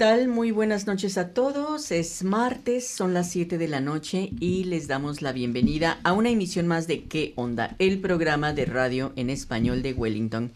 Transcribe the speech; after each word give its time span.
Tal? 0.00 0.28
Muy 0.28 0.50
buenas 0.50 0.86
noches 0.86 1.18
a 1.18 1.34
todos. 1.34 1.90
Es 1.90 2.24
martes, 2.24 2.88
son 2.88 3.12
las 3.12 3.30
7 3.32 3.58
de 3.58 3.68
la 3.68 3.82
noche 3.82 4.30
y 4.40 4.64
les 4.64 4.88
damos 4.88 5.20
la 5.20 5.30
bienvenida 5.30 6.00
a 6.04 6.14
una 6.14 6.30
emisión 6.30 6.66
más 6.66 6.86
de 6.86 7.04
¿Qué 7.04 7.34
onda? 7.36 7.76
El 7.78 8.00
programa 8.00 8.54
de 8.54 8.64
radio 8.64 9.12
en 9.16 9.28
español 9.28 9.82
de 9.82 9.92
Wellington. 9.92 10.52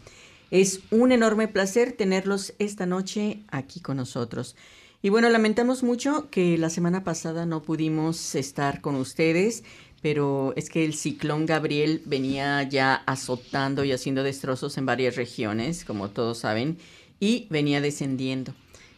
Es 0.49 0.79
un 0.89 1.11
enorme 1.11 1.47
placer 1.47 1.91
tenerlos 1.91 2.55
esta 2.57 2.87
noche 2.87 3.43
aquí 3.49 3.81
con 3.81 3.97
nosotros. 3.97 4.55
Y 5.03 5.09
bueno, 5.09 5.29
lamentamos 5.29 5.83
mucho 5.83 6.27
que 6.31 6.57
la 6.57 6.71
semana 6.71 7.03
pasada 7.03 7.45
no 7.45 7.61
pudimos 7.61 8.33
estar 8.33 8.81
con 8.81 8.95
ustedes, 8.95 9.63
pero 10.01 10.53
es 10.55 10.71
que 10.71 10.83
el 10.85 10.95
ciclón 10.95 11.45
Gabriel 11.45 12.01
venía 12.07 12.63
ya 12.63 12.95
azotando 13.05 13.83
y 13.83 13.91
haciendo 13.91 14.23
destrozos 14.23 14.79
en 14.79 14.87
varias 14.87 15.15
regiones, 15.15 15.85
como 15.85 16.09
todos 16.09 16.39
saben, 16.39 16.79
y 17.19 17.45
venía 17.51 17.79
descendiendo 17.79 18.55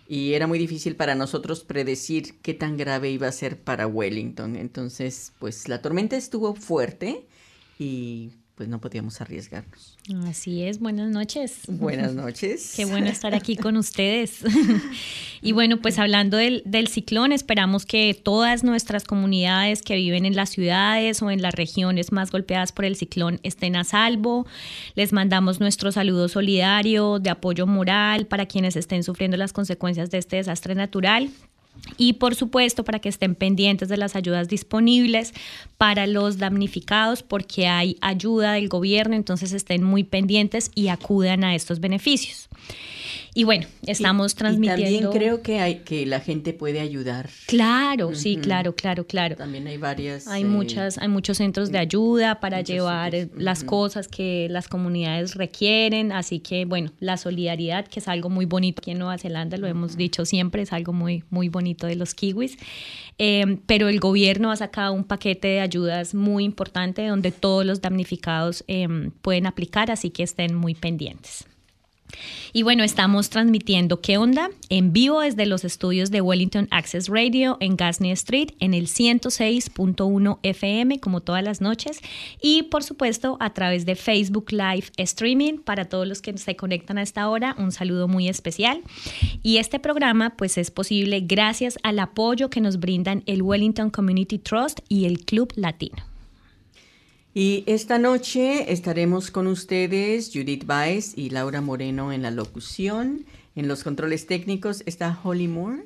y 0.08 0.34
era 0.34 0.48
muy 0.48 0.58
difícil 0.60 0.96
para 0.96 1.16
nosotros 1.16 1.64
predecir 1.64 2.40
qué 2.42 2.54
tan 2.54 2.78
grave 2.78 3.12
iba 3.12 3.28
a 3.28 3.32
ser 3.32 3.62
para 3.62 3.88
Wellington. 3.88 4.56
Entonces, 4.56 5.34
pues 5.40 5.68
la 5.68 5.82
tormenta 5.82 6.16
estuvo 6.16 6.56
fuerte 6.56 7.28
y 7.78 8.32
pues 8.58 8.68
no 8.68 8.82
podíamos 8.82 9.22
arriesgarnos. 9.22 9.96
Así 10.26 10.64
es, 10.64 10.80
buenas 10.80 11.12
noches. 11.12 11.62
Buenas 11.68 12.14
noches. 12.16 12.74
Qué 12.76 12.86
bueno 12.86 13.06
estar 13.06 13.36
aquí 13.36 13.56
con 13.56 13.78
ustedes. 13.78 14.40
y 15.44 15.52
bueno, 15.52 15.80
pues 15.80 16.00
hablando 16.00 16.38
del, 16.38 16.64
del, 16.66 16.88
ciclón, 16.88 17.32
esperamos 17.32 17.86
que 17.86 18.16
todas 18.16 18.64
nuestras 18.64 19.04
comunidades 19.04 19.84
que 19.84 19.96
viven 19.96 20.26
en 20.26 20.36
las 20.36 20.50
ciudades 20.50 21.22
o 21.22 21.30
en 21.30 21.44
las 21.44 21.54
regiones 21.54 22.12
más 22.12 22.32
golpeadas 22.32 22.72
por 22.72 22.86
el 22.86 22.96
ciclón 22.96 23.40
estén 23.44 23.76
a 23.76 23.84
salvo. 23.84 24.48
Les 24.96 25.14
mandamos 25.14 25.60
nuestro 25.60 25.92
saludo 25.92 26.28
solidario 26.28 27.20
de 27.20 27.30
apoyo 27.30 27.68
moral 27.68 28.26
para 28.26 28.48
quienes 28.48 28.76
estén 28.76 29.04
sufriendo 29.04 29.38
las 29.38 29.54
consecuencias 29.54 30.10
de 30.10 30.18
este 30.18 30.38
desastre 30.38 30.74
natural. 30.74 31.30
Y 31.98 32.14
por 32.14 32.36
supuesto, 32.36 32.84
para 32.84 33.00
que 33.00 33.10
estén 33.10 33.36
pendientes 33.36 33.90
de 33.90 33.98
las 33.98 34.16
ayudas 34.16 34.48
disponibles 34.48 35.34
para 35.78 36.08
los 36.08 36.38
damnificados, 36.38 37.24
porque 37.24 37.68
hay 37.68 37.98
ayuda 38.02 38.54
del 38.54 38.70
gobierno, 38.70 39.16
entonces 39.16 39.52
estén 39.54 39.84
muy 39.84 40.04
pendientes 40.04 40.72
y 40.76 40.90
acudan 40.90 41.44
a 41.44 41.56
estos 41.56 41.80
beneficios. 41.80 42.50
Y 43.38 43.44
bueno, 43.44 43.68
estamos 43.86 44.34
transmitiendo. 44.34 44.90
Y 44.90 45.00
también 45.00 45.12
creo 45.12 45.44
que 45.44 45.60
hay 45.60 45.76
que 45.82 46.08
la 46.08 46.22
gente 46.22 46.54
puede 46.54 46.80
ayudar. 46.80 47.30
Claro, 47.46 48.16
sí, 48.16 48.38
claro, 48.38 48.74
claro, 48.74 49.06
claro. 49.06 49.36
También 49.36 49.68
hay 49.68 49.78
varias. 49.78 50.28
Hay 50.28 50.44
muchas, 50.44 50.98
hay 50.98 51.08
muchos 51.08 51.38
centros 51.38 51.72
de 51.72 51.78
ayuda 51.78 52.40
para 52.40 52.62
llevar 52.62 53.14
las 53.36 53.64
cosas 53.64 54.08
que 54.08 54.48
las 54.50 54.68
comunidades 54.68 55.36
requieren. 55.36 56.12
Así 56.12 56.40
que 56.40 56.66
bueno, 56.66 56.92
la 57.00 57.16
solidaridad, 57.16 57.88
que 57.88 58.00
es 58.00 58.08
algo 58.08 58.32
muy 58.32 58.46
bonito 58.46 58.80
aquí 58.80 58.90
en 58.90 58.98
Nueva 58.98 59.20
Zelanda, 59.20 59.56
lo 59.58 59.68
hemos 59.68 59.98
dicho 59.98 60.26
siempre, 60.26 60.64
es 60.64 60.74
algo 60.74 60.92
muy, 60.92 61.24
muy 61.30 61.48
bonito 61.48 61.86
de 61.86 61.96
los 61.96 62.16
kiwis. 62.16 62.58
Eh, 63.20 63.60
pero 63.68 63.88
el 63.88 64.00
gobierno 64.00 64.50
ha 64.50 64.56
sacado 64.56 64.94
un 64.94 65.04
paquete 65.04 65.48
de 65.48 65.60
ayudas 65.60 66.16
muy 66.16 66.44
importante 66.44 67.06
donde 67.06 67.32
todos 67.32 67.64
los 67.64 67.82
damnificados 67.82 68.64
eh, 68.68 68.88
pueden 69.22 69.46
aplicar, 69.46 69.92
así 69.92 70.10
que 70.10 70.24
estén 70.24 70.56
muy 70.56 70.74
pendientes. 70.74 71.46
Y 72.54 72.64
bueno, 72.64 72.84
estamos 72.84 73.30
transmitiendo 73.30 74.02
¿Qué 74.02 74.18
onda? 74.18 74.50
En 74.70 74.94
vivo 74.94 75.22
desde 75.22 75.46
los 75.46 75.64
estudios 75.64 76.12
de 76.12 76.22
Wellington 76.22 76.68
Access 76.72 77.10
Radio 77.10 77.58
en 77.60 77.76
Gasney 77.76 78.12
Street 78.12 78.50
en 78.60 78.74
el 78.74 78.88
106.1 78.88 80.40
FM 80.44 81.00
como 81.00 81.22
todas 81.22 81.44
las 81.44 81.62
noches 81.62 82.00
y 82.42 82.64
por 82.64 82.84
supuesto 82.84 83.38
a 83.40 83.54
través 83.54 83.86
de 83.86 83.96
Facebook 83.96 84.52
Live 84.52 84.86
Streaming 84.98 85.60
para 85.60 85.86
todos 85.86 86.08
los 86.08 86.22
que 86.22 86.38
se 86.38 86.56
conectan 86.56 86.98
a 86.98 87.02
esta 87.02 87.30
hora, 87.30 87.56
un 87.58 87.72
saludo 87.72 88.08
muy 88.08 88.28
especial. 88.30 88.82
Y 89.44 89.58
este 89.58 89.80
programa 89.80 90.36
pues 90.38 90.58
es 90.58 90.72
posible 90.72 91.22
gracias 91.22 91.78
al 91.84 92.00
apoyo 92.00 92.50
que 92.50 92.62
nos 92.62 92.80
brindan 92.80 93.24
el 93.26 93.42
Wellington 93.42 93.90
Community 93.90 94.38
Trust 94.38 94.80
y 94.90 95.06
el 95.06 95.26
Club 95.26 95.52
Latino. 95.56 96.17
Y 97.40 97.64
esta 97.68 98.00
noche 98.00 98.74
estaremos 98.74 99.30
con 99.30 99.46
ustedes 99.46 100.32
Judith 100.34 100.66
Baez 100.66 101.16
y 101.16 101.30
Laura 101.30 101.62
Moreno 101.62 102.12
en 102.12 102.24
la 102.24 102.32
locución. 102.32 103.28
En 103.56 103.68
los 103.68 103.84
controles 103.84 104.26
técnicos 104.26 104.82
está 104.88 105.20
Holly 105.24 105.48
Moore. 105.48 105.86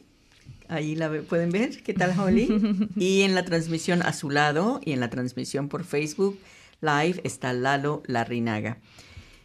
Ahí 0.69 0.95
la 0.95 1.11
pueden 1.23 1.49
ver. 1.49 1.83
¿Qué 1.83 1.93
tal, 1.93 2.17
Holly? 2.17 2.87
y 2.95 3.23
en 3.23 3.35
la 3.35 3.43
transmisión 3.43 4.01
a 4.01 4.13
su 4.13 4.29
lado 4.29 4.79
y 4.85 4.93
en 4.93 5.01
la 5.01 5.09
transmisión 5.09 5.67
por 5.67 5.83
Facebook 5.83 6.39
Live 6.79 7.19
está 7.25 7.51
Lalo 7.51 8.01
Larrinaga. 8.05 8.77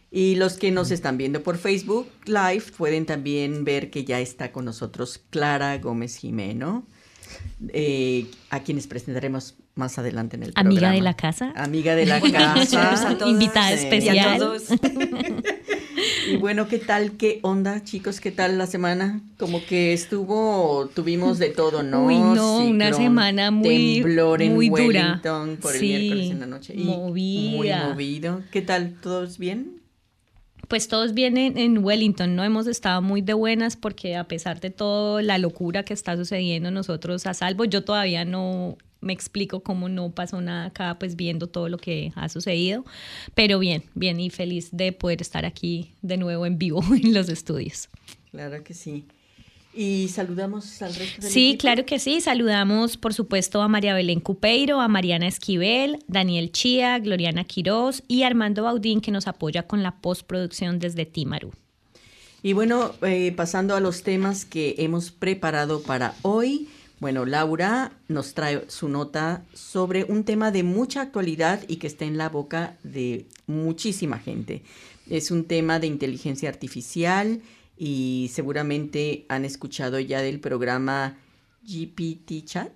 Y 0.09 0.35
los 0.35 0.53
que 0.53 0.71
nos 0.71 0.91
están 0.91 1.17
viendo 1.17 1.43
por 1.43 1.57
Facebook 1.57 2.07
Live 2.23 2.63
pueden 2.77 3.05
también 3.05 3.65
ver 3.65 3.89
que 3.89 4.05
ya 4.05 4.21
está 4.21 4.53
con 4.53 4.63
nosotros 4.63 5.21
Clara 5.29 5.77
Gómez 5.79 6.15
Jimeno, 6.15 6.87
eh, 7.67 8.27
a 8.49 8.63
quienes 8.63 8.87
presentaremos 8.87 9.57
más 9.77 9.97
adelante 9.99 10.35
en 10.35 10.43
el 10.43 10.51
Amiga 10.55 10.71
programa. 10.79 10.95
de 10.95 11.01
la 11.01 11.13
casa. 11.15 11.53
Amiga 11.55 11.95
de 11.95 12.05
la 12.05 12.19
casa. 12.31 13.17
Invitada 13.25 13.71
especial. 13.73 14.59
Y, 16.27 16.31
y 16.33 16.37
bueno, 16.37 16.67
¿qué 16.67 16.79
tal? 16.79 17.11
¿Qué 17.13 17.39
onda, 17.43 17.83
chicos? 17.83 18.19
¿Qué 18.19 18.31
tal 18.31 18.57
la 18.57 18.67
semana? 18.67 19.21
Como 19.37 19.63
que 19.65 19.93
estuvo, 19.93 20.89
tuvimos 20.93 21.39
de 21.39 21.49
todo, 21.49 21.83
¿no? 21.83 22.05
Uy, 22.05 22.17
no, 22.17 22.33
Ciclón, 22.59 22.67
una 22.75 22.93
semana 22.93 23.51
muy, 23.51 24.01
temblor 24.01 24.41
en 24.41 24.53
muy 24.55 24.69
dura. 24.69 24.83
Wellington 24.85 25.57
por 25.57 25.73
el 25.73 25.79
Sí, 25.79 25.87
miércoles 25.87 26.31
en 26.31 26.39
la 26.39 26.45
noche. 26.47 26.73
Y 26.75 26.83
movida. 26.83 27.77
Muy 27.85 27.89
movido. 27.93 28.41
¿Qué 28.51 28.61
tal? 28.61 28.95
¿Todos 29.01 29.37
bien? 29.37 29.77
Pues 30.67 30.89
todos 30.89 31.13
vienen 31.13 31.57
en 31.57 31.77
Wellington, 31.77 32.35
¿no? 32.35 32.43
Hemos 32.43 32.67
estado 32.67 33.01
muy 33.01 33.21
de 33.21 33.33
buenas 33.33 33.77
porque 33.77 34.17
a 34.17 34.25
pesar 34.25 34.59
de 34.59 34.69
toda 34.69 35.21
la 35.21 35.37
locura 35.37 35.83
que 35.83 35.93
está 35.93 36.17
sucediendo, 36.17 36.71
nosotros 36.71 37.25
a 37.25 37.33
salvo, 37.33 37.63
yo 37.63 37.85
todavía 37.85 38.25
no 38.25 38.77
me 39.01 39.13
explico 39.13 39.61
cómo 39.61 39.89
no 39.89 40.11
pasó 40.11 40.41
nada 40.41 40.65
acá, 40.65 40.97
pues 40.99 41.15
viendo 41.15 41.47
todo 41.47 41.69
lo 41.69 41.77
que 41.77 42.11
ha 42.15 42.29
sucedido, 42.29 42.85
pero 43.35 43.59
bien, 43.59 43.83
bien 43.95 44.19
y 44.19 44.29
feliz 44.29 44.69
de 44.71 44.91
poder 44.91 45.21
estar 45.21 45.45
aquí 45.45 45.91
de 46.01 46.17
nuevo 46.17 46.45
en 46.45 46.57
vivo 46.57 46.81
en 46.95 47.13
los 47.13 47.29
estudios. 47.29 47.89
Claro 48.31 48.63
que 48.63 48.73
sí. 48.73 49.05
Y 49.73 50.07
saludamos 50.07 50.81
al 50.81 50.95
resto 50.95 51.21
del 51.21 51.31
Sí, 51.31 51.49
equipo? 51.49 51.61
claro 51.61 51.85
que 51.85 51.99
sí. 51.99 52.19
Saludamos, 52.19 52.97
por 52.97 53.13
supuesto, 53.13 53.61
a 53.61 53.67
María 53.67 53.93
Belén 53.93 54.19
Cupeiro, 54.21 54.81
a 54.81 54.87
Mariana 54.87 55.27
Esquivel, 55.27 55.99
Daniel 56.07 56.51
Chía, 56.51 56.97
Gloriana 56.97 57.43
Quiroz 57.43 58.01
y 58.07 58.23
Armando 58.23 58.63
Baudín, 58.63 59.01
que 59.01 59.11
nos 59.11 59.27
apoya 59.27 59.63
con 59.67 59.83
la 59.83 59.97
postproducción 60.01 60.79
desde 60.79 61.05
Timaru. 61.05 61.51
Y 62.41 62.53
bueno, 62.53 62.93
eh, 63.03 63.31
pasando 63.35 63.75
a 63.75 63.79
los 63.79 64.01
temas 64.01 64.45
que 64.45 64.75
hemos 64.79 65.11
preparado 65.11 65.83
para 65.83 66.15
hoy. 66.23 66.67
Bueno, 66.99 67.25
Laura 67.25 67.91
nos 68.07 68.33
trae 68.33 68.65
su 68.69 68.89
nota 68.89 69.43
sobre 69.53 70.03
un 70.03 70.23
tema 70.23 70.49
de 70.51 70.63
mucha 70.63 71.01
actualidad 71.01 71.63
y 71.67 71.75
que 71.75 71.85
está 71.85 72.05
en 72.05 72.17
la 72.17 72.29
boca 72.29 72.77
de 72.83 73.27
muchísima 73.45 74.17
gente. 74.17 74.63
Es 75.07 75.29
un 75.29 75.45
tema 75.45 75.79
de 75.79 75.87
inteligencia 75.87 76.49
artificial 76.49 77.41
y 77.77 78.31
seguramente 78.33 79.25
han 79.29 79.45
escuchado 79.45 79.99
ya 79.99 80.21
del 80.21 80.39
programa 80.39 81.17
GPT 81.63 82.45
Chat. 82.45 82.71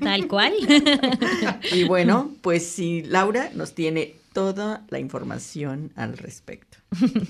Tal 0.00 0.28
cual. 0.28 0.54
Y 1.72 1.84
bueno, 1.84 2.30
pues 2.40 2.64
sí, 2.66 3.02
Laura 3.02 3.50
nos 3.54 3.74
tiene 3.74 4.14
toda 4.34 4.84
la 4.90 4.98
información 4.98 5.92
al 5.96 6.18
respecto. 6.18 6.78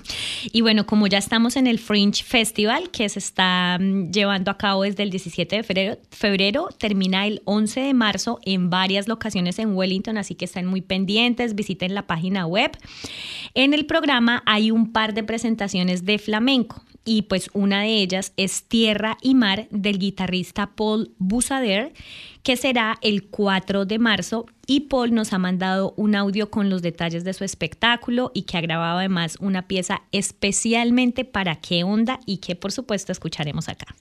Y 0.53 0.61
bueno, 0.61 0.87
como 0.87 1.07
ya 1.07 1.19
estamos 1.19 1.57
en 1.57 1.67
el 1.67 1.79
Fringe 1.79 2.23
Festival, 2.23 2.91
que 2.91 3.09
se 3.09 3.19
está 3.19 3.79
mm, 3.81 4.11
llevando 4.11 4.51
a 4.51 4.59
cabo 4.59 4.83
desde 4.83 5.03
el 5.03 5.11
17 5.11 5.57
de 5.57 5.63
febrero, 5.63 5.99
febrero, 6.11 6.69
termina 6.79 7.27
el 7.27 7.41
11 7.45 7.81
de 7.81 7.95
marzo 7.95 8.41
en 8.45 8.69
varias 8.69 9.09
locaciones 9.09 9.59
en 9.59 9.75
Wellington, 9.75 10.19
así 10.19 10.35
que 10.35 10.45
estén 10.45 10.67
muy 10.67 10.81
pendientes, 10.83 11.55
visiten 11.55 11.95
la 11.95 12.07
página 12.07 12.47
web. 12.47 12.73
En 13.55 13.73
el 13.73 13.87
programa 13.87 14.43
hay 14.45 14.71
un 14.71 14.93
par 14.93 15.15
de 15.15 15.23
presentaciones 15.23 16.05
de 16.05 16.19
flamenco 16.19 16.85
y 17.05 17.23
pues 17.23 17.51
una 17.53 17.83
de 17.83 17.97
ellas 18.03 18.33
es 18.37 18.65
Tierra 18.65 19.19
y 19.21 19.35
Mar 19.35 19.69
del 19.71 19.99
guitarrista 19.99 20.71
Paul 20.75 21.13
Busader, 21.19 21.93
que 22.45 22.57
será 22.59 22.99
el 23.01 23.27
4 23.29 23.87
de 23.87 23.99
marzo 23.99 24.47
y 24.67 24.81
Paul 24.81 25.15
nos 25.15 25.33
ha 25.33 25.39
mandado 25.39 25.95
un 25.97 26.15
audio 26.15 26.51
con 26.51 26.69
los 26.69 26.83
detalles 26.83 27.25
de 27.25 27.33
su 27.33 27.43
espectáculo 27.43 28.31
y 28.35 28.43
que 28.43 28.59
ha 28.59 28.61
grabado 28.61 28.99
además 28.99 29.39
una 29.41 29.67
pieza 29.67 30.03
especialmente 30.13 31.25
para 31.25 31.57
qué 31.57 31.85
onda 31.85 32.21
y 32.27 32.37
que 32.39 32.55
por 32.55 32.71
supuesto 32.71 33.13
escucharemos 33.13 33.69
acá. 33.69 33.97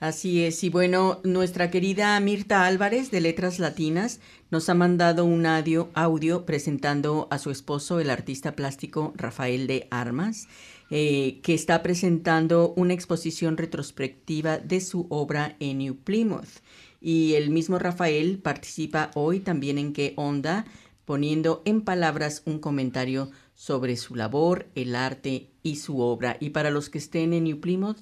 Así 0.00 0.44
es, 0.44 0.62
y 0.62 0.68
bueno, 0.68 1.20
nuestra 1.24 1.70
querida 1.70 2.18
Mirta 2.20 2.66
Álvarez 2.66 3.10
de 3.10 3.22
Letras 3.22 3.58
Latinas 3.58 4.20
nos 4.50 4.68
ha 4.68 4.74
mandado 4.74 5.24
un 5.24 5.46
audio, 5.46 5.88
audio 5.94 6.44
presentando 6.44 7.28
a 7.30 7.38
su 7.38 7.50
esposo, 7.50 7.98
el 7.98 8.10
artista 8.10 8.56
plástico 8.56 9.14
Rafael 9.16 9.66
de 9.66 9.88
Armas, 9.90 10.48
eh, 10.90 11.40
que 11.42 11.54
está 11.54 11.82
presentando 11.82 12.74
una 12.76 12.92
exposición 12.92 13.56
retrospectiva 13.56 14.58
de 14.58 14.80
su 14.80 15.06
obra 15.08 15.56
en 15.60 15.78
New 15.78 15.96
Plymouth. 15.96 16.60
Y 17.06 17.34
el 17.34 17.50
mismo 17.50 17.78
Rafael 17.78 18.40
participa 18.40 19.12
hoy 19.14 19.38
también 19.38 19.78
en 19.78 19.92
Qué 19.92 20.12
Onda, 20.16 20.64
poniendo 21.04 21.62
en 21.64 21.82
palabras 21.82 22.42
un 22.46 22.58
comentario 22.58 23.30
sobre 23.54 23.96
su 23.96 24.16
labor, 24.16 24.66
el 24.74 24.96
arte 24.96 25.52
y 25.62 25.76
su 25.76 26.00
obra. 26.00 26.36
Y 26.40 26.50
para 26.50 26.72
los 26.72 26.90
que 26.90 26.98
estén 26.98 27.32
en 27.32 27.44
New 27.44 27.60
Plymouth, 27.60 27.98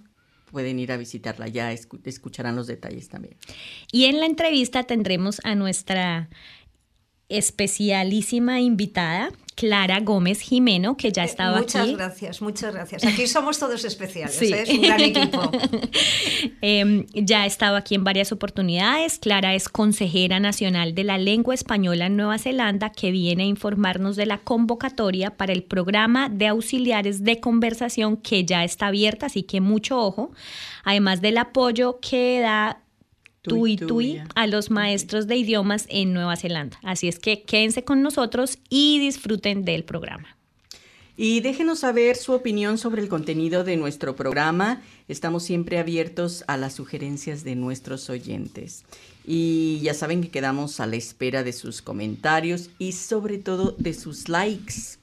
pueden 0.51 0.79
ir 0.79 0.91
a 0.91 0.97
visitarla, 0.97 1.49
ya 1.49 1.71
escucharán 1.71 2.57
los 2.57 2.67
detalles 2.67 3.11
también. 3.11 3.37
Y 3.93 4.07
en 4.07 4.21
la 4.21 4.25
entrevista 4.25 4.85
tendremos 4.85 5.39
a 5.45 5.55
nuestra 5.55 6.31
especialísima 7.29 8.63
invitada, 8.63 9.31
Clara 9.55 10.01
Gómez 10.01 10.41
Jimeno, 10.41 10.97
que 10.97 11.13
ya 11.13 11.23
eh, 11.23 11.27
estaba 11.27 11.59
aquí. 11.59 11.79
Muchas 11.79 11.93
gracias, 11.93 12.43
muchas 12.43 12.75
gracias. 12.75 13.05
Aquí 13.05 13.27
somos 13.27 13.59
todos 13.59 13.85
especiales, 13.85 14.41
¿eh? 14.43 14.63
es 14.63 14.71
un 14.71 14.83
gran 14.83 15.01
equipo. 15.03 15.51
Em, 16.61 17.07
ya 17.15 17.43
ha 17.43 17.47
estado 17.47 17.77
aquí 17.77 17.95
en 17.95 18.05
varias 18.05 18.33
oportunidades. 18.33 19.19
Clara 19.19 19.55
es 19.55 19.69
consejera 19.69 20.41
nacional 20.41 20.95
de 20.95 21.05
la 21.05 21.19
lengua 21.19 21.55
española 21.55 22.07
en 22.07 22.17
Nueva 22.17 22.39
Zelanda, 22.39 22.91
que 22.91 23.11
viene 23.11 23.45
a 23.45 23.47
informarnos 23.47 24.17
de 24.17 24.27
la 24.27 24.39
convocatoria 24.39 25.31
para 25.31 25.53
el 25.53 25.63
programa 25.63 26.29
de 26.29 26.49
auxiliares 26.49 27.23
de 27.23 27.41
conversación 27.41 28.17
que 28.17 28.45
ya 28.45 28.65
está 28.65 28.89
abierta, 28.89 29.27
así 29.27 29.43
que 29.43 29.61
mucho 29.61 29.99
ojo. 30.01 30.33
Además 30.85 31.21
del 31.21 31.39
apoyo 31.39 31.99
que 32.01 32.41
da 32.41 32.84
tui 33.45 33.77
tui 33.77 34.21
a 34.35 34.47
los 34.47 34.71
maestros 34.71 35.27
de 35.27 35.37
idiomas 35.37 35.87
en 35.89 36.13
Nueva 36.13 36.37
Zelanda. 36.37 36.79
Así 36.83 37.09
es 37.09 37.19
que 37.19 37.43
quédense 37.43 37.85
con 37.85 38.03
nosotros 38.03 38.59
y 38.71 38.99
disfruten 38.99 39.65
del 39.65 39.85
programa. 39.85 40.37
Y 41.17 41.41
déjenos 41.41 41.81
saber 41.81 42.17
su 42.17 42.33
opinión 42.33 42.77
sobre 42.77 43.01
el 43.01 43.09
contenido 43.09 43.63
de 43.63 43.77
nuestro 43.77 44.17
programa. 44.17 44.83
Estamos 45.07 45.45
siempre 45.45 45.79
abiertos 45.79 46.43
a 46.49 46.57
las 46.57 46.73
sugerencias 46.73 47.45
de 47.45 47.55
nuestros 47.55 48.11
oyentes. 48.11 48.85
Y 49.25 49.79
ya 49.81 49.95
saben 49.95 50.23
que 50.23 50.31
quedamos 50.31 50.81
a 50.81 50.87
la 50.87 50.97
espera 50.97 51.45
de 51.45 51.53
sus 51.53 51.83
comentarios 51.83 52.71
y 52.81 52.93
sobre 52.93 53.39
todo 53.39 53.77
de 53.79 53.95
sus 53.95 54.29
likes. 54.29 54.99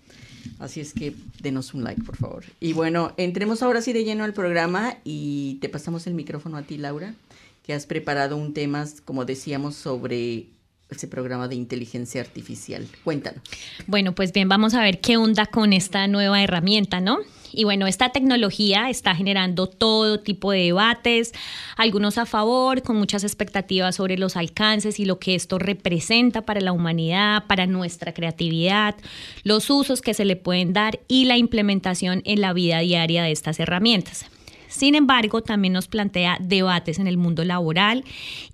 Así 0.59 0.81
es 0.81 0.93
que 0.93 1.13
denos 1.39 1.73
un 1.73 1.83
like, 1.83 2.03
por 2.03 2.17
favor. 2.17 2.43
Y 2.59 2.73
bueno, 2.73 3.13
entremos 3.15 3.63
ahora 3.63 3.81
sí 3.81 3.93
de 3.93 4.03
lleno 4.03 4.25
al 4.25 4.33
programa 4.33 4.97
y 5.05 5.59
te 5.61 5.69
pasamos 5.69 6.07
el 6.07 6.13
micrófono 6.13 6.57
a 6.57 6.63
ti, 6.63 6.77
Laura 6.77 7.15
que 7.63 7.73
has 7.73 7.85
preparado 7.85 8.37
un 8.37 8.53
tema, 8.53 8.85
como 9.05 9.25
decíamos, 9.25 9.75
sobre 9.75 10.47
ese 10.89 11.07
programa 11.07 11.47
de 11.47 11.55
inteligencia 11.55 12.21
artificial. 12.21 12.87
Cuéntanos. 13.03 13.41
Bueno, 13.87 14.13
pues 14.13 14.33
bien, 14.33 14.49
vamos 14.49 14.73
a 14.73 14.81
ver 14.81 14.99
qué 14.99 15.17
onda 15.17 15.45
con 15.45 15.73
esta 15.73 16.07
nueva 16.07 16.43
herramienta, 16.43 16.99
¿no? 16.99 17.19
Y 17.53 17.63
bueno, 17.65 17.87
esta 17.87 18.09
tecnología 18.09 18.89
está 18.89 19.13
generando 19.15 19.67
todo 19.67 20.21
tipo 20.21 20.51
de 20.51 20.65
debates, 20.65 21.33
algunos 21.75 22.17
a 22.17 22.25
favor, 22.25 22.81
con 22.81 22.95
muchas 22.95 23.23
expectativas 23.23 23.95
sobre 23.95 24.17
los 24.17 24.37
alcances 24.37 24.99
y 24.99 25.05
lo 25.05 25.19
que 25.19 25.35
esto 25.35 25.59
representa 25.59 26.43
para 26.43 26.61
la 26.61 26.71
humanidad, 26.71 27.45
para 27.47 27.67
nuestra 27.67 28.13
creatividad, 28.13 28.95
los 29.43 29.69
usos 29.69 30.01
que 30.01 30.13
se 30.13 30.25
le 30.25 30.37
pueden 30.37 30.71
dar 30.71 30.99
y 31.07 31.25
la 31.25 31.37
implementación 31.37 32.21
en 32.25 32.41
la 32.41 32.53
vida 32.53 32.79
diaria 32.79 33.23
de 33.23 33.31
estas 33.31 33.59
herramientas. 33.59 34.25
Sin 34.71 34.95
embargo, 34.95 35.41
también 35.41 35.73
nos 35.73 35.87
plantea 35.87 36.37
debates 36.39 36.97
en 36.97 37.07
el 37.07 37.17
mundo 37.17 37.43
laboral 37.43 38.05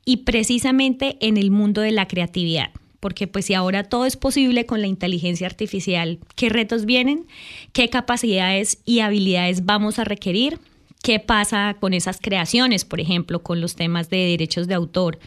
y 0.03 0.17
precisamente 0.17 1.17
en 1.21 1.37
el 1.37 1.51
mundo 1.51 1.81
de 1.81 1.91
la 1.91 2.07
creatividad 2.07 2.71
porque 2.99 3.27
pues 3.27 3.45
si 3.45 3.53
ahora 3.53 3.83
todo 3.83 4.05
es 4.05 4.17
posible 4.17 4.65
con 4.65 4.81
la 4.81 4.87
inteligencia 4.87 5.47
artificial, 5.47 6.19
¿qué 6.35 6.49
retos 6.49 6.85
vienen? 6.85 7.27
¿Qué 7.71 7.89
capacidades 7.89 8.79
y 8.85 8.99
habilidades 8.99 9.65
vamos 9.65 9.99
a 9.99 10.03
requerir? 10.03 10.59
¿Qué 11.03 11.19
pasa 11.19 11.77
con 11.79 11.93
esas 11.93 12.19
creaciones, 12.19 12.83
por 12.83 12.99
ejemplo, 12.99 13.43
con 13.43 13.61
los 13.61 13.75
temas 13.75 14.09
de 14.09 14.17
derechos 14.17 14.67
de 14.67 14.73
autor? 14.73 15.19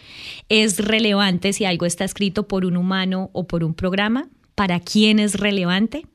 ¿Es 0.49 0.79
relevante 0.79 1.53
si 1.53 1.65
algo 1.65 1.87
está 1.87 2.05
escrito 2.05 2.49
por 2.49 2.65
un 2.65 2.77
humano 2.77 3.31
o 3.33 3.47
por 3.47 3.63
un 3.63 3.75
programa? 3.75 4.29
¿Para 4.57 4.81
quién 4.81 5.21
es 5.21 5.37
relevante? 5.37 6.07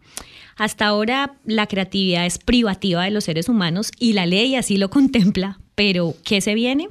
Hasta 0.56 0.88
ahora 0.88 1.36
la 1.46 1.68
creatividad 1.68 2.26
es 2.26 2.38
privativa 2.38 3.04
de 3.04 3.12
los 3.12 3.26
seres 3.26 3.50
humanos 3.50 3.92
y 4.00 4.14
la 4.14 4.26
ley 4.26 4.56
así 4.56 4.78
lo 4.78 4.90
contempla, 4.92 5.60
pero 5.76 6.16
¿qué 6.24 6.42
se 6.42 6.56
viene? 6.56 6.88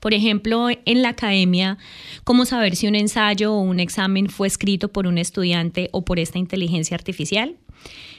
Por 0.00 0.14
ejemplo, 0.14 0.68
en 0.70 1.02
la 1.02 1.10
academia, 1.10 1.78
¿cómo 2.24 2.44
saber 2.44 2.76
si 2.76 2.86
un 2.86 2.94
ensayo 2.94 3.54
o 3.54 3.60
un 3.60 3.80
examen 3.80 4.28
fue 4.28 4.46
escrito 4.46 4.88
por 4.88 5.06
un 5.06 5.18
estudiante 5.18 5.88
o 5.92 6.04
por 6.04 6.18
esta 6.18 6.38
inteligencia 6.38 6.94
artificial? 6.94 7.56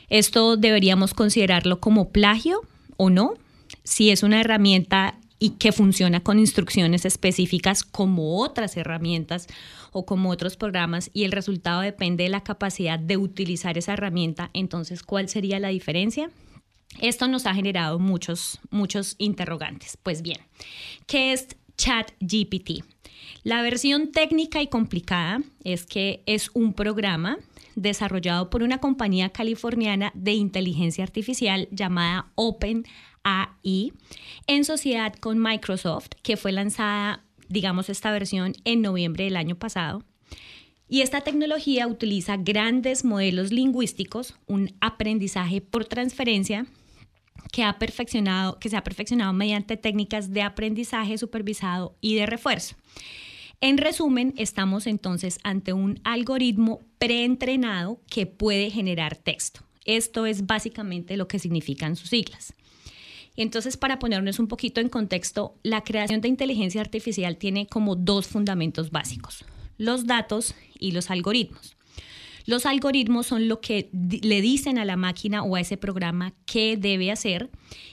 ¿Esto 0.10 0.58
deberíamos 0.58 1.14
considerarlo 1.14 1.80
como 1.80 2.10
plagio 2.10 2.62
o 2.98 3.10
no? 3.10 3.34
Si 3.84 4.10
es 4.10 4.24
una 4.24 4.42
herramienta 4.42 5.16
y 5.40 5.52
que 5.52 5.72
funciona 5.72 6.22
con 6.22 6.40
instrucciones 6.40 7.06
específicas 7.06 7.84
como 7.84 8.40
otras 8.40 8.78
herramientas 8.78 9.48
o 9.98 10.06
como 10.06 10.30
otros 10.30 10.58
programas 10.58 11.10
y 11.14 11.24
el 11.24 11.32
resultado 11.32 11.80
depende 11.80 12.26
de 12.26 12.30
la 12.30 12.44
capacidad 12.44 13.00
de 13.00 13.16
utilizar 13.16 13.78
esa 13.78 13.94
herramienta, 13.94 14.50
entonces, 14.54 15.04
¿cuál 15.04 15.30
sería 15.30 15.58
la 15.58 15.70
diferencia? 15.70 16.30
Esto 17.00 17.30
nos 17.30 17.46
ha 17.46 17.56
generado 17.56 17.98
muchos, 17.98 18.60
muchos 18.70 19.16
interrogantes. 19.20 19.98
Pues 20.04 20.22
bien, 20.22 20.40
¿qué 21.08 21.32
es 21.32 21.48
ChatGPT? 21.78 22.84
La 23.44 23.62
versión 23.62 24.12
técnica 24.12 24.62
y 24.62 24.68
complicada 24.68 25.42
es 25.64 25.86
que 25.86 26.24
es 26.26 26.52
un 26.54 26.74
programa 26.74 27.38
desarrollado 27.76 28.50
por 28.50 28.64
una 28.64 28.80
compañía 28.80 29.30
californiana 29.30 30.12
de 30.14 30.34
inteligencia 30.34 31.06
artificial 31.06 31.70
llamada 31.72 32.32
Open 32.36 32.86
AI 33.24 33.94
en 34.48 34.66
sociedad 34.66 35.14
con 35.14 35.42
Microsoft, 35.42 36.10
que 36.22 36.38
fue 36.38 36.52
lanzada, 36.52 37.25
digamos, 37.50 37.90
esta 37.90 38.12
versión 38.12 38.54
en 38.64 38.82
noviembre 38.82 39.26
del 39.26 39.38
año 39.38 39.56
pasado. 39.56 40.04
Y 40.88 41.02
esta 41.02 41.22
tecnología 41.22 41.88
utiliza 41.88 42.38
grandes 42.38 43.04
modelos 43.04 43.52
lingüísticos, 43.52 44.36
un 44.46 44.76
aprendizaje 44.82 45.62
por 45.62 45.86
transferencia 45.86 46.68
que, 47.52 47.64
ha 47.64 47.80
perfeccionado, 47.80 48.60
que 48.60 48.70
se 48.70 48.78
ha 48.78 48.84
perfeccionado 48.84 49.34
mediante 49.34 49.78
técnicas 49.78 50.32
de 50.32 50.42
aprendizaje 50.44 51.18
supervisado 51.18 51.96
y 52.02 52.16
de 52.16 52.26
refuerzo. 52.26 52.76
En 53.62 53.78
resumen, 53.78 54.34
estamos 54.38 54.86
entonces 54.86 55.40
ante 55.44 55.74
un 55.74 56.00
algoritmo 56.04 56.82
preentrenado 57.00 58.00
que 58.10 58.26
puede 58.28 58.70
generar 58.70 59.16
texto. 59.16 59.62
Esto 59.86 60.26
es 60.26 60.46
básicamente 60.46 61.18
lo 61.18 61.28
que 61.28 61.40
significan 61.40 61.96
sus 61.96 62.10
siglas. 62.10 62.54
Y 63.36 63.42
entonces, 63.42 63.78
para 63.78 64.00
ponernos 64.00 64.40
un 64.40 64.48
poquito 64.48 64.80
en 64.82 64.90
contexto, 64.90 65.56
la 65.64 65.84
creación 65.84 66.22
de 66.22 66.30
inteligencia 66.30 66.82
artificial 66.82 67.38
tiene 67.38 67.68
como 67.68 67.96
dos 67.96 68.28
fundamentos 68.28 68.92
básicos, 68.92 69.46
los 69.78 70.06
datos 70.06 70.56
y 70.80 70.92
los 70.92 71.12
algoritmos. 71.12 71.76
Los 72.46 72.68
algoritmos 72.68 73.26
son 73.26 73.48
lo 73.48 73.60
que 73.60 73.90
le 73.92 74.40
dicen 74.42 74.78
a 74.78 74.86
la 74.86 74.98
máquina 74.98 75.44
o 75.44 75.56
a 75.56 75.62
ese 75.62 75.78
programa 75.78 76.34
qué 76.46 76.78
debe 76.78 77.12
hacer 77.12 77.50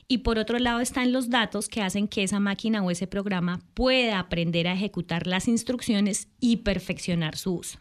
y 0.09 0.19
por 0.19 0.39
otro 0.39 0.59
lado 0.59 0.81
están 0.81 1.11
los 1.11 1.31
datos 1.31 1.69
que 1.69 1.81
hacen 1.81 2.07
que 2.07 2.23
esa 2.23 2.39
máquina 2.39 2.83
o 2.83 2.91
ese 2.91 3.07
programa 3.07 3.61
pueda 3.73 4.19
aprender 4.19 4.69
a 4.69 4.75
ejecutar 4.75 5.27
las 5.27 5.49
instrucciones 5.49 6.29
y 6.39 6.59
perfeccionar 6.59 7.37
su 7.37 7.55
uso. 7.55 7.79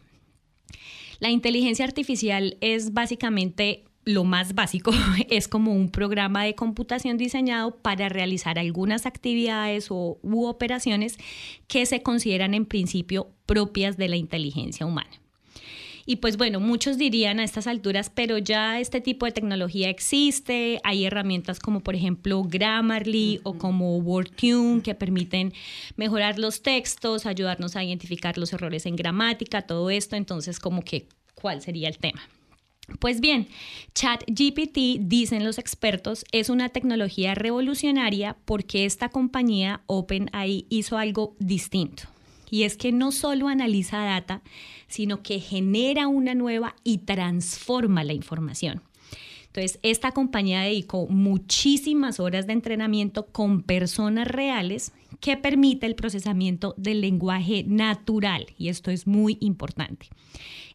La 1.20 1.30
inteligencia 1.30 1.84
artificial 1.84 2.56
es 2.62 2.94
básicamente 2.94 3.84
lo 4.04 4.24
más 4.24 4.54
básico 4.54 4.92
es 5.30 5.48
como 5.48 5.72
un 5.72 5.90
programa 5.90 6.44
de 6.44 6.54
computación 6.54 7.16
diseñado 7.18 7.76
para 7.76 8.08
realizar 8.08 8.58
algunas 8.58 9.06
actividades 9.06 9.88
o, 9.90 10.18
u 10.22 10.46
operaciones 10.46 11.18
que 11.68 11.86
se 11.86 12.02
consideran 12.02 12.54
en 12.54 12.66
principio 12.66 13.30
propias 13.46 13.96
de 13.96 14.08
la 14.08 14.16
inteligencia 14.16 14.86
humana. 14.86 15.10
Y 16.04 16.16
pues 16.16 16.36
bueno, 16.36 16.58
muchos 16.58 16.98
dirían 16.98 17.38
a 17.38 17.44
estas 17.44 17.68
alturas, 17.68 18.10
pero 18.12 18.36
ya 18.38 18.80
este 18.80 19.00
tipo 19.00 19.24
de 19.24 19.30
tecnología 19.30 19.88
existe, 19.88 20.80
hay 20.82 21.04
herramientas 21.04 21.60
como 21.60 21.80
por 21.80 21.94
ejemplo 21.94 22.42
Grammarly 22.42 23.40
o 23.44 23.54
como 23.54 23.98
WordTune 23.98 24.82
que 24.82 24.96
permiten 24.96 25.52
mejorar 25.96 26.40
los 26.40 26.62
textos, 26.62 27.24
ayudarnos 27.24 27.76
a 27.76 27.84
identificar 27.84 28.36
los 28.36 28.52
errores 28.52 28.84
en 28.86 28.96
gramática, 28.96 29.62
todo 29.62 29.90
esto, 29.90 30.16
entonces 30.16 30.58
como 30.58 30.82
que, 30.82 31.06
¿cuál 31.34 31.62
sería 31.62 31.88
el 31.88 31.98
tema? 31.98 32.22
Pues 32.98 33.20
bien, 33.20 33.48
ChatGPT, 33.94 35.00
dicen 35.00 35.44
los 35.44 35.58
expertos, 35.58 36.24
es 36.32 36.50
una 36.50 36.68
tecnología 36.68 37.34
revolucionaria 37.34 38.36
porque 38.44 38.84
esta 38.84 39.08
compañía 39.08 39.82
OpenAI 39.86 40.66
hizo 40.68 40.98
algo 40.98 41.36
distinto. 41.38 42.04
Y 42.50 42.64
es 42.64 42.76
que 42.76 42.92
no 42.92 43.12
solo 43.12 43.48
analiza 43.48 43.98
data, 43.98 44.42
sino 44.88 45.22
que 45.22 45.40
genera 45.40 46.06
una 46.06 46.34
nueva 46.34 46.74
y 46.84 46.98
transforma 46.98 48.04
la 48.04 48.12
información. 48.12 48.82
Entonces, 49.46 49.78
esta 49.82 50.12
compañía 50.12 50.62
dedicó 50.62 51.06
muchísimas 51.08 52.20
horas 52.20 52.46
de 52.46 52.54
entrenamiento 52.54 53.26
con 53.26 53.62
personas 53.62 54.26
reales 54.26 54.92
que 55.20 55.36
permite 55.36 55.86
el 55.86 55.94
procesamiento 55.94 56.74
del 56.78 57.02
lenguaje 57.02 57.64
natural 57.66 58.46
y 58.58 58.68
esto 58.68 58.90
es 58.90 59.06
muy 59.06 59.36
importante. 59.40 60.08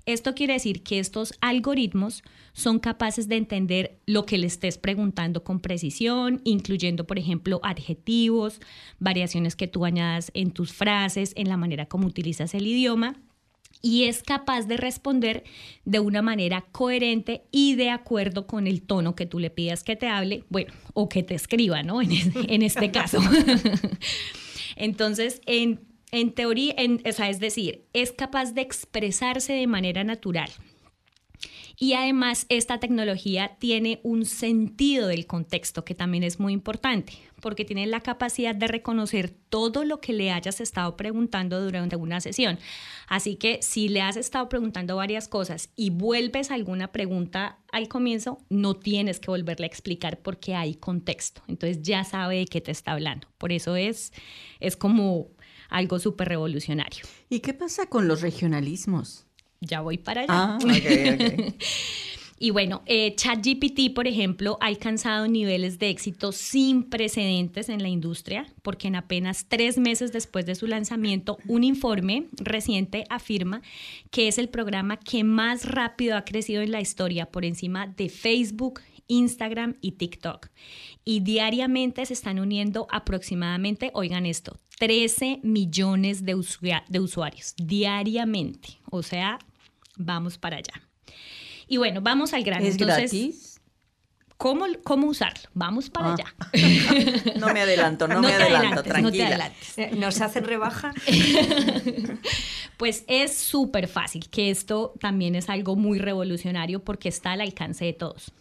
Esto 0.08 0.34
quiere 0.36 0.54
decir 0.54 0.84
que 0.84 1.00
estos 1.00 1.34
algoritmos 1.42 2.24
son 2.54 2.80
capaces 2.80 3.28
de 3.28 3.36
entender 3.36 4.00
lo 4.06 4.26
que 4.26 4.38
le 4.38 4.48
estés 4.48 4.78
preguntando 4.78 5.44
con 5.44 5.60
precisión, 5.60 6.40
incluyendo, 6.46 7.06
por 7.06 7.20
ejemplo, 7.20 7.60
adjetivos, 7.62 8.62
variaciones 9.00 9.58
que 9.58 9.68
tú 9.68 9.84
añadas 9.84 10.32
en 10.34 10.52
tus 10.52 10.72
frases, 10.72 11.34
en 11.36 11.50
la 11.50 11.58
manera 11.58 11.88
como 11.88 12.08
utilizas 12.08 12.54
el 12.54 12.66
idioma 12.66 13.18
y 13.82 14.06
es 14.06 14.24
capaz 14.24 14.64
de 14.64 14.78
responder 14.78 15.44
de 15.84 16.00
una 16.00 16.22
manera 16.22 16.62
coherente 16.72 17.44
y 17.52 17.76
de 17.76 17.90
acuerdo 17.90 18.48
con 18.48 18.66
el 18.66 18.84
tono 18.84 19.14
que 19.14 19.26
tú 19.26 19.40
le 19.40 19.50
pidas 19.50 19.84
que 19.84 19.98
te 19.98 20.08
hable, 20.08 20.46
bueno, 20.50 20.74
o 20.94 21.10
que 21.10 21.22
te 21.22 21.36
escriba, 21.36 21.84
¿no? 21.84 22.02
En, 22.02 22.12
en 22.34 22.62
este 22.62 22.92
caso. 22.92 23.20
Entonces, 24.78 25.42
en 25.46 25.82
en 26.12 26.34
teoría, 26.34 26.74
es 26.78 27.40
decir, 27.40 27.86
es 27.94 28.12
capaz 28.12 28.54
de 28.54 28.62
expresarse 28.62 29.54
de 29.54 29.68
manera 29.68 30.04
natural. 30.04 30.50
Y 31.78 31.94
además 31.94 32.46
esta 32.50 32.80
tecnología 32.80 33.58
tiene 33.60 34.00
un 34.04 34.26
sentido 34.26 35.08
del 35.08 35.28
contexto 35.28 35.86
que 35.86 35.94
también 35.94 36.24
es 36.24 36.40
muy 36.40 36.54
importante, 36.54 37.14
porque 37.41 37.65
tiene 37.65 37.86
la 37.86 38.01
capacidad 38.01 38.56
de 38.56 38.67
reconocer 38.67 39.29
todo 39.50 39.84
lo 39.84 40.01
que 40.01 40.13
le 40.13 40.32
hayas 40.32 40.60
estado 40.60 40.98
preguntando 40.98 41.62
durante 41.62 41.96
una 41.96 42.20
sesión. 42.20 42.58
Así 43.08 43.36
que 43.36 43.60
si 43.62 43.89
le 43.89 44.01
has 44.01 44.17
estado 44.17 44.50
preguntando 44.50 44.96
varias 44.96 45.27
cosas 45.27 45.70
y 45.75 45.91
vuelves 45.91 46.51
alguna 46.51 46.91
pregunta 46.91 47.60
al 47.72 47.88
comienzo, 47.88 48.39
no 48.50 48.75
tienes 48.75 49.20
que 49.20 49.32
volverle 49.32 49.65
a 49.65 49.67
explicar 49.67 50.20
porque 50.20 50.56
hay 50.56 50.75
contexto. 50.75 51.41
Entonces 51.48 51.82
ya 51.82 52.03
sabe 52.03 52.38
de 52.39 52.46
qué 52.46 52.62
te 52.62 52.72
está 52.72 52.94
hablando. 52.94 53.27
Por 53.38 53.51
eso 53.51 53.75
es, 53.75 54.13
es 54.60 54.75
como 54.75 55.29
algo 55.70 56.00
súper 56.00 56.29
revolucionario. 56.29 57.03
¿Y 57.29 57.39
qué 57.41 57.53
pasa 57.53 57.88
con 57.88 58.08
los 58.08 58.22
regionalismos? 58.22 59.25
Ya 59.60 59.82
voy 59.82 59.98
para 59.98 60.22
allá. 60.22 60.29
Ah, 60.29 60.60
Y 62.39 62.51
bueno, 62.51 62.84
eh, 62.86 63.15
ChatGPT, 63.15 63.94
por 63.96 64.08
ejemplo, 64.08 64.58
ha 64.62 64.67
alcanzado 64.67 65.27
niveles 65.27 65.79
de 65.79 65.89
éxito 65.89 66.32
sin 66.32 66.84
precedentes 66.84 67.67
en 67.70 67.82
la 67.82 67.89
industria, 67.89 68.46
porque 68.62 68.88
en 68.88 68.96
apenas 68.96 69.48
tres 69.48 69.79
meses 69.79 70.13
después 70.13 70.46
de 70.46 70.56
su 70.56 70.67
lanzamiento, 70.67 71.38
un 71.48 71.63
informe 71.63 72.27
reciente 72.34 73.06
afirma 73.10 73.62
que 74.12 74.27
es 74.27 74.38
el 74.38 74.50
programa 74.50 74.98
que 74.98 75.24
más 75.24 75.65
rápido 75.65 76.15
ha 76.15 76.25
crecido 76.25 76.62
en 76.62 76.72
la 76.72 76.82
historia, 76.82 77.25
por 77.32 77.44
encima 77.44 77.88
de 77.88 78.10
Facebook, 78.10 78.82
Instagram 79.08 79.77
y 79.82 79.94
TikTok. 79.94 80.50
Y 81.03 81.22
diariamente 81.22 82.06
se 82.06 82.13
están 82.13 82.39
uniendo 82.39 82.88
aproximadamente, 82.91 83.89
oigan 83.94 84.25
esto, 84.25 84.60
13 84.79 85.39
millones 85.44 86.24
de, 86.24 86.36
de 86.88 87.00
usuarios 87.00 87.56
diariamente. 87.58 88.79
O 88.91 89.01
sea, 89.01 89.39
vamos 89.98 90.38
para 90.38 90.58
allá. 90.58 90.84
Y 91.67 91.77
bueno, 91.77 92.01
vamos 92.01 92.33
al 92.33 92.43
grano. 92.43 92.65
¿Es 92.65 92.77
gratis? 92.77 93.59
¿Cómo, 94.38 94.65
¿Cómo 94.83 95.07
usarlo? 95.07 95.50
Vamos 95.53 95.89
para 95.89 96.09
ah. 96.09 96.13
allá. 96.13 97.33
no 97.39 97.51
me 97.53 97.62
adelanto, 97.62 98.07
no, 98.07 98.21
me 98.21 98.33
adelanto, 98.33 98.83
tranquila. 98.83 99.01
No 99.01 99.12
te 99.12 99.24
adelantes. 99.24 99.77
Eh, 99.77 99.91
¿Nos 99.95 100.21
hacen 100.21 100.45
rebaja? 100.45 100.93
pues 102.77 103.03
es 103.07 103.36
súper 103.36 103.88
fácil, 103.88 104.29
que 104.29 104.51
esto 104.51 104.93
también 105.00 105.36
es 105.36 105.50
algo 105.50 105.75
muy 105.75 105.97
revolucionario 105.97 106.83
porque 106.83 107.09
está 107.09 107.31
al 107.31 107.41
alcance 107.41 107.86
de 107.86 107.93
todos 107.93 108.31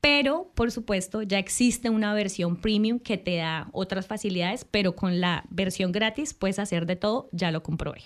pero 0.00 0.50
por 0.54 0.72
supuesto 0.72 1.22
ya 1.22 1.38
existe 1.38 1.90
una 1.90 2.12
versión 2.14 2.56
premium 2.56 2.98
que 2.98 3.18
te 3.18 3.36
da 3.36 3.68
otras 3.72 4.06
facilidades, 4.06 4.64
pero 4.64 4.96
con 4.96 5.20
la 5.20 5.44
versión 5.50 5.92
gratis 5.92 6.34
puedes 6.34 6.58
hacer 6.58 6.86
de 6.86 6.96
todo, 6.96 7.28
ya 7.30 7.52
lo 7.52 7.62
comprobé. 7.62 8.02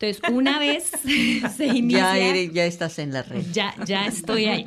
Entonces, 0.00 0.22
una 0.32 0.58
vez 0.58 0.90
se 1.56 1.66
inicia... 1.66 2.16
Ya, 2.16 2.52
ya 2.52 2.64
estás 2.64 2.98
en 2.98 3.12
la 3.12 3.22
red. 3.22 3.44
Ya, 3.52 3.74
ya 3.86 4.06
estoy 4.06 4.46
ahí. 4.46 4.64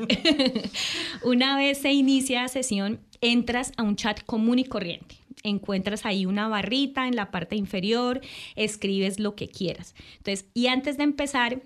una 1.24 1.58
vez 1.58 1.80
se 1.80 1.92
inicia 1.92 2.44
la 2.44 2.48
sesión, 2.50 3.00
entras 3.20 3.72
a 3.78 3.84
un 3.84 3.96
chat 3.96 4.24
común 4.26 4.60
y 4.60 4.66
corriente. 4.66 5.16
Encuentras 5.42 6.06
ahí 6.06 6.28
una 6.28 6.48
barrita 6.48 7.08
en 7.08 7.16
la 7.16 7.32
parte 7.32 7.56
inferior, 7.56 8.22
escribes 8.56 9.20
lo 9.20 9.36
que 9.36 9.48
quieras. 9.48 9.96
Entonces, 10.18 10.46
y 10.54 10.68
antes 10.68 10.98
de 10.98 11.04
empezar, 11.04 11.64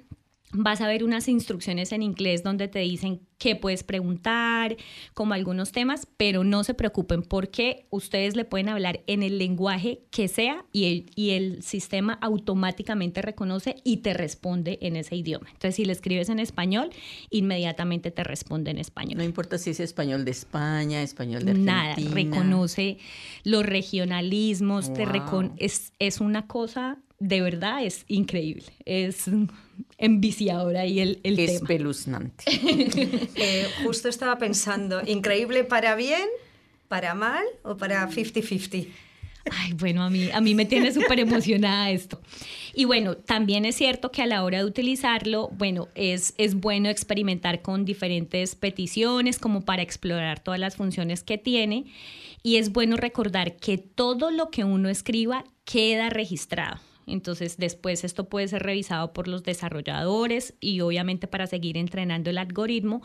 vas 0.52 0.80
a 0.82 0.88
ver 0.88 1.04
unas 1.04 1.28
instrucciones 1.28 1.92
en 1.92 2.02
inglés 2.02 2.42
donde 2.42 2.68
te 2.68 2.80
dicen 2.80 3.22
qué 3.38 3.56
puedes 3.56 3.84
preguntar, 3.84 4.78
como 5.14 5.34
algunos 5.34 5.72
temas, 5.72 6.08
pero 6.18 6.44
no 6.44 6.64
se 6.64 6.74
preocupen 6.74 7.22
porque 7.22 7.86
ustedes 7.90 8.36
le 8.36 8.46
pueden 8.46 8.70
hablar 8.70 9.02
en 9.08 9.24
el 9.24 9.38
lenguaje 9.38 10.02
que 10.10 10.28
sea 10.28 10.66
y 10.72 10.86
el, 10.86 11.12
y 11.16 11.32
el 11.32 11.62
sistema 11.62 12.14
automáticamente 12.22 13.22
reconoce 13.22 13.76
y 13.84 13.98
te 13.98 14.14
responde 14.14 14.80
en 14.82 14.96
ese 14.96 15.16
idioma. 15.16 15.48
Entonces, 15.48 15.76
si 15.76 15.86
le 15.86 15.92
escribes 15.92 16.30
en 16.30 16.40
español, 16.40 16.90
inmediatamente 17.30 18.10
te 18.10 18.24
responde 18.24 18.72
en 18.72 18.80
español. 18.80 19.18
No 19.18 19.24
importa 19.24 19.58
si 19.58 19.70
es 19.70 19.80
español 19.80 20.26
de 20.26 20.32
España, 20.32 21.04
español 21.04 21.44
de 21.46 21.52
Argentina. 21.52 21.96
Nada, 21.96 21.96
reconoce 22.14 22.98
los 23.44 23.66
regionalismos, 23.66 24.94
te 24.94 25.06
es, 25.58 25.94
es 26.00 26.22
una 26.22 26.48
cosa 26.48 26.98
de 27.20 27.42
verdad 27.42 27.84
es 27.84 28.06
increíble. 28.08 28.66
Es 28.86 29.26
enviciador 29.98 30.78
ahí 30.78 31.00
el, 31.00 31.20
el 31.24 31.36
tema. 31.36 31.52
Espeluznante. 31.52 32.44
eh, 33.36 33.68
justo 33.84 34.10
estaba 34.10 34.38
pensando, 34.38 35.02
increíble 35.06 35.64
para 35.64 35.96
bien, 35.96 36.28
para 36.88 37.16
mal 37.16 37.46
o 37.64 37.78
para 37.78 38.08
50-50. 38.10 38.88
Ay, 39.50 39.74
bueno, 39.74 40.04
a 40.04 40.10
mí, 40.10 40.30
a 40.32 40.42
mí 40.42 40.56
me 40.56 40.66
tiene 40.66 40.92
súper 40.92 41.20
emocionada 41.20 41.90
esto. 41.90 42.22
Y 42.74 42.86
bueno, 42.86 43.16
también 43.16 43.66
es 43.66 43.76
cierto 43.76 44.12
que 44.12 44.22
a 44.22 44.26
la 44.26 44.44
hora 44.44 44.60
de 44.60 44.66
utilizarlo, 44.66 45.50
bueno, 45.54 45.88
es, 45.96 46.34
es 46.38 46.56
bueno 46.56 46.90
experimentar 46.90 47.62
con 47.62 47.86
diferentes 47.86 48.56
peticiones 48.56 49.40
como 49.40 49.62
para 49.62 49.82
explorar 49.84 50.42
todas 50.42 50.60
las 50.60 50.76
funciones 50.76 51.24
que 51.24 51.38
tiene. 51.38 51.86
Y 52.44 52.58
es 52.58 52.72
bueno 52.72 52.98
recordar 52.98 53.56
que 53.56 53.78
todo 53.78 54.32
lo 54.32 54.50
que 54.50 54.64
uno 54.64 54.90
escriba 54.90 55.46
queda 55.66 56.10
registrado. 56.10 56.80
Entonces 57.08 57.58
después 57.58 58.04
esto 58.04 58.28
puede 58.28 58.48
ser 58.50 58.64
revisado 58.64 59.14
por 59.14 59.28
los 59.28 59.44
desarrolladores 59.44 60.54
y 60.60 60.82
obviamente 60.82 61.28
para 61.28 61.48
seguir 61.48 61.78
entrenando 61.78 62.30
el 62.30 62.38
algoritmo. 62.38 63.02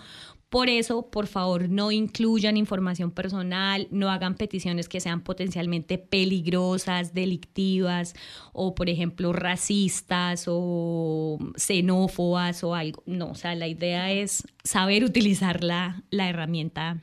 Por 0.51 0.69
eso, 0.69 1.09
por 1.09 1.29
favor, 1.29 1.71
no 1.71 1.93
incluyan 1.93 2.59
información 2.59 3.11
personal, 3.11 3.89
no 3.91 4.11
hagan 4.11 4.35
peticiones 4.35 4.87
que 4.87 5.01
sean 5.01 5.23
potencialmente 5.23 5.97
peligrosas, 5.97 7.15
delictivas 7.15 8.15
o, 8.53 8.75
por 8.75 8.91
ejemplo, 8.91 9.33
racistas 9.33 10.45
o 10.49 11.39
xenófobas 11.57 12.65
o 12.65 12.75
algo. 12.75 13.03
No, 13.07 13.31
o 13.31 13.35
sea, 13.35 13.55
la 13.55 13.69
idea 13.69 14.13
es 14.13 14.45
saber 14.63 15.05
utilizar 15.05 15.65
la, 15.65 16.03
la 16.11 16.29
herramienta 16.29 17.01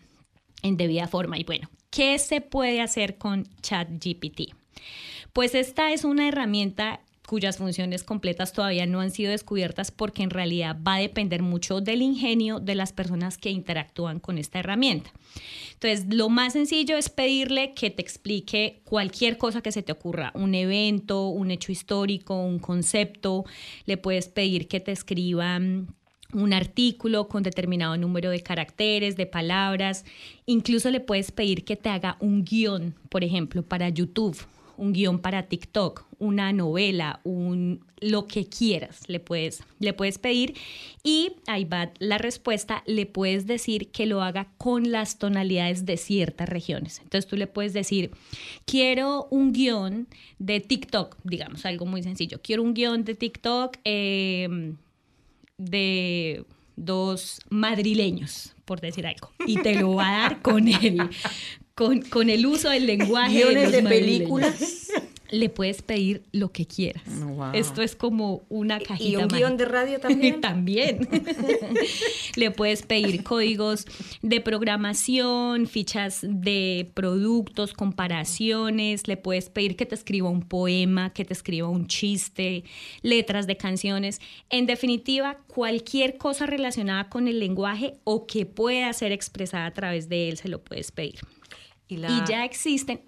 en 0.62 0.78
debida 0.78 1.08
forma. 1.08 1.40
Y 1.40 1.44
bueno, 1.44 1.70
¿qué 1.90 2.20
se 2.20 2.42
puede 2.42 2.82
hacer 2.82 3.18
con 3.18 3.48
ChatGPT? 3.62 4.54
Pues 5.34 5.56
esta 5.56 5.92
es 5.92 6.04
una 6.04 6.28
herramienta 6.28 7.02
cuyas 7.30 7.58
funciones 7.58 8.04
completas 8.04 8.54
todavía 8.54 8.88
no 8.88 9.02
han 9.02 9.12
sido 9.12 9.30
descubiertas 9.30 9.92
porque 9.92 10.24
en 10.24 10.32
realidad 10.32 10.76
va 10.86 10.96
a 10.96 11.00
depender 11.00 11.44
mucho 11.44 11.80
del 11.80 12.02
ingenio 12.02 12.60
de 12.60 12.74
las 12.74 12.92
personas 12.92 13.38
que 13.38 13.52
interactúan 13.52 14.20
con 14.20 14.40
esta 14.40 14.58
herramienta. 14.58 15.12
Entonces, 15.74 16.08
lo 16.10 16.30
más 16.30 16.54
sencillo 16.54 16.98
es 16.98 17.10
pedirle 17.10 17.76
que 17.76 17.92
te 17.92 18.02
explique 18.02 18.82
cualquier 18.84 19.38
cosa 19.38 19.62
que 19.62 19.72
se 19.72 19.84
te 19.84 19.92
ocurra, 19.92 20.32
un 20.34 20.56
evento, 20.56 21.28
un 21.28 21.52
hecho 21.52 21.72
histórico, 21.72 22.34
un 22.42 22.58
concepto. 22.58 23.46
Le 23.86 23.98
puedes 23.98 24.28
pedir 24.28 24.68
que 24.68 24.80
te 24.80 24.92
escriba 24.92 25.60
un 26.34 26.54
artículo 26.54 27.28
con 27.28 27.44
determinado 27.44 27.96
número 27.96 28.32
de 28.32 28.42
caracteres, 28.42 29.18
de 29.18 29.28
palabras. 29.28 30.04
Incluso 30.48 30.90
le 30.90 31.00
puedes 31.00 31.32
pedir 31.32 31.64
que 31.64 31.76
te 31.76 31.90
haga 31.90 32.18
un 32.20 32.44
guion, 32.44 32.96
por 33.10 33.24
ejemplo, 33.24 33.62
para 33.62 33.90
YouTube 33.90 34.36
un 34.80 34.94
guion 34.94 35.20
para 35.20 35.44
TikTok, 35.44 36.06
una 36.18 36.52
novela, 36.54 37.20
un 37.24 37.86
lo 38.02 38.28
que 38.28 38.46
quieras, 38.46 39.02
le 39.08 39.20
puedes, 39.20 39.64
le 39.80 39.92
puedes 39.92 40.20
pedir 40.20 40.56
y 41.04 41.34
ahí 41.48 41.66
va 41.66 41.92
la 42.00 42.18
respuesta, 42.18 42.82
le 42.86 43.06
puedes 43.06 43.46
decir 43.46 43.90
que 43.92 44.06
lo 44.06 44.24
haga 44.24 44.48
con 44.58 44.92
las 44.92 45.20
tonalidades 45.20 45.86
de 45.86 45.98
ciertas 45.98 46.48
regiones. 46.48 47.00
Entonces 47.00 47.28
tú 47.28 47.36
le 47.36 47.48
puedes 47.48 47.74
decir, 47.74 48.12
quiero 48.66 49.28
un 49.32 49.52
guion 49.52 50.08
de 50.38 50.62
TikTok, 50.62 51.18
digamos, 51.24 51.66
algo 51.66 51.86
muy 51.86 52.02
sencillo, 52.04 52.40
quiero 52.42 52.64
un 52.64 52.74
guion 52.74 53.04
de 53.04 53.16
TikTok. 53.16 53.78
Eh, 53.84 54.74
de 55.60 56.46
dos 56.76 57.42
madrileños, 57.50 58.56
por 58.66 58.82
decir 58.82 59.06
algo, 59.06 59.32
y 59.46 59.62
te 59.62 59.76
lo 59.76 59.94
va 59.96 60.08
a 60.08 60.22
dar 60.22 60.42
con 60.42 60.68
el, 60.68 61.10
con, 61.80 62.02
con 62.02 62.30
el 62.30 62.46
uso 62.46 62.70
del 62.70 62.86
lenguaje. 62.86 63.42
Guiones 63.42 63.72
de, 63.72 63.82
de 63.82 63.88
películas. 63.88 64.92
Le 65.32 65.48
puedes 65.48 65.82
pedir 65.82 66.24
lo 66.34 66.52
que 66.52 66.66
quieras. 66.66 67.04
Wow. 67.08 67.52
Esto 67.54 67.82
es 67.82 67.96
como 67.96 68.42
una 68.50 68.80
cajita. 68.80 69.04
¿Y 69.04 69.16
un 69.16 69.22
mágica. 69.28 69.38
guion 69.38 69.58
de 69.58 69.66
radio 69.66 70.00
también? 70.00 70.42
también. 70.42 71.08
Le 72.36 72.52
puedes 72.52 72.82
pedir 72.82 73.24
códigos 73.24 73.86
de 74.22 74.42
programación, 74.42 75.68
fichas 75.68 76.20
de 76.22 76.92
productos, 76.96 77.74
comparaciones. 77.74 79.08
Le 79.08 79.16
puedes 79.16 79.50
pedir 79.50 79.78
que 79.78 79.86
te 79.86 79.96
escriba 79.96 80.30
un 80.30 80.42
poema, 80.42 81.14
que 81.14 81.24
te 81.24 81.34
escriba 81.34 81.70
un 81.70 81.88
chiste, 81.88 82.66
letras 83.04 83.48
de 83.48 83.56
canciones. 83.56 84.20
En 84.50 84.66
definitiva, 84.66 85.38
cualquier 85.48 86.18
cosa 86.18 86.46
relacionada 86.46 87.08
con 87.08 87.30
el 87.30 87.40
lenguaje 87.40 87.94
o 88.04 88.28
que 88.28 88.46
pueda 88.46 88.92
ser 88.92 89.14
expresada 89.14 89.68
a 89.68 89.74
través 89.74 90.10
de 90.10 90.28
él, 90.28 90.38
se 90.38 90.50
lo 90.50 90.62
puedes 90.62 90.92
pedir. 90.92 91.20
Y, 91.90 91.98
la, 91.98 92.10
Y 92.10 92.22
ya 92.30 92.46
existen, 92.46 93.02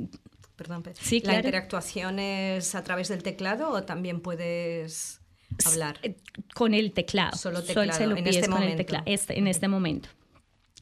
perdón, 0.57 0.83
Pe- 0.83 0.93
Sí, 0.99 1.19
¿la 1.19 1.23
claro. 1.23 1.37
interactuación 1.39 2.19
es 2.19 2.75
a 2.75 2.83
través 2.83 3.07
del 3.07 3.23
teclado 3.23 3.69
o 3.69 3.83
también 3.83 4.19
puedes 4.21 5.21
hablar? 5.65 5.97
Eh, 6.03 6.15
con 6.53 6.73
el 6.73 6.91
teclado. 6.91 7.37
Solo 7.37 7.57
Sol 7.59 7.67
teclado, 7.67 7.93
se 7.97 8.07
lo 8.07 8.17
en 8.17 8.27
este 8.27 8.41
con 8.41 8.53
el 8.53 8.59
momento. 8.59 8.77
teclado, 8.77 9.03
este- 9.07 9.37
en 9.39 9.47
este 9.47 9.67
momento. 9.69 10.09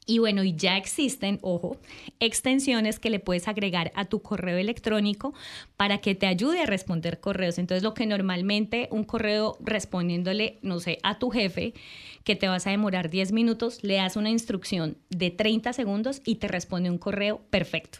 Y 0.10 0.18
bueno, 0.18 0.44
y 0.44 0.56
ya 0.56 0.76
existen, 0.76 1.38
ojo, 1.44 1.78
extensiones 2.20 2.98
que 2.98 3.12
le 3.12 3.20
puedes 3.20 3.48
agregar 3.48 3.92
a 3.94 4.06
tu 4.06 4.24
correo 4.24 4.58
electrónico 4.58 5.36
para 5.78 6.00
que 6.00 6.16
te 6.16 6.26
ayude 6.26 6.62
a 6.62 6.66
responder 6.66 7.20
correos. 7.20 7.60
Entonces, 7.60 7.84
lo 7.84 7.94
que 7.94 8.08
normalmente 8.08 8.88
un 8.90 9.04
correo 9.04 9.56
respondiéndole, 9.60 10.58
no 10.64 10.80
sé, 10.80 10.98
a 11.04 11.20
tu 11.20 11.30
jefe, 11.30 11.76
que 12.24 12.36
te 12.36 12.48
vas 12.48 12.66
a 12.66 12.72
demorar 12.72 13.12
10 13.12 13.34
minutos, 13.34 13.84
le 13.84 13.98
das 13.98 14.16
una 14.16 14.32
instrucción 14.32 14.98
de 15.12 15.30
30 15.30 15.74
segundos 15.74 16.24
y 16.26 16.38
te 16.38 16.48
responde 16.48 16.90
un 16.90 16.98
correo 16.98 17.42
perfecto. 17.52 18.00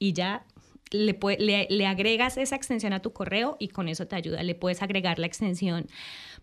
Y 0.00 0.14
ya 0.14 0.44
le, 0.90 1.16
le, 1.38 1.68
le 1.70 1.86
agregas 1.86 2.36
esa 2.38 2.56
extensión 2.56 2.92
a 2.92 3.02
tu 3.02 3.12
correo 3.12 3.56
y 3.60 3.68
con 3.68 3.86
eso 3.86 4.08
te 4.08 4.16
ayuda. 4.16 4.42
Le 4.42 4.56
puedes 4.56 4.82
agregar 4.82 5.20
la 5.20 5.26
extensión 5.26 5.86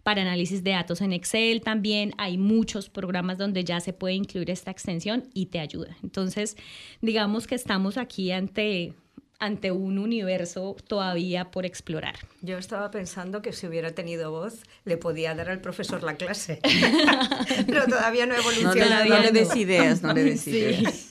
para 0.03 0.22
análisis 0.22 0.63
de 0.63 0.72
datos 0.72 1.01
en 1.01 1.13
Excel 1.13 1.62
también. 1.62 2.13
Hay 2.17 2.38
muchos 2.38 2.89
programas 2.89 3.38
donde 3.38 3.63
ya 3.63 3.79
se 3.79 3.93
puede 3.93 4.15
incluir 4.15 4.50
esta 4.50 4.72
extensión 4.72 5.25
y 5.34 5.48
te 5.48 5.60
ayuda. 5.60 5.96
Entonces, 6.03 6.58
digamos 7.01 7.48
que 7.48 7.55
estamos 7.55 7.98
aquí 7.98 8.31
ante, 8.31 8.93
ante 9.39 9.72
un 9.72 9.98
universo 10.00 10.75
todavía 10.88 11.51
por 11.51 11.65
explorar. 11.65 12.15
Yo 12.41 12.58
estaba 12.58 12.89
pensando 12.91 13.41
que 13.41 13.53
si 13.53 13.67
hubiera 13.67 13.91
tenido 13.91 14.31
voz, 14.31 14.63
le 14.86 14.98
podía 14.98 15.36
dar 15.36 15.50
al 15.50 15.62
profesor 15.62 16.03
la 16.03 16.15
clase. 16.15 16.60
Pero 17.67 17.86
todavía 17.86 18.25
no 18.25 18.36
he 18.36 18.63
No 18.63 18.74
no 18.75 19.20
le 19.22 19.31
des 19.31 19.55
ideas, 19.55 20.01
no 20.03 20.13
le 20.13 20.24
des 20.24 20.41
Sí. 20.41 20.51
ideas. 20.51 21.10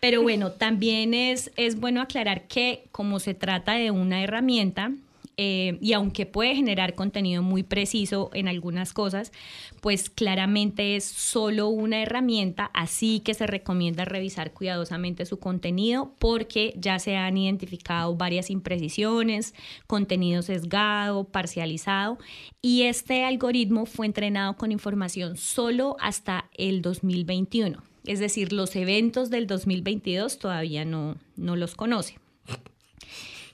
Pero 0.00 0.20
bueno, 0.22 0.52
también 0.52 1.14
es, 1.14 1.50
es 1.56 1.80
bueno 1.80 2.02
aclarar 2.02 2.46
que 2.46 2.84
como 2.92 3.20
se 3.20 3.32
trata 3.32 3.72
de 3.72 3.90
una 3.90 4.22
herramienta, 4.22 4.92
eh, 5.36 5.78
y 5.80 5.92
aunque 5.92 6.26
puede 6.26 6.54
generar 6.54 6.94
contenido 6.94 7.42
muy 7.42 7.62
preciso 7.62 8.30
en 8.34 8.48
algunas 8.48 8.92
cosas, 8.92 9.32
pues 9.80 10.08
claramente 10.08 10.96
es 10.96 11.04
solo 11.04 11.68
una 11.68 12.02
herramienta, 12.02 12.70
así 12.74 13.20
que 13.20 13.34
se 13.34 13.46
recomienda 13.46 14.04
revisar 14.04 14.52
cuidadosamente 14.52 15.26
su 15.26 15.38
contenido 15.38 16.14
porque 16.18 16.74
ya 16.76 16.98
se 16.98 17.16
han 17.16 17.36
identificado 17.36 18.14
varias 18.16 18.50
imprecisiones, 18.50 19.54
contenido 19.86 20.42
sesgado, 20.42 21.24
parcializado, 21.24 22.18
y 22.62 22.82
este 22.82 23.24
algoritmo 23.24 23.86
fue 23.86 24.06
entrenado 24.06 24.56
con 24.56 24.72
información 24.72 25.36
solo 25.36 25.96
hasta 26.00 26.48
el 26.54 26.80
2021. 26.82 27.82
Es 28.06 28.20
decir, 28.20 28.52
los 28.52 28.76
eventos 28.76 29.30
del 29.30 29.46
2022 29.46 30.38
todavía 30.38 30.84
no, 30.84 31.16
no 31.36 31.56
los 31.56 31.74
conoce. 31.74 32.18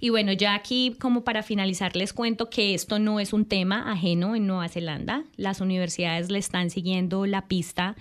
Y 0.01 0.09
bueno, 0.09 0.33
ya 0.33 0.55
aquí 0.55 0.97
como 0.99 1.25
para 1.25 1.43
finalizar 1.43 1.95
les 1.95 2.15
cuento 2.15 2.49
que 2.49 2.75
esto 2.75 2.99
no 2.99 3.21
es 3.21 3.35
un 3.35 3.45
tema 3.45 3.93
ajeno 3.93 4.35
en 4.35 4.47
Nueva 4.47 4.69
Zelanda. 4.69 5.25
Las 5.37 5.61
universidades 5.61 6.31
le 6.31 6.39
están 6.39 6.71
siguiendo 6.71 7.27
la 7.27 7.47
pista. 7.49 7.97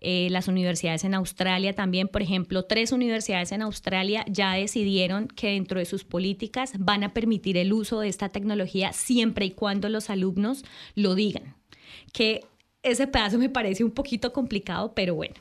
Eh, 0.00 0.28
las 0.30 0.48
universidades 0.48 1.04
en 1.04 1.14
Australia 1.14 1.74
también, 1.74 2.08
por 2.08 2.22
ejemplo, 2.22 2.64
tres 2.64 2.90
universidades 2.90 3.52
en 3.52 3.62
Australia 3.62 4.24
ya 4.26 4.54
decidieron 4.54 5.28
que 5.28 5.48
dentro 5.48 5.78
de 5.78 5.84
sus 5.84 6.04
políticas 6.04 6.72
van 6.78 7.04
a 7.04 7.12
permitir 7.12 7.58
el 7.58 7.72
uso 7.72 8.00
de 8.00 8.08
esta 8.08 8.30
tecnología 8.30 8.92
siempre 8.94 9.44
y 9.44 9.50
cuando 9.50 9.90
los 9.90 10.08
alumnos 10.08 10.64
lo 10.94 11.14
digan. 11.14 11.54
Que 12.12 12.40
ese 12.82 13.06
pedazo 13.06 13.38
me 13.38 13.48
parece 13.48 13.84
un 13.84 13.90
poquito 13.90 14.32
complicado, 14.32 14.92
pero 14.94 15.14
bueno. 15.14 15.34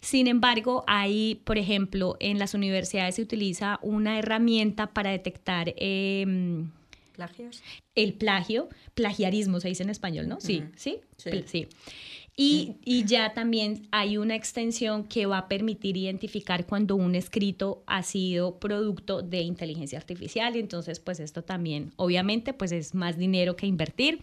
Sin 0.00 0.26
embargo, 0.26 0.84
hay, 0.86 1.40
por 1.44 1.56
ejemplo, 1.56 2.16
en 2.20 2.38
las 2.38 2.54
universidades 2.54 3.14
se 3.14 3.22
utiliza 3.22 3.78
una 3.82 4.18
herramienta 4.18 4.88
para 4.88 5.10
detectar 5.10 5.72
eh, 5.76 6.64
¿Plagios? 7.14 7.62
el 7.94 8.14
plagio, 8.14 8.68
plagiarismo 8.94 9.60
se 9.60 9.68
dice 9.68 9.82
en 9.82 9.90
español, 9.90 10.28
¿no? 10.28 10.40
Sí, 10.40 10.64
sí, 10.76 10.98
Sí. 11.16 11.44
Sí. 11.46 11.68
Y, 12.34 12.76
y 12.82 13.04
ya 13.04 13.34
también 13.34 13.86
hay 13.90 14.16
una 14.16 14.34
extensión 14.34 15.04
que 15.04 15.26
va 15.26 15.36
a 15.36 15.48
permitir 15.48 15.98
identificar 15.98 16.64
cuando 16.64 16.96
un 16.96 17.14
escrito 17.14 17.82
ha 17.86 18.02
sido 18.02 18.58
producto 18.58 19.20
de 19.20 19.42
inteligencia 19.42 19.98
artificial. 19.98 20.56
Y 20.56 20.60
entonces, 20.60 20.98
pues 20.98 21.20
esto 21.20 21.42
también, 21.42 21.92
obviamente, 21.96 22.54
pues 22.54 22.72
es 22.72 22.94
más 22.94 23.18
dinero 23.18 23.54
que 23.54 23.66
invertir. 23.66 24.20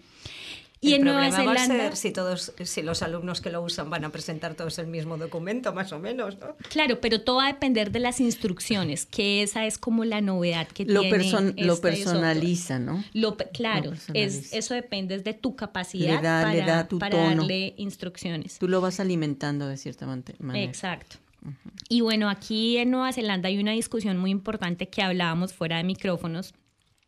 Y 0.81 0.93
el 0.93 0.99
en 0.99 1.03
Nueva 1.03 1.27
problema 1.27 1.43
va 1.43 1.51
a 1.59 1.63
Zelanda... 1.65 1.83
ser 1.89 1.95
si 1.97 2.11
todos, 2.13 2.53
si 2.63 2.81
los 2.83 3.01
alumnos 3.03 3.41
que 3.41 3.49
lo 3.49 3.61
usan 3.61 3.89
van 3.89 4.05
a 4.05 4.11
presentar 4.11 4.55
todos 4.55 4.79
el 4.79 4.87
mismo 4.87 5.17
documento, 5.17 5.73
más 5.73 5.91
o 5.91 5.99
menos, 5.99 6.37
¿no? 6.39 6.55
Claro, 6.69 7.01
pero 7.01 7.19
todo 7.21 7.37
va 7.37 7.47
a 7.47 7.51
depender 7.53 7.91
de 7.91 7.99
las 7.99 8.21
instrucciones, 8.21 9.05
que 9.05 9.43
esa 9.43 9.65
es 9.65 9.77
como 9.77 10.05
la 10.05 10.21
novedad 10.21 10.67
que 10.69 10.85
Lo, 10.85 11.01
tiene 11.01 11.17
person- 11.17 11.53
lo 11.57 11.73
este 11.73 11.87
personaliza, 11.89 12.79
¿no? 12.79 13.03
Lo 13.13 13.35
claro, 13.35 13.89
Lo 13.89 13.93
es, 13.93 14.05
personaliza. 14.05 14.57
eso 14.57 14.73
depende 14.73 15.19
de 15.19 15.33
tu 15.33 15.55
capacidad 15.57 16.15
Le 16.17 16.21
da- 16.21 16.41
para, 16.43 16.53
le 16.53 16.61
da 16.61 16.87
tu 16.87 16.97
para 16.97 17.11
tono. 17.17 17.41
darle 17.41 17.73
instrucciones. 17.77 18.57
Tú 18.59 18.69
lo 18.69 18.79
vas 18.79 19.01
alimentando 19.01 19.67
de 19.67 19.75
cierta 19.75 20.05
manera. 20.07 20.63
Exacto. 20.63 21.17
Y 21.89 22.01
bueno, 22.01 22.29
aquí 22.29 22.77
en 22.77 22.91
Nueva 22.91 23.11
Zelanda 23.11 23.47
hay 23.49 23.57
una 23.59 23.71
discusión 23.71 24.17
muy 24.17 24.31
importante 24.31 24.87
que 24.89 25.01
hablábamos 25.01 25.53
fuera 25.53 25.77
de 25.77 25.83
micrófonos 25.83 26.53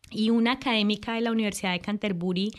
y 0.10 0.30
una 0.30 0.54
académica 0.54 1.14
de 1.14 1.22
la 1.22 1.32
Universidad 1.32 1.72
de 1.72 1.80
Canterbury 1.80 2.52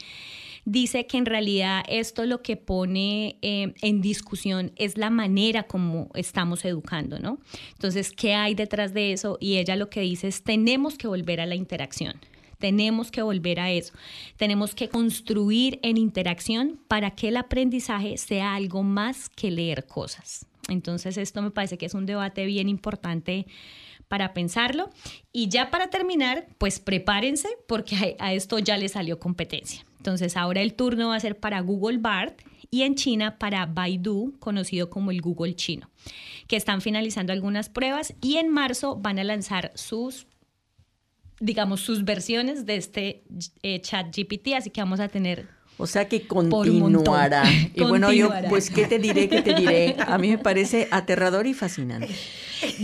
dice 0.64 1.06
que 1.06 1.18
en 1.18 1.26
realidad 1.26 1.82
esto 1.88 2.24
lo 2.26 2.42
que 2.42 2.56
pone 2.56 3.36
eh, 3.42 3.74
en 3.82 4.00
discusión 4.00 4.72
es 4.76 4.96
la 4.96 5.10
manera 5.10 5.64
como 5.64 6.10
estamos 6.14 6.64
educando, 6.64 7.18
¿no? 7.18 7.38
Entonces, 7.72 8.12
¿qué 8.12 8.34
hay 8.34 8.54
detrás 8.54 8.94
de 8.94 9.12
eso? 9.12 9.38
Y 9.40 9.58
ella 9.58 9.76
lo 9.76 9.90
que 9.90 10.00
dice 10.00 10.28
es, 10.28 10.42
tenemos 10.42 10.96
que 10.96 11.08
volver 11.08 11.40
a 11.40 11.46
la 11.46 11.54
interacción. 11.54 12.14
Tenemos 12.58 13.10
que 13.10 13.22
volver 13.22 13.58
a 13.58 13.72
eso. 13.72 13.92
Tenemos 14.36 14.76
que 14.76 14.88
construir 14.88 15.80
en 15.82 15.96
interacción 15.96 16.78
para 16.86 17.10
que 17.10 17.28
el 17.28 17.36
aprendizaje 17.36 18.16
sea 18.18 18.54
algo 18.54 18.84
más 18.84 19.28
que 19.28 19.50
leer 19.50 19.84
cosas. 19.86 20.46
Entonces, 20.68 21.16
esto 21.16 21.42
me 21.42 21.50
parece 21.50 21.76
que 21.76 21.86
es 21.86 21.94
un 21.94 22.06
debate 22.06 22.46
bien 22.46 22.68
importante 22.68 23.46
para 24.06 24.32
pensarlo. 24.32 24.90
Y 25.32 25.48
ya 25.48 25.70
para 25.70 25.90
terminar, 25.90 26.46
pues 26.58 26.78
prepárense 26.78 27.48
porque 27.66 28.16
a, 28.20 28.32
esto 28.32 28.58
ya 28.58 28.76
le 28.76 28.88
salió 28.88 29.18
competencia. 29.18 29.84
Entonces, 30.02 30.36
ahora 30.36 30.62
el 30.62 30.74
turno 30.74 31.10
va 31.10 31.14
a 31.14 31.20
ser 31.20 31.38
para 31.38 31.60
Google 31.60 31.98
Bard 31.98 32.32
y 32.72 32.82
en 32.82 32.96
China 32.96 33.38
para 33.38 33.66
Baidu, 33.66 34.34
conocido 34.40 34.90
como 34.90 35.12
el 35.12 35.20
Google 35.20 35.54
chino, 35.54 35.90
que 36.48 36.56
están 36.56 36.80
finalizando 36.80 37.32
algunas 37.32 37.68
pruebas 37.68 38.12
y 38.20 38.38
en 38.38 38.48
marzo 38.48 38.96
van 38.96 39.20
a 39.20 39.24
lanzar 39.24 39.70
sus 39.76 40.26
digamos, 41.38 41.80
sus 41.80 42.04
versiones 42.04 42.66
de 42.66 42.76
este 42.76 43.24
eh, 43.62 43.80
chat 43.80 44.14
GPT, 44.16 44.54
así 44.56 44.70
que 44.70 44.80
vamos 44.80 44.98
a 44.98 45.08
tener 45.08 45.48
O 45.78 45.86
sea 45.86 46.06
que 46.08 46.26
continuará. 46.26 47.44
Y 47.74 47.82
bueno, 47.82 48.12
yo, 48.12 48.30
pues, 48.48 48.70
¿qué 48.70 48.86
te 48.86 48.98
diré? 48.98 49.28
¿Qué 49.28 49.42
te 49.42 49.54
diré? 49.54 49.96
A 50.06 50.18
mí 50.18 50.28
me 50.28 50.38
parece 50.38 50.88
aterrador 50.90 51.46
y 51.46 51.54
fascinante. 51.54 52.14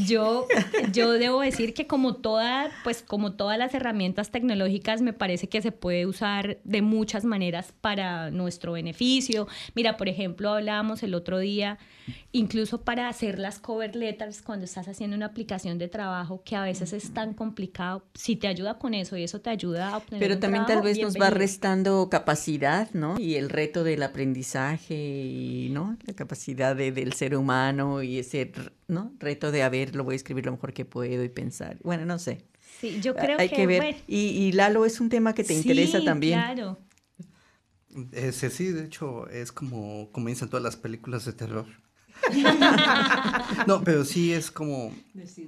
Yo, 0.07 0.47
yo 0.93 1.13
debo 1.13 1.41
decir 1.41 1.75
que 1.75 1.87
como 1.87 2.17
toda, 2.17 2.71
pues 2.85 3.03
como 3.03 3.35
todas 3.35 3.59
las 3.59 3.75
herramientas 3.75 4.31
tecnológicas, 4.31 5.03
me 5.03 5.13
parece 5.13 5.49
que 5.49 5.63
se 5.63 5.73
puede 5.73 6.07
usar 6.07 6.59
de 6.65 6.83
muchas 6.83 7.25
maneras 7.25 7.73
para 7.81 8.31
nuestro 8.31 8.73
beneficio. 8.73 9.47
Mira, 9.75 9.97
por 9.97 10.09
ejemplo, 10.09 10.51
hablábamos 10.51 11.03
el 11.03 11.15
otro 11.15 11.39
día, 11.39 11.79
incluso 12.33 12.83
para 12.83 13.09
hacer 13.09 13.39
las 13.39 13.59
cover 13.59 13.95
letters 13.95 14.43
cuando 14.43 14.65
estás 14.65 14.89
haciendo 14.89 15.17
una 15.17 15.27
aplicación 15.27 15.79
de 15.79 15.89
trabajo, 15.89 16.43
que 16.45 16.57
a 16.57 16.63
veces 16.63 16.93
es 16.93 17.13
tan 17.13 17.35
complicado. 17.35 18.05
Si 18.15 18.37
te 18.37 18.49
ayuda 18.49 18.79
con 18.79 18.95
eso 18.95 19.17
y 19.17 19.25
eso 19.25 19.41
te 19.41 19.51
ayuda 19.51 19.91
a 19.91 19.97
obtener 19.99 20.21
Pero 20.21 20.35
un 20.35 20.41
también 20.41 20.67
tal 20.67 20.83
vez 20.83 20.99
nos 20.99 21.15
va 21.15 21.31
restando 21.31 22.09
capacidad, 22.11 22.78
¿no? 22.93 23.19
Y 23.19 23.35
el 23.37 23.49
reto 23.51 23.85
del 23.85 24.03
aprendizaje 24.03 24.95
y, 24.97 25.69
¿no? 25.71 25.97
La 26.07 26.15
capacidad 26.15 26.75
de- 26.77 26.93
del 26.93 27.13
ser 27.13 27.37
humano 27.37 28.03
y 28.03 28.19
ese, 28.19 28.53
¿no? 28.87 29.13
Reto 29.19 29.51
de, 29.53 29.63
a 29.63 29.69
ver, 29.69 29.95
lo 29.95 30.05
voy 30.05 30.15
a 30.15 30.17
escribir 30.17 30.47
lo 30.47 30.53
mejor 30.53 30.73
que 30.73 30.85
puedo 30.85 31.23
y 31.25 31.29
pensar. 31.29 31.79
Bueno, 31.83 32.05
no 32.07 32.19
sé. 32.19 32.45
Sí, 32.81 32.99
yo 33.01 33.15
creo 33.17 33.39
Hay 33.39 33.49
que, 33.49 33.67
ver. 33.67 33.83
bueno, 33.83 33.99
Y, 34.07 34.19
y 34.29 34.53
Lalo, 34.53 34.85
es 34.85 35.01
un 35.01 35.09
tema 35.09 35.35
que 35.35 35.45
te 35.45 35.55
interesa 35.55 35.99
sí, 35.99 36.05
también. 36.05 36.39
Claro. 36.41 36.79
Ese 38.13 38.51
sí, 38.51 38.67
de 38.69 38.85
hecho, 38.85 39.29
es 39.29 39.51
como 39.51 40.11
comienzan 40.13 40.49
todas 40.49 40.63
las 40.63 40.77
películas 40.77 41.25
de 41.25 41.33
terror. 41.33 41.67
no, 43.67 43.83
pero 43.85 44.05
sí 44.05 44.33
es 44.33 44.51
como 44.51 44.93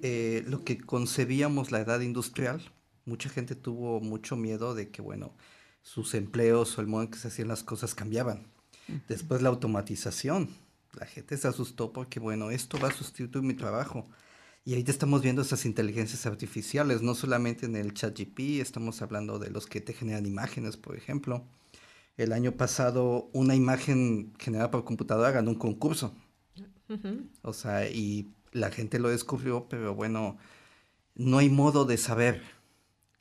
eh, 0.02 0.44
lo 0.46 0.64
que 0.64 0.78
concebíamos 0.78 1.70
la 1.70 1.80
edad 1.80 2.00
industrial. 2.00 2.60
Mucha 3.04 3.28
gente 3.28 3.54
tuvo 3.54 4.00
mucho 4.00 4.36
miedo 4.36 4.74
de 4.74 4.88
que, 4.90 5.02
bueno, 5.02 5.34
sus 5.82 6.14
empleos 6.14 6.76
o 6.76 6.80
el 6.80 6.86
modo 6.86 7.02
en 7.02 7.10
que 7.10 7.18
se 7.18 7.28
hacían 7.28 7.48
las 7.48 7.62
cosas 7.62 7.94
cambiaban. 7.94 8.46
Después 9.08 9.42
la 9.42 9.48
automatización. 9.48 10.50
La 10.98 11.06
gente 11.06 11.36
se 11.36 11.46
asustó 11.46 11.92
porque, 11.92 12.18
bueno, 12.18 12.50
esto 12.50 12.78
va 12.78 12.88
a 12.88 12.92
sustituir 12.92 13.44
mi 13.44 13.54
trabajo. 13.54 14.08
Y 14.64 14.74
ahí 14.74 14.84
estamos 14.86 15.22
viendo 15.22 15.42
esas 15.42 15.64
inteligencias 15.64 16.26
artificiales, 16.26 17.00
no 17.00 17.14
solamente 17.14 17.66
en 17.66 17.76
el 17.76 17.94
ChatGPT, 17.94 18.60
estamos 18.60 19.00
hablando 19.00 19.38
de 19.38 19.50
los 19.50 19.66
que 19.66 19.80
te 19.80 19.94
generan 19.94 20.26
imágenes, 20.26 20.76
por 20.76 20.96
ejemplo. 20.96 21.44
El 22.16 22.32
año 22.32 22.52
pasado, 22.52 23.30
una 23.32 23.54
imagen 23.54 24.34
generada 24.38 24.70
por 24.70 24.84
computadora 24.84 25.30
ganó 25.30 25.50
un 25.50 25.56
concurso. 25.56 26.14
O 27.42 27.52
sea, 27.52 27.88
y 27.88 28.28
la 28.52 28.70
gente 28.70 28.98
lo 28.98 29.08
descubrió, 29.08 29.68
pero 29.68 29.94
bueno, 29.94 30.36
no 31.14 31.38
hay 31.38 31.48
modo 31.48 31.84
de 31.84 31.96
saber 31.96 32.42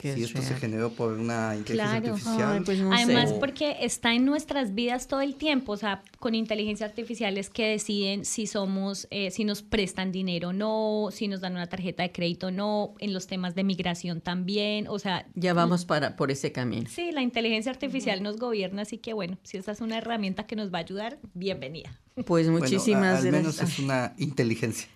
si 0.02 0.24
esto 0.24 0.42
se 0.42 0.56
generó 0.56 0.92
por 0.92 1.14
una 1.14 1.56
inteligencia 1.56 1.98
artificial. 1.98 2.64
Pues 2.64 2.80
Además, 2.82 3.34
porque 3.34 3.78
está 3.82 4.14
en 4.14 4.26
nuestras 4.26 4.74
vidas 4.74 5.08
todo 5.08 5.22
el 5.22 5.36
tiempo, 5.36 5.74
o 5.74 5.78
sea, 5.78 6.02
con 6.20 6.36
inteligencia 6.36 6.86
artificial 6.86 7.38
es 7.38 7.50
que 7.50 7.68
deciden 7.68 8.26
si 8.26 8.48
somos, 8.48 9.08
eh, 9.12 9.32
si 9.32 9.44
nos 9.44 9.62
prestan 9.62 10.12
dinero 10.12 10.50
o 10.50 10.54
no, 10.54 11.10
si 11.12 11.28
nos 11.28 11.42
dan 11.42 11.54
una 11.54 11.68
tarjeta 11.68 12.04
de 12.04 12.12
crédito 12.12 12.48
o 12.48 12.52
no, 12.52 12.94
en 13.00 13.14
los 13.14 13.28
temas 13.28 13.56
de 13.56 13.64
migración 13.64 14.22
también, 14.22 14.88
o 14.88 15.00
sea... 15.00 15.26
Ya 15.36 15.54
vamos 15.54 15.86
para, 15.86 16.16
por 16.16 16.32
ese 16.32 16.52
camino. 16.52 16.90
Sí, 16.90 17.12
la 17.12 17.22
inteligencia 17.22 17.72
artificial 17.72 18.24
nos 18.24 18.38
gobierna, 18.38 18.84
así 18.84 18.98
que 18.98 19.14
bueno, 19.14 19.38
si 19.44 19.58
esa 19.58 19.72
es 19.72 19.82
una 19.82 19.98
herramienta 19.98 20.46
que 20.46 20.56
nos 20.56 20.74
va 20.74 20.80
a 20.80 20.82
ayudar, 20.82 21.20
bienvenida. 21.34 22.00
Pues 22.26 22.48
muchísimas 22.50 23.24
gracias. 23.24 23.26
Al 23.26 23.32
menos 23.32 23.62
es 23.62 23.80
una 23.80 24.14
inteligencia. 24.18 24.88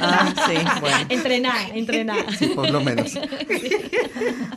Ah, 0.00 0.34
sí, 0.48 0.56
bueno. 0.80 0.96
Entrenada, 1.08 1.68
entrenada. 1.68 2.36
Sí, 2.36 2.48
por 2.48 2.70
lo 2.70 2.80
menos. 2.80 3.14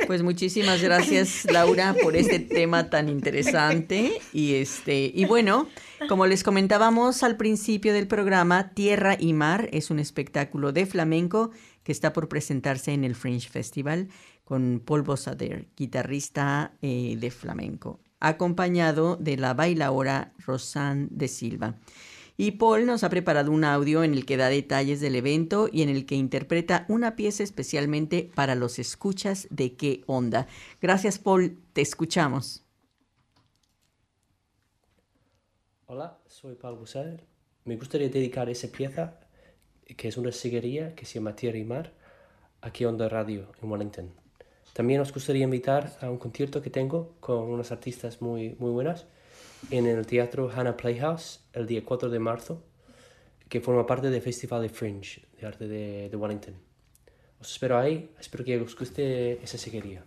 Pues 0.07 0.23
muchísimas 0.23 0.81
gracias, 0.81 1.45
Laura, 1.51 1.95
por 2.01 2.15
este 2.15 2.39
tema 2.39 2.89
tan 2.89 3.10
interesante. 3.10 4.13
Y 4.33 4.55
este, 4.55 5.12
y 5.13 5.25
bueno, 5.25 5.67
como 6.07 6.25
les 6.25 6.43
comentábamos 6.43 7.23
al 7.23 7.38
principio 7.38 7.93
del 7.93 8.07
programa, 8.07 8.69
Tierra 8.69 9.17
y 9.19 9.33
Mar 9.33 9.69
es 9.71 9.91
un 9.91 9.99
espectáculo 9.99 10.71
de 10.71 10.86
flamenco 10.86 11.51
que 11.83 11.91
está 11.91 12.13
por 12.13 12.27
presentarse 12.27 12.93
en 12.93 13.03
el 13.03 13.15
Fringe 13.15 13.49
Festival 13.49 14.10
con 14.43 14.81
Paul 14.83 15.03
Bossader, 15.03 15.67
guitarrista 15.75 16.71
eh, 16.81 17.17
de 17.19 17.31
flamenco, 17.31 17.99
acompañado 18.19 19.17
de 19.17 19.38
la 19.38 19.53
bailaora 19.53 20.33
Rosanne 20.45 21.07
de 21.12 21.27
Silva. 21.27 21.75
Y 22.39 22.52
Paul 22.52 22.86
nos 22.86 23.04
ha 23.04 23.10
preparado 23.10 23.52
un 23.52 23.63
audio 23.63 24.04
en 24.04 24.13
el 24.13 24.23
que 24.23 24.38
da 24.38 24.47
detalles 24.47 25.02
del 25.02 25.15
evento 25.15 25.67
y 25.71 25.82
en 25.82 25.89
el 25.89 26.06
que 26.06 26.13
interpreta 26.13 26.86
una 26.88 27.15
pieza 27.15 27.41
especialmente 27.41 28.30
para 28.36 28.54
los 28.54 28.78
escuchas 28.78 29.47
de 29.50 29.76
qué 29.76 30.04
onda. 30.06 30.47
Gracias 30.80 31.17
Paul, 31.17 31.58
te 31.73 31.82
escuchamos. 31.82 32.63
Hola, 35.88 36.19
soy 36.28 36.54
Paul 36.54 36.78
Busser. 36.78 37.26
Me 37.65 37.76
gustaría 37.76 38.10
dedicar 38.10 38.50
esa 38.50 38.67
pieza, 38.67 39.19
que 39.97 40.08
es 40.08 40.17
una 40.17 40.32
siguería 40.32 40.93
que 40.93 41.06
se 41.06 41.15
llama 41.15 41.36
Tierra 41.36 41.58
y 41.58 41.63
Mar, 41.63 41.93
aquí 42.62 42.86
Onda 42.86 43.10
Radio 43.10 43.52
en 43.63 43.71
Wellington. 43.71 44.13
También 44.73 45.02
os 45.02 45.12
gustaría 45.12 45.45
invitar 45.45 45.97
a 46.02 46.12
un 46.12 46.19
concierto 46.19 46.62
que 46.62 46.69
tengo 46.69 47.15
con 47.19 47.39
unas 47.50 47.71
artistas 47.71 48.21
muy, 48.21 48.56
muy 48.60 48.69
buenas 48.69 49.08
en 49.72 49.86
el 49.86 50.06
Teatro 50.06 50.50
Hannah 50.50 50.78
Playhouse 50.78 51.41
el 51.54 51.67
día 51.67 51.84
4 51.84 52.10
de 52.10 52.20
marzo, 52.20 52.63
que 53.50 53.62
forma 53.62 53.86
parte 53.86 54.10
del 54.10 54.22
Festival 54.22 54.62
de 54.62 54.70
Fringe 54.70 55.26
de 55.39 55.48
Arte 55.48 55.67
de, 55.67 56.10
de 56.10 56.17
Wellington. 56.17 56.56
Os 57.39 57.52
espero 57.52 57.78
ahí, 57.78 58.12
espero 58.20 58.43
que 58.43 58.60
os 58.60 58.76
guste 58.76 59.43
esa 59.43 59.58
seguiría. 59.58 60.04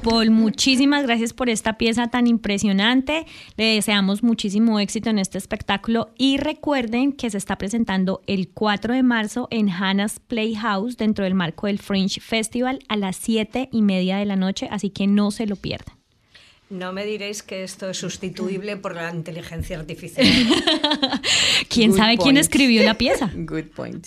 Paul. 0.00 0.30
Muchísimas 0.30 1.04
gracias 1.04 1.32
por 1.32 1.48
esta 1.48 1.78
pieza 1.78 2.08
tan 2.08 2.26
impresionante. 2.26 3.26
Le 3.56 3.74
deseamos 3.74 4.22
muchísimo 4.22 4.80
éxito 4.80 5.10
en 5.10 5.18
este 5.18 5.38
espectáculo 5.38 6.10
y 6.16 6.38
recuerden 6.38 7.12
que 7.12 7.30
se 7.30 7.38
está 7.38 7.56
presentando 7.56 8.22
el 8.26 8.48
4 8.48 8.94
de 8.94 9.02
marzo 9.02 9.48
en 9.50 9.68
Hannah's 9.68 10.20
Playhouse 10.20 10.96
dentro 10.96 11.24
del 11.24 11.34
marco 11.34 11.66
del 11.66 11.78
Fringe 11.78 12.20
Festival 12.20 12.80
a 12.88 12.96
las 12.96 13.16
7 13.16 13.68
y 13.72 13.82
media 13.82 14.16
de 14.18 14.26
la 14.26 14.36
noche, 14.36 14.68
así 14.70 14.90
que 14.90 15.06
no 15.06 15.30
se 15.30 15.46
lo 15.46 15.56
pierdan. 15.56 16.00
No 16.70 16.92
me 16.92 17.04
diréis 17.04 17.42
que 17.42 17.64
esto 17.64 17.90
es 17.90 17.98
sustituible 17.98 18.76
por 18.76 18.94
la 18.94 19.12
inteligencia 19.12 19.76
artificial. 19.76 20.24
¿Quién 21.68 21.92
sabe 21.92 22.16
quién 22.16 22.36
escribió 22.36 22.84
la 22.84 22.94
pieza? 22.94 23.28
Good 23.34 23.70
point. 23.74 24.06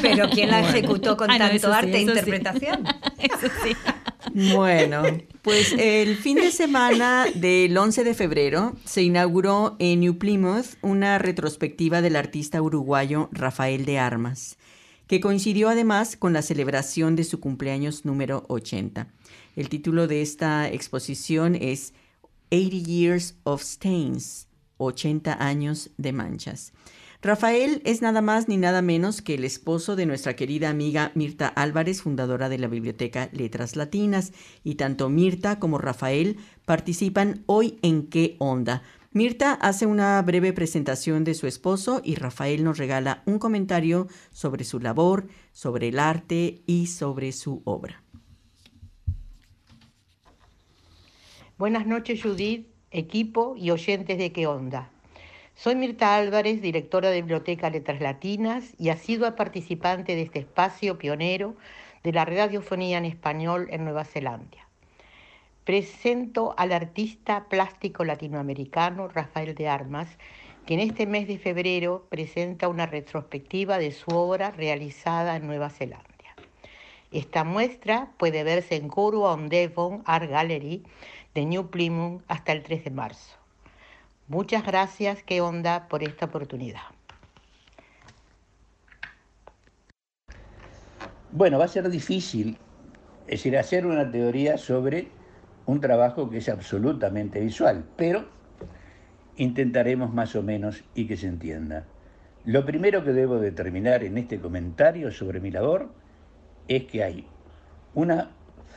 Pero 0.00 0.30
¿quién 0.30 0.50
la 0.50 0.60
ejecutó 0.60 1.18
con 1.18 1.30
ah, 1.30 1.36
tanto 1.36 1.70
arte 1.70 1.98
e 1.98 2.00
interpretación? 2.00 2.86
Eso 3.18 3.48
sí. 3.62 3.76
Bueno, 4.36 5.02
pues 5.42 5.74
el 5.78 6.14
fin 6.14 6.36
de 6.36 6.50
semana 6.50 7.24
del 7.34 7.74
11 7.74 8.04
de 8.04 8.12
febrero 8.12 8.76
se 8.84 9.02
inauguró 9.02 9.76
en 9.78 10.00
New 10.00 10.18
Plymouth 10.18 10.76
una 10.82 11.16
retrospectiva 11.16 12.02
del 12.02 12.16
artista 12.16 12.60
uruguayo 12.60 13.30
Rafael 13.32 13.86
de 13.86 13.98
Armas, 13.98 14.58
que 15.06 15.20
coincidió 15.20 15.70
además 15.70 16.18
con 16.18 16.34
la 16.34 16.42
celebración 16.42 17.16
de 17.16 17.24
su 17.24 17.40
cumpleaños 17.40 18.04
número 18.04 18.44
80. 18.48 19.08
El 19.56 19.70
título 19.70 20.06
de 20.06 20.20
esta 20.20 20.68
exposición 20.68 21.54
es 21.54 21.94
80 22.50 22.76
Years 22.76 23.36
of 23.44 23.62
Stains, 23.62 24.48
80 24.76 25.42
años 25.42 25.88
de 25.96 26.12
manchas. 26.12 26.74
Rafael 27.26 27.82
es 27.84 28.02
nada 28.02 28.22
más 28.22 28.46
ni 28.46 28.56
nada 28.56 28.82
menos 28.82 29.20
que 29.20 29.34
el 29.34 29.42
esposo 29.42 29.96
de 29.96 30.06
nuestra 30.06 30.36
querida 30.36 30.70
amiga 30.70 31.10
Mirta 31.16 31.48
Álvarez, 31.48 32.02
fundadora 32.02 32.48
de 32.48 32.56
la 32.56 32.68
Biblioteca 32.68 33.30
Letras 33.32 33.74
Latinas, 33.74 34.32
y 34.62 34.76
tanto 34.76 35.08
Mirta 35.08 35.58
como 35.58 35.78
Rafael 35.78 36.36
participan 36.66 37.42
hoy 37.46 37.80
en 37.82 38.06
¿Qué 38.06 38.36
onda? 38.38 38.84
Mirta 39.10 39.54
hace 39.54 39.86
una 39.86 40.22
breve 40.22 40.52
presentación 40.52 41.24
de 41.24 41.34
su 41.34 41.48
esposo 41.48 42.00
y 42.04 42.14
Rafael 42.14 42.62
nos 42.62 42.78
regala 42.78 43.24
un 43.26 43.40
comentario 43.40 44.06
sobre 44.30 44.62
su 44.62 44.78
labor, 44.78 45.26
sobre 45.50 45.88
el 45.88 45.98
arte 45.98 46.62
y 46.64 46.86
sobre 46.86 47.32
su 47.32 47.60
obra. 47.64 48.04
Buenas 51.58 51.88
noches, 51.88 52.22
Judith, 52.22 52.68
equipo 52.92 53.56
y 53.56 53.72
oyentes 53.72 54.16
de 54.16 54.30
¿Qué 54.30 54.46
onda? 54.46 54.92
Soy 55.58 55.74
Mirta 55.74 56.16
Álvarez, 56.16 56.60
directora 56.60 57.08
de 57.08 57.22
Biblioteca 57.22 57.70
Letras 57.70 58.02
Latinas 58.02 58.74
y 58.78 58.90
asidua 58.90 59.36
participante 59.36 60.14
de 60.14 60.20
este 60.20 60.40
espacio 60.40 60.98
pionero 60.98 61.56
de 62.04 62.12
la 62.12 62.26
radiofonía 62.26 62.98
en 62.98 63.06
español 63.06 63.66
en 63.70 63.82
Nueva 63.82 64.04
Zelanda. 64.04 64.68
Presento 65.64 66.54
al 66.58 66.72
artista 66.72 67.46
plástico 67.48 68.04
latinoamericano 68.04 69.08
Rafael 69.08 69.54
de 69.54 69.66
Armas, 69.66 70.18
que 70.66 70.74
en 70.74 70.80
este 70.80 71.06
mes 71.06 71.26
de 71.26 71.38
febrero 71.38 72.06
presenta 72.10 72.68
una 72.68 72.84
retrospectiva 72.84 73.78
de 73.78 73.92
su 73.92 74.10
obra 74.10 74.50
realizada 74.50 75.36
en 75.36 75.46
Nueva 75.46 75.70
Zelanda. 75.70 76.04
Esta 77.10 77.44
muestra 77.44 78.12
puede 78.18 78.44
verse 78.44 78.76
en 78.76 78.88
Coro 78.88 79.22
on 79.22 79.48
Devon 79.48 80.02
Art 80.04 80.28
Gallery 80.28 80.82
de 81.34 81.46
New 81.46 81.70
Plymouth 81.70 82.22
hasta 82.28 82.52
el 82.52 82.62
3 82.62 82.84
de 82.84 82.90
marzo. 82.90 83.45
Muchas 84.28 84.66
gracias, 84.66 85.22
qué 85.22 85.40
onda, 85.40 85.86
por 85.86 86.02
esta 86.02 86.26
oportunidad. 86.26 86.80
Bueno, 91.30 91.58
va 91.58 91.66
a 91.66 91.68
ser 91.68 91.88
difícil, 91.88 92.58
es 93.26 93.38
decir, 93.38 93.56
hacer 93.56 93.86
una 93.86 94.10
teoría 94.10 94.58
sobre 94.58 95.08
un 95.66 95.80
trabajo 95.80 96.28
que 96.28 96.38
es 96.38 96.48
absolutamente 96.48 97.38
visual, 97.38 97.84
pero 97.94 98.24
intentaremos 99.36 100.12
más 100.12 100.34
o 100.34 100.42
menos 100.42 100.82
y 100.96 101.06
que 101.06 101.16
se 101.16 101.28
entienda. 101.28 101.84
Lo 102.44 102.66
primero 102.66 103.04
que 103.04 103.12
debo 103.12 103.38
determinar 103.38 104.02
en 104.02 104.18
este 104.18 104.40
comentario 104.40 105.12
sobre 105.12 105.38
mi 105.38 105.52
labor 105.52 105.92
es 106.66 106.84
que 106.86 107.04
hay 107.04 107.28
una 107.94 108.30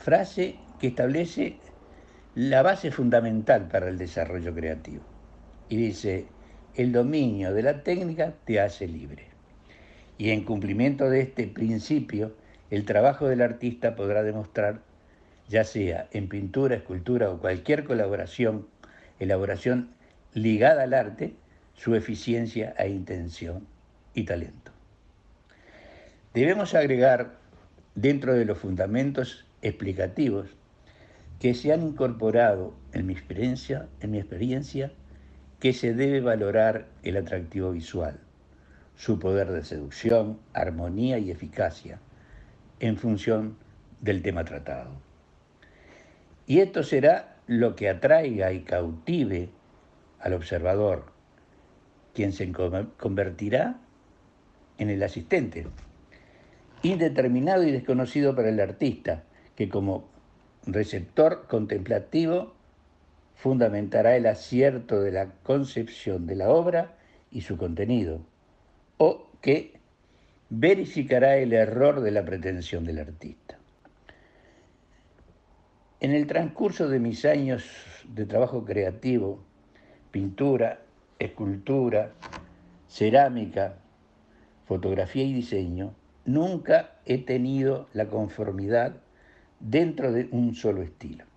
frase 0.04 0.58
que 0.78 0.88
establece 0.88 1.56
la 2.36 2.62
base 2.62 2.92
fundamental 2.92 3.66
para 3.66 3.88
el 3.88 3.98
desarrollo 3.98 4.54
creativo. 4.54 5.02
Y 5.70 5.76
dice, 5.76 6.26
el 6.74 6.90
dominio 6.90 7.54
de 7.54 7.62
la 7.62 7.84
técnica 7.84 8.34
te 8.44 8.60
hace 8.60 8.88
libre. 8.88 9.28
Y 10.18 10.30
en 10.30 10.44
cumplimiento 10.44 11.08
de 11.08 11.20
este 11.20 11.46
principio, 11.46 12.34
el 12.70 12.84
trabajo 12.84 13.28
del 13.28 13.40
artista 13.40 13.94
podrá 13.94 14.24
demostrar, 14.24 14.82
ya 15.48 15.62
sea 15.62 16.08
en 16.10 16.28
pintura, 16.28 16.74
escultura 16.74 17.30
o 17.30 17.38
cualquier 17.38 17.84
colaboración, 17.84 18.66
elaboración 19.20 19.90
ligada 20.34 20.82
al 20.82 20.92
arte, 20.92 21.34
su 21.74 21.94
eficiencia 21.94 22.74
e 22.76 22.88
intención 22.88 23.64
y 24.12 24.24
talento. 24.24 24.72
Debemos 26.34 26.74
agregar, 26.74 27.38
dentro 27.94 28.34
de 28.34 28.44
los 28.44 28.58
fundamentos 28.58 29.46
explicativos, 29.62 30.48
que 31.38 31.54
se 31.54 31.72
han 31.72 31.82
incorporado 31.82 32.74
en 32.92 33.06
mi 33.06 33.12
experiencia, 33.12 33.88
en 34.00 34.10
mi 34.10 34.18
experiencia 34.18 34.92
que 35.60 35.74
se 35.74 35.92
debe 35.94 36.20
valorar 36.20 36.86
el 37.02 37.18
atractivo 37.18 37.70
visual, 37.70 38.18
su 38.96 39.18
poder 39.18 39.52
de 39.52 39.62
seducción, 39.62 40.40
armonía 40.54 41.18
y 41.18 41.30
eficacia, 41.30 42.00
en 42.80 42.96
función 42.96 43.56
del 44.00 44.22
tema 44.22 44.44
tratado. 44.44 44.90
Y 46.46 46.60
esto 46.60 46.82
será 46.82 47.36
lo 47.46 47.76
que 47.76 47.90
atraiga 47.90 48.52
y 48.52 48.62
cautive 48.62 49.50
al 50.18 50.32
observador, 50.32 51.12
quien 52.14 52.32
se 52.32 52.50
convertirá 52.96 53.78
en 54.78 54.88
el 54.88 55.02
asistente, 55.02 55.66
indeterminado 56.82 57.64
y 57.64 57.70
desconocido 57.70 58.34
para 58.34 58.48
el 58.48 58.60
artista, 58.60 59.24
que 59.56 59.68
como 59.68 60.08
receptor 60.66 61.46
contemplativo 61.46 62.54
fundamentará 63.40 64.16
el 64.16 64.26
acierto 64.26 65.00
de 65.00 65.12
la 65.12 65.30
concepción 65.42 66.26
de 66.26 66.36
la 66.36 66.50
obra 66.50 66.92
y 67.30 67.40
su 67.40 67.56
contenido, 67.56 68.20
o 68.98 69.30
que 69.40 69.80
verificará 70.50 71.38
el 71.38 71.54
error 71.54 72.02
de 72.02 72.10
la 72.10 72.22
pretensión 72.22 72.84
del 72.84 72.98
artista. 72.98 73.58
En 76.00 76.12
el 76.12 76.26
transcurso 76.26 76.90
de 76.90 76.98
mis 76.98 77.24
años 77.24 77.64
de 78.08 78.26
trabajo 78.26 78.66
creativo, 78.66 79.42
pintura, 80.10 80.80
escultura, 81.18 82.12
cerámica, 82.88 83.76
fotografía 84.66 85.24
y 85.24 85.32
diseño, 85.32 85.94
nunca 86.26 86.96
he 87.06 87.16
tenido 87.16 87.88
la 87.94 88.06
conformidad 88.06 88.96
dentro 89.60 90.12
de 90.12 90.28
un 90.30 90.54
solo 90.54 90.82
estilo. 90.82 91.29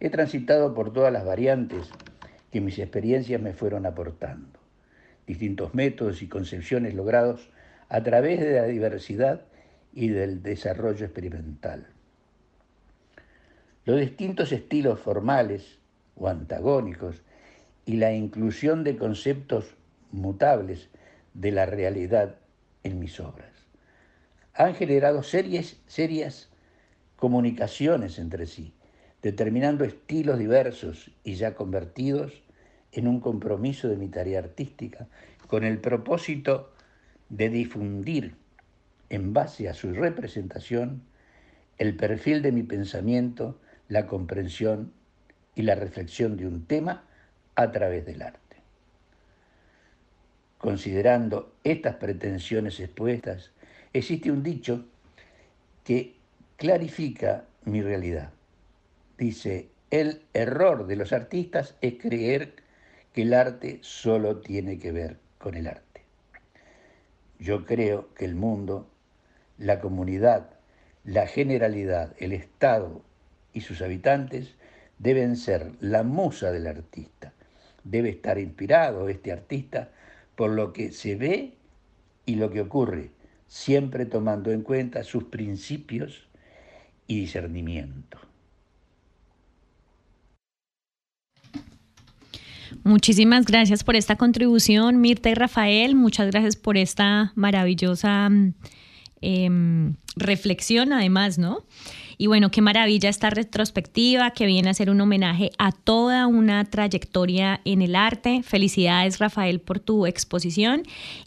He 0.00 0.10
transitado 0.10 0.74
por 0.74 0.92
todas 0.92 1.12
las 1.12 1.24
variantes 1.24 1.90
que 2.50 2.60
mis 2.60 2.78
experiencias 2.78 3.40
me 3.40 3.52
fueron 3.52 3.86
aportando, 3.86 4.58
distintos 5.26 5.74
métodos 5.74 6.22
y 6.22 6.28
concepciones 6.28 6.94
logrados 6.94 7.50
a 7.88 8.02
través 8.02 8.40
de 8.40 8.52
la 8.52 8.64
diversidad 8.64 9.42
y 9.92 10.08
del 10.08 10.42
desarrollo 10.42 11.06
experimental. 11.06 11.86
Los 13.84 14.00
distintos 14.00 14.52
estilos 14.52 15.00
formales 15.00 15.78
o 16.16 16.28
antagónicos 16.28 17.22
y 17.86 17.96
la 17.96 18.12
inclusión 18.12 18.84
de 18.84 18.96
conceptos 18.96 19.74
mutables 20.10 20.88
de 21.34 21.52
la 21.52 21.66
realidad 21.66 22.36
en 22.82 22.98
mis 22.98 23.20
obras 23.20 23.54
han 24.54 24.74
generado 24.74 25.22
series, 25.22 25.80
serias 25.86 26.48
comunicaciones 27.16 28.18
entre 28.18 28.46
sí, 28.46 28.72
determinando 29.24 29.84
estilos 29.84 30.38
diversos 30.38 31.10
y 31.24 31.36
ya 31.36 31.54
convertidos 31.54 32.42
en 32.92 33.08
un 33.08 33.20
compromiso 33.20 33.88
de 33.88 33.96
mi 33.96 34.08
tarea 34.08 34.38
artística, 34.38 35.08
con 35.46 35.64
el 35.64 35.78
propósito 35.78 36.74
de 37.30 37.48
difundir, 37.48 38.34
en 39.08 39.32
base 39.32 39.70
a 39.70 39.72
su 39.72 39.94
representación, 39.94 41.04
el 41.78 41.96
perfil 41.96 42.42
de 42.42 42.52
mi 42.52 42.64
pensamiento, 42.64 43.58
la 43.88 44.06
comprensión 44.06 44.92
y 45.54 45.62
la 45.62 45.74
reflexión 45.74 46.36
de 46.36 46.46
un 46.46 46.66
tema 46.66 47.04
a 47.54 47.72
través 47.72 48.04
del 48.04 48.20
arte. 48.20 48.56
Considerando 50.58 51.54
estas 51.64 51.96
pretensiones 51.96 52.78
expuestas, 52.78 53.52
existe 53.94 54.30
un 54.30 54.42
dicho 54.42 54.84
que 55.82 56.14
clarifica 56.58 57.46
mi 57.64 57.80
realidad. 57.80 58.30
Dice, 59.18 59.68
el 59.90 60.22
error 60.32 60.86
de 60.86 60.96
los 60.96 61.12
artistas 61.12 61.76
es 61.80 61.94
creer 61.94 62.54
que 63.12 63.22
el 63.22 63.32
arte 63.32 63.78
solo 63.82 64.38
tiene 64.38 64.78
que 64.78 64.90
ver 64.90 65.18
con 65.38 65.54
el 65.54 65.68
arte. 65.68 66.02
Yo 67.38 67.64
creo 67.64 68.12
que 68.14 68.24
el 68.24 68.34
mundo, 68.34 68.88
la 69.56 69.80
comunidad, 69.80 70.50
la 71.04 71.26
generalidad, 71.26 72.14
el 72.18 72.32
Estado 72.32 73.02
y 73.52 73.60
sus 73.60 73.82
habitantes 73.82 74.54
deben 74.98 75.36
ser 75.36 75.72
la 75.80 76.02
musa 76.02 76.50
del 76.50 76.66
artista. 76.66 77.32
Debe 77.84 78.08
estar 78.08 78.38
inspirado 78.38 79.08
este 79.08 79.30
artista 79.30 79.90
por 80.34 80.50
lo 80.50 80.72
que 80.72 80.90
se 80.90 81.14
ve 81.14 81.54
y 82.26 82.36
lo 82.36 82.50
que 82.50 82.62
ocurre, 82.62 83.10
siempre 83.46 84.06
tomando 84.06 84.50
en 84.50 84.62
cuenta 84.62 85.04
sus 85.04 85.24
principios 85.24 86.26
y 87.06 87.20
discernimiento. 87.20 88.18
Muchísimas 92.82 93.46
gracias 93.46 93.84
por 93.84 93.96
esta 93.96 94.16
contribución, 94.16 95.00
Mirta 95.00 95.30
y 95.30 95.34
Rafael. 95.34 95.94
Muchas 95.94 96.30
gracias 96.30 96.56
por 96.56 96.76
esta 96.76 97.32
maravillosa 97.34 98.28
eh, 99.20 99.50
reflexión, 100.16 100.92
además, 100.92 101.38
¿no? 101.38 101.64
Y 102.18 102.26
bueno, 102.26 102.50
qué 102.50 102.60
maravilla 102.60 103.08
esta 103.08 103.30
retrospectiva 103.30 104.30
que 104.30 104.46
viene 104.46 104.70
a 104.70 104.74
ser 104.74 104.90
un 104.90 105.00
homenaje 105.00 105.50
a 105.58 105.72
toda 105.72 106.26
una 106.26 106.64
trayectoria 106.64 107.60
en 107.64 107.82
el 107.82 107.96
arte. 107.96 108.42
Felicidades 108.42 109.18
Rafael 109.18 109.60
por 109.60 109.80
tu 109.80 110.06
exposición. 110.06 110.82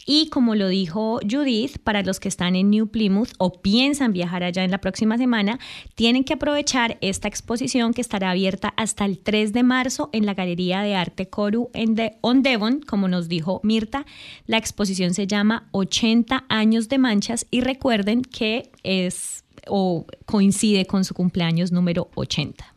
Y 0.06 0.28
como 0.30 0.54
lo 0.54 0.68
dijo 0.68 1.20
Judith, 1.28 1.78
para 1.82 2.02
los 2.02 2.20
que 2.20 2.28
están 2.28 2.56
en 2.56 2.70
New 2.70 2.88
Plymouth 2.88 3.32
o 3.38 3.60
piensan 3.60 4.12
viajar 4.12 4.42
allá 4.42 4.64
en 4.64 4.70
la 4.70 4.78
próxima 4.78 5.18
semana, 5.18 5.58
tienen 5.94 6.24
que 6.24 6.34
aprovechar 6.34 6.98
esta 7.00 7.28
exposición 7.28 7.92
que 7.92 8.00
estará 8.00 8.30
abierta 8.30 8.72
hasta 8.76 9.04
el 9.04 9.18
3 9.18 9.52
de 9.52 9.62
marzo 9.62 10.10
en 10.12 10.26
la 10.26 10.34
Galería 10.34 10.82
de 10.82 10.94
Arte 10.94 11.28
Coru 11.28 11.70
en 11.74 11.96
On 12.20 12.42
Devon, 12.42 12.80
como 12.80 13.08
nos 13.08 13.28
dijo 13.28 13.60
Mirta. 13.62 14.06
La 14.46 14.56
exposición 14.56 15.14
se 15.14 15.26
llama 15.26 15.68
80 15.72 16.44
años 16.48 16.88
de 16.88 16.98
manchas 16.98 17.46
y 17.50 17.60
recuerden 17.60 18.22
que 18.22 18.70
es 18.82 19.44
o 19.68 20.06
coincide 20.26 20.86
con 20.86 21.04
su 21.04 21.14
cumpleaños 21.14 21.72
número 21.72 22.08
80. 22.14 22.74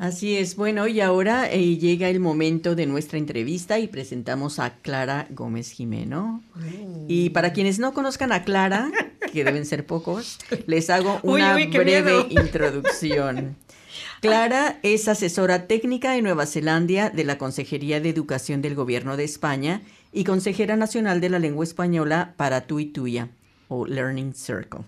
Así 0.00 0.38
es, 0.38 0.56
bueno, 0.56 0.88
y 0.88 1.02
ahora 1.02 1.50
eh, 1.52 1.76
llega 1.76 2.08
el 2.08 2.20
momento 2.20 2.74
de 2.74 2.86
nuestra 2.86 3.18
entrevista 3.18 3.78
y 3.78 3.86
presentamos 3.86 4.58
a 4.58 4.76
Clara 4.76 5.26
Gómez 5.28 5.70
Jimeno. 5.72 6.42
Y 7.06 7.28
para 7.30 7.52
quienes 7.52 7.78
no 7.78 7.92
conozcan 7.92 8.32
a 8.32 8.42
Clara, 8.42 8.90
que 9.30 9.44
deben 9.44 9.66
ser 9.66 9.84
pocos, 9.84 10.38
les 10.66 10.88
hago 10.88 11.20
una 11.22 11.54
breve 11.54 12.28
introducción. 12.30 13.56
Clara 14.22 14.78
es 14.82 15.06
asesora 15.06 15.66
técnica 15.66 16.12
de 16.12 16.22
Nueva 16.22 16.46
Zelanda 16.46 17.10
de 17.10 17.24
la 17.24 17.36
Consejería 17.36 18.00
de 18.00 18.08
Educación 18.08 18.62
del 18.62 18.74
Gobierno 18.74 19.18
de 19.18 19.24
España 19.24 19.82
y 20.14 20.24
consejera 20.24 20.76
nacional 20.76 21.20
de 21.20 21.28
la 21.28 21.38
lengua 21.38 21.64
española 21.64 22.32
para 22.38 22.62
Tuya 22.62 23.28
o 23.68 23.86
Learning 23.86 24.34
Circle. 24.34 24.80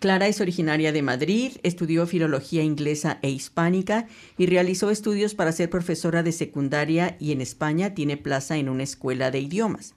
Clara 0.00 0.28
es 0.28 0.40
originaria 0.40 0.92
de 0.92 1.02
Madrid, 1.02 1.58
estudió 1.62 2.06
filología 2.06 2.62
inglesa 2.62 3.18
e 3.20 3.28
hispánica 3.28 4.08
y 4.38 4.46
realizó 4.46 4.90
estudios 4.90 5.34
para 5.34 5.52
ser 5.52 5.68
profesora 5.68 6.22
de 6.22 6.32
secundaria 6.32 7.18
y 7.20 7.32
en 7.32 7.42
España 7.42 7.92
tiene 7.92 8.16
plaza 8.16 8.56
en 8.56 8.70
una 8.70 8.82
escuela 8.82 9.30
de 9.30 9.40
idiomas. 9.40 9.94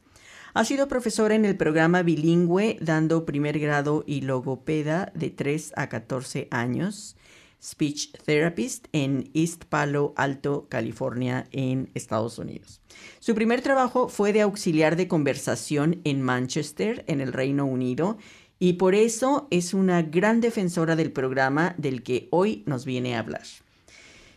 Ha 0.53 0.65
sido 0.65 0.89
profesora 0.89 1.35
en 1.35 1.45
el 1.45 1.55
programa 1.55 2.03
bilingüe 2.03 2.77
dando 2.81 3.25
primer 3.25 3.59
grado 3.59 4.03
y 4.05 4.21
logopeda 4.21 5.09
de 5.15 5.29
3 5.29 5.71
a 5.77 5.87
14 5.87 6.49
años, 6.51 7.15
speech 7.63 8.11
therapist 8.25 8.87
en 8.91 9.31
East 9.33 9.63
Palo 9.63 10.13
Alto, 10.17 10.67
California, 10.69 11.47
en 11.51 11.89
Estados 11.93 12.37
Unidos. 12.37 12.81
Su 13.19 13.35
primer 13.35 13.61
trabajo 13.61 14.09
fue 14.09 14.33
de 14.33 14.41
auxiliar 14.41 14.97
de 14.97 15.07
conversación 15.07 16.01
en 16.03 16.21
Manchester, 16.21 17.05
en 17.07 17.21
el 17.21 17.31
Reino 17.31 17.65
Unido, 17.65 18.17
y 18.63 18.73
por 18.73 18.95
eso 18.95 19.49
es 19.52 19.73
una 19.73 20.02
gran 20.04 20.40
defensora 20.40 20.96
del 20.96 21.12
programa 21.12 21.75
del 21.77 22.02
que 22.02 22.29
hoy 22.31 22.63
nos 22.65 22.85
viene 22.85 23.13
a 23.13 23.19
hablar. 23.19 23.44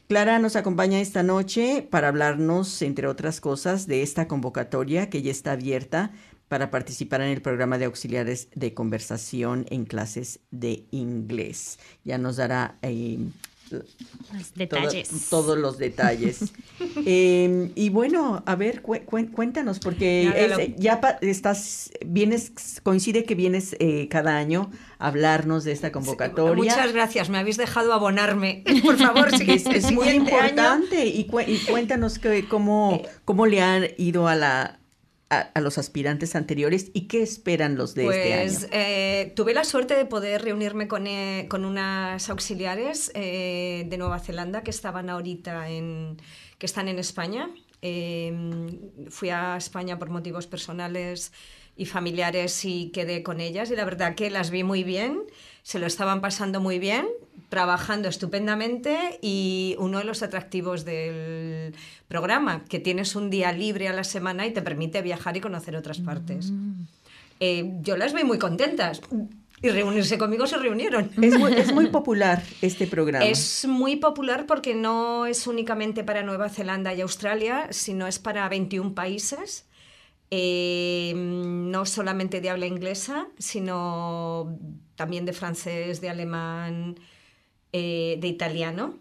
Clara 0.08 0.40
nos 0.40 0.56
acompaña 0.56 1.00
esta 1.00 1.22
noche 1.22 1.86
para 1.88 2.08
hablarnos, 2.08 2.82
entre 2.82 3.06
otras 3.06 3.40
cosas, 3.40 3.86
de 3.86 4.02
esta 4.02 4.26
convocatoria 4.26 5.10
que 5.10 5.22
ya 5.22 5.30
está 5.30 5.52
abierta 5.52 6.10
para 6.48 6.72
participar 6.72 7.20
en 7.20 7.28
el 7.28 7.40
programa 7.40 7.78
de 7.78 7.84
auxiliares 7.84 8.48
de 8.56 8.74
conversación 8.74 9.64
en 9.70 9.84
clases 9.84 10.40
de 10.50 10.86
inglés. 10.90 11.78
Ya 12.02 12.18
nos 12.18 12.34
dará 12.34 12.78
eh, 12.82 13.18
los 13.70 14.54
detalles. 14.54 15.28
todos 15.30 15.58
los 15.58 15.78
detalles. 15.78 16.52
Em, 17.04 17.72
y 17.74 17.90
bueno, 17.90 18.42
a 18.46 18.56
ver, 18.56 18.82
cuéntanos, 18.82 19.78
porque 19.78 20.74
ya 20.76 21.00
estás, 21.20 21.90
vienes, 22.04 22.52
coincide 22.82 23.24
que 23.24 23.34
vienes 23.34 23.76
eh, 23.78 24.08
cada 24.08 24.36
año 24.36 24.70
a 24.98 25.08
hablarnos 25.08 25.64
de 25.64 25.72
esta 25.72 25.92
convocatoria. 25.92 26.54
muchas 26.54 26.92
gracias, 26.92 27.28
me 27.28 27.38
habéis 27.38 27.56
dejado 27.56 27.92
abonarme, 27.92 28.64
por 28.82 28.96
favor. 28.96 29.28
es, 29.32 29.66
es 29.66 29.92
muy 29.92 30.08
importante 30.08 31.06
y, 31.06 31.26
cuéntanos 31.26 32.18
que, 32.18 32.46
cómo, 32.48 33.02
cómo 33.24 33.46
le 33.46 33.60
han 33.60 33.84
ido 33.98 34.28
a 34.28 34.34
la 34.34 34.78
a, 35.28 35.60
los 35.60 35.78
aspirantes 35.78 36.36
anteriores 36.36 36.90
y 36.92 37.02
qué 37.02 37.22
esperan 37.22 37.76
los 37.76 37.94
de 37.94 38.06
este 38.06 38.34
año? 38.34 38.42
Pues 38.42 38.68
eh, 38.72 39.32
tuve 39.34 39.54
la 39.54 39.64
suerte 39.64 39.94
de 39.94 40.04
poder 40.04 40.42
reunirme 40.42 40.88
con, 40.88 41.06
eh, 41.06 41.46
con 41.48 41.64
unas 41.64 42.28
auxiliares 42.30 43.10
eh, 43.14 43.86
de 43.88 43.98
Nueva 43.98 44.20
Zelanda 44.20 44.62
que 44.62 44.70
estaban 44.70 45.10
ahorita 45.10 45.68
en, 45.68 46.16
que 46.58 46.66
están 46.66 46.88
en 46.88 46.98
España. 46.98 47.50
fui 49.10 49.30
a 49.30 49.56
España 49.56 49.98
por 49.98 50.10
motivos 50.10 50.46
personales 50.46 51.32
y 51.76 51.86
familiares 51.86 52.64
y 52.64 52.90
quedé 52.90 53.22
con 53.22 53.40
ellas 53.40 53.70
y 53.70 53.76
la 53.76 53.84
verdad 53.84 54.14
que 54.14 54.30
las 54.30 54.50
vi 54.50 54.64
muy 54.64 54.82
bien, 54.82 55.22
se 55.62 55.78
lo 55.78 55.86
estaban 55.86 56.20
pasando 56.20 56.60
muy 56.60 56.78
bien, 56.78 57.06
trabajando 57.48 58.08
estupendamente 58.08 59.18
y 59.22 59.76
uno 59.78 59.98
de 59.98 60.04
los 60.04 60.22
atractivos 60.22 60.84
del 60.84 61.74
programa, 62.08 62.64
que 62.64 62.80
tienes 62.80 63.14
un 63.16 63.30
día 63.30 63.52
libre 63.52 63.88
a 63.88 63.92
la 63.92 64.04
semana 64.04 64.46
y 64.46 64.52
te 64.52 64.62
permite 64.62 65.02
viajar 65.02 65.36
y 65.36 65.40
conocer 65.40 65.76
otras 65.76 65.98
partes. 65.98 66.50
Mm. 66.50 66.82
Eh, 67.40 67.72
yo 67.82 67.96
las 67.96 68.12
vi 68.12 68.24
muy 68.24 68.38
contentas. 68.38 69.00
Y 69.62 69.70
reunirse 69.70 70.18
conmigo 70.18 70.46
se 70.46 70.58
reunieron. 70.58 71.10
Es 71.20 71.38
muy, 71.38 71.52
es 71.54 71.72
muy, 71.72 71.86
popular 71.90 72.42
este 72.60 72.86
programa. 72.86 73.24
Es 73.24 73.66
muy 73.66 73.96
popular 73.96 74.44
porque 74.46 74.74
no 74.74 75.24
es 75.24 75.46
únicamente 75.46 76.04
para 76.04 76.22
Nueva 76.22 76.50
Zelanda 76.50 76.92
y 76.92 77.00
Australia, 77.00 77.68
sino 77.70 78.06
es 78.06 78.18
para 78.18 78.46
21 78.50 78.94
países. 78.94 79.66
Eh, 80.30 81.14
no 81.16 81.86
solamente 81.86 82.40
de 82.40 82.50
habla 82.50 82.66
inglesa, 82.66 83.28
sino 83.38 84.58
también 84.96 85.24
de 85.24 85.32
francés, 85.32 86.00
de 86.00 86.10
alemán, 86.10 86.98
eh, 87.78 88.16
de 88.18 88.28
italiano. 88.28 88.94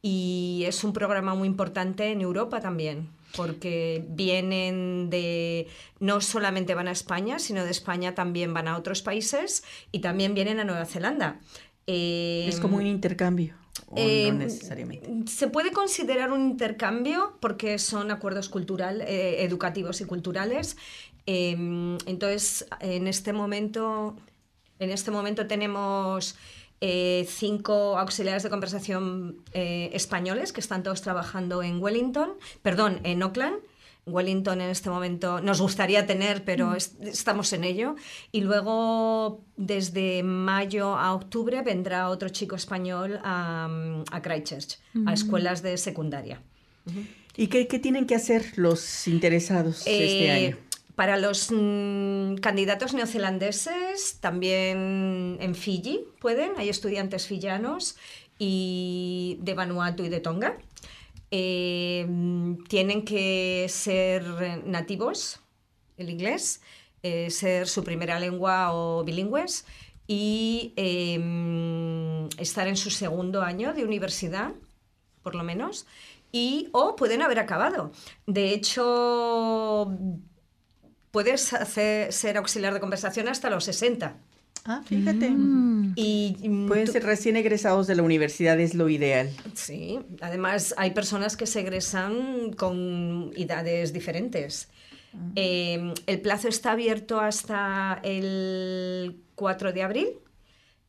Y 0.00 0.64
es 0.66 0.82
un 0.82 0.94
programa 0.94 1.34
muy 1.34 1.46
importante 1.46 2.10
en 2.10 2.22
Europa 2.22 2.58
también, 2.58 3.10
porque 3.36 4.02
vienen 4.08 5.10
de, 5.10 5.68
no 6.00 6.22
solamente 6.22 6.74
van 6.74 6.88
a 6.88 6.92
España, 6.92 7.38
sino 7.38 7.62
de 7.66 7.70
España 7.70 8.14
también 8.14 8.54
van 8.54 8.66
a 8.66 8.78
otros 8.78 9.02
países 9.02 9.62
y 9.92 9.98
también 9.98 10.32
vienen 10.32 10.58
a 10.58 10.64
Nueva 10.64 10.86
Zelanda. 10.86 11.38
es 11.86 12.58
como 12.60 12.78
un 12.78 12.86
intercambio. 12.86 13.56
no 13.90 13.98
em, 13.98 14.38
necesariamente. 14.38 15.30
Se 15.30 15.48
puede 15.48 15.70
considerar 15.70 16.32
un 16.32 16.40
intercambio 16.40 17.36
porque 17.40 17.78
son 17.78 18.10
acuerdos 18.10 18.48
cultural, 18.48 19.02
eh, 19.02 19.44
educativos 19.44 20.00
y 20.00 20.06
culturales. 20.06 20.78
Em, 21.26 21.98
entonces, 22.06 22.66
en 22.80 23.06
este 23.06 23.34
momento, 23.34 24.16
en 24.78 24.90
este 24.90 25.10
momento 25.10 25.46
tenemos 25.46 26.36
eh, 26.84 27.24
cinco 27.28 27.96
auxiliares 27.96 28.42
de 28.42 28.50
conversación 28.50 29.36
eh, 29.52 29.90
españoles 29.92 30.52
que 30.52 30.60
están 30.60 30.82
todos 30.82 31.00
trabajando 31.00 31.62
en 31.62 31.80
Wellington, 31.80 32.30
perdón, 32.60 32.98
en 33.04 33.22
Auckland. 33.22 33.54
Wellington 34.04 34.60
en 34.60 34.68
este 34.68 34.90
momento 34.90 35.40
nos 35.40 35.60
gustaría 35.60 36.06
tener, 36.06 36.44
pero 36.44 36.70
mm. 36.70 37.06
estamos 37.06 37.52
en 37.52 37.62
ello. 37.62 37.94
Y 38.32 38.40
luego, 38.40 39.44
desde 39.56 40.24
mayo 40.24 40.96
a 40.96 41.14
octubre, 41.14 41.62
vendrá 41.62 42.08
otro 42.08 42.30
chico 42.30 42.56
español 42.56 43.20
a, 43.22 43.70
Christchurch, 44.20 44.80
a 44.94 44.98
mm. 44.98 45.08
escuelas 45.10 45.62
de 45.62 45.76
secundaria. 45.76 46.42
¿Y 47.36 47.46
qué, 47.46 47.64
tienen 47.78 48.06
que 48.06 48.16
hacer 48.16 48.54
los 48.56 49.06
interesados 49.06 49.86
este 49.86 50.26
eh, 50.26 50.30
año? 50.32 50.56
Para 50.94 51.16
los 51.16 51.50
mm, 51.50 52.36
candidatos 52.36 52.92
neozelandeses, 52.92 54.18
también 54.20 55.38
en 55.40 55.54
Fiji 55.54 56.04
pueden, 56.20 56.52
hay 56.58 56.68
estudiantes 56.68 57.26
fillanos 57.26 57.96
y 58.38 59.38
de 59.40 59.54
Vanuatu 59.54 60.04
y 60.04 60.08
de 60.10 60.20
Tonga. 60.20 60.58
Eh, 61.30 62.06
tienen 62.68 63.06
que 63.06 63.66
ser 63.70 64.22
nativos, 64.66 65.40
el 65.96 66.10
inglés, 66.10 66.60
eh, 67.02 67.30
ser 67.30 67.68
su 67.68 67.82
primera 67.84 68.20
lengua 68.20 68.74
o 68.74 69.02
bilingües 69.02 69.64
y 70.06 70.74
em, 70.76 72.28
estar 72.38 72.68
en 72.68 72.76
su 72.76 72.90
segundo 72.90 73.40
año 73.40 73.72
de 73.72 73.84
universidad, 73.84 74.52
por 75.22 75.34
lo 75.34 75.42
menos, 75.42 75.86
y 76.32 76.68
o 76.72 76.96
pueden 76.96 77.22
haber 77.22 77.38
acabado. 77.38 77.92
De 78.26 78.52
hecho, 78.52 79.90
puedes 81.12 81.52
hacer, 81.52 82.12
ser 82.12 82.36
auxiliar 82.38 82.74
de 82.74 82.80
conversación 82.80 83.28
hasta 83.28 83.48
los 83.50 83.64
60. 83.64 84.16
Ah, 84.64 84.82
fíjate. 84.84 85.30
Mm. 85.30 85.92
Y 85.96 86.36
mm, 86.48 86.68
Pueden 86.68 86.86
tú- 86.86 86.92
ser 86.92 87.04
recién 87.04 87.36
egresados 87.36 87.86
de 87.86 87.94
la 87.96 88.02
universidad, 88.02 88.58
es 88.60 88.74
lo 88.74 88.88
ideal. 88.88 89.30
Sí, 89.54 89.98
además 90.20 90.74
hay 90.76 90.92
personas 90.92 91.36
que 91.36 91.46
se 91.46 91.60
egresan 91.60 92.52
con 92.54 93.32
edades 93.36 93.92
diferentes. 93.92 94.68
Eh, 95.36 95.92
el 96.06 96.20
plazo 96.22 96.48
está 96.48 96.72
abierto 96.72 97.20
hasta 97.20 98.00
el 98.02 99.20
4 99.34 99.72
de 99.72 99.82
abril. 99.82 100.08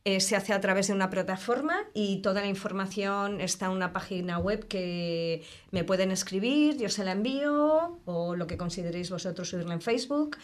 Eh, 0.06 0.20
se 0.20 0.36
hace 0.36 0.52
a 0.52 0.60
través 0.60 0.88
de 0.88 0.92
una 0.92 1.08
plataforma 1.08 1.76
y 1.94 2.20
toda 2.20 2.42
la 2.42 2.46
información 2.46 3.40
está 3.40 3.66
en 3.66 3.72
una 3.72 3.94
página 3.94 4.38
web 4.38 4.68
que 4.68 5.42
me 5.70 5.82
pueden 5.82 6.10
escribir, 6.10 6.76
yo 6.76 6.90
se 6.90 7.04
la 7.04 7.12
envío 7.12 8.00
o 8.04 8.36
lo 8.36 8.46
que 8.46 8.58
consideréis 8.58 9.08
vosotros 9.10 9.48
subirla 9.48 9.72
en 9.72 9.80
Facebook. 9.80 10.36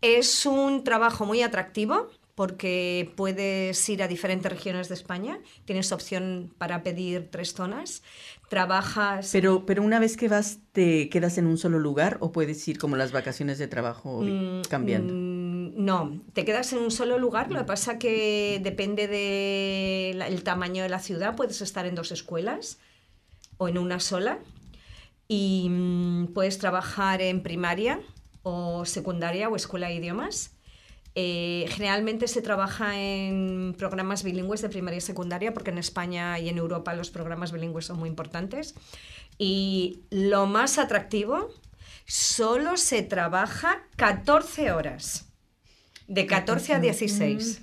Es 0.00 0.46
un 0.46 0.82
trabajo 0.82 1.26
muy 1.26 1.42
atractivo 1.42 2.08
porque 2.34 3.12
puedes 3.14 3.88
ir 3.88 4.02
a 4.02 4.08
diferentes 4.08 4.50
regiones 4.50 4.88
de 4.88 4.94
España, 4.96 5.38
tienes 5.64 5.92
opción 5.92 6.52
para 6.58 6.82
pedir 6.82 7.28
tres 7.30 7.54
zonas, 7.54 8.02
trabajas... 8.48 9.28
Pero, 9.30 9.64
pero 9.64 9.84
una 9.84 10.00
vez 10.00 10.16
que 10.16 10.26
vas, 10.28 10.58
¿te 10.72 11.08
quedas 11.08 11.38
en 11.38 11.46
un 11.46 11.58
solo 11.58 11.78
lugar 11.78 12.16
o 12.18 12.32
puedes 12.32 12.66
ir 12.66 12.78
como 12.78 12.96
las 12.96 13.12
vacaciones 13.12 13.58
de 13.58 13.68
trabajo 13.68 14.22
Mm, 14.22 14.62
cambiando? 14.68 15.14
mm, 15.14 15.43
No, 15.76 16.20
te 16.32 16.44
quedas 16.44 16.72
en 16.72 16.80
un 16.80 16.90
solo 16.90 17.18
lugar. 17.18 17.50
Lo 17.50 17.58
que 17.60 17.64
pasa 17.64 17.98
que 17.98 18.60
depende 18.62 19.08
del 19.08 20.42
tamaño 20.42 20.82
de 20.82 20.88
la 20.88 20.98
ciudad. 20.98 21.36
Puedes 21.36 21.60
estar 21.60 21.86
en 21.86 21.94
dos 21.94 22.12
escuelas 22.12 22.78
o 23.56 23.68
en 23.68 23.78
una 23.78 24.00
sola. 24.00 24.38
Y 25.28 25.68
mm, 25.70 26.26
puedes 26.34 26.58
trabajar 26.58 27.22
en 27.22 27.42
primaria 27.42 28.00
o 28.42 28.84
secundaria 28.84 29.48
o 29.48 29.56
escuela 29.56 29.88
de 29.88 29.94
idiomas. 29.94 30.52
Eh, 31.16 31.66
generalmente 31.68 32.26
se 32.26 32.42
trabaja 32.42 32.98
en 33.00 33.74
programas 33.78 34.24
bilingües 34.24 34.62
de 34.62 34.68
primaria 34.68 34.98
y 34.98 35.00
secundaria 35.00 35.54
porque 35.54 35.70
en 35.70 35.78
España 35.78 36.40
y 36.40 36.48
en 36.48 36.58
Europa 36.58 36.92
los 36.94 37.10
programas 37.10 37.52
bilingües 37.52 37.86
son 37.86 37.98
muy 37.98 38.08
importantes. 38.08 38.74
Y 39.38 40.02
lo 40.10 40.46
más 40.46 40.78
atractivo, 40.78 41.50
solo 42.06 42.76
se 42.76 43.02
trabaja 43.02 43.82
14 43.96 44.72
horas. 44.72 45.33
De 46.08 46.26
14 46.26 46.74
a 46.74 46.80
16. 46.80 47.60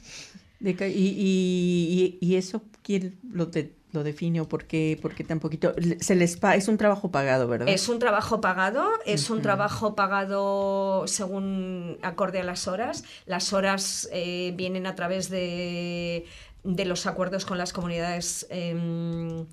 De 0.59 0.75
ca- 0.75 0.87
y, 0.87 0.93
y- 0.93 2.17
y- 2.21 2.25
y 2.25 2.35
eso 2.35 2.61
quién 2.83 3.17
lo, 3.31 3.47
de- 3.47 3.73
lo 3.93 4.03
define 4.03 4.41
o 4.41 4.47
por 4.47 4.65
qué, 4.65 4.97
por 5.01 5.13
qué 5.15 5.23
tan 5.23 5.39
poquito? 5.39 5.73
Se 5.99 6.15
les 6.15 6.37
pa- 6.37 6.55
es 6.55 6.67
un 6.67 6.77
trabajo 6.77 7.11
pagado, 7.11 7.47
¿verdad? 7.47 7.67
Es 7.69 7.89
un 7.89 7.99
trabajo 7.99 8.39
pagado, 8.41 8.87
es 9.05 9.29
un 9.29 9.41
trabajo 9.41 9.95
pagado 9.95 11.03
según 11.07 11.97
acorde 12.01 12.39
a 12.39 12.43
las 12.43 12.67
horas. 12.67 13.03
Las 13.25 13.53
horas 13.53 14.07
eh, 14.13 14.53
vienen 14.55 14.85
a 14.85 14.95
través 14.95 15.29
de, 15.29 16.25
de 16.63 16.85
los 16.85 17.05
acuerdos 17.05 17.45
con 17.45 17.57
las 17.57 17.73
comunidades 17.73 18.47
em, 18.49 19.45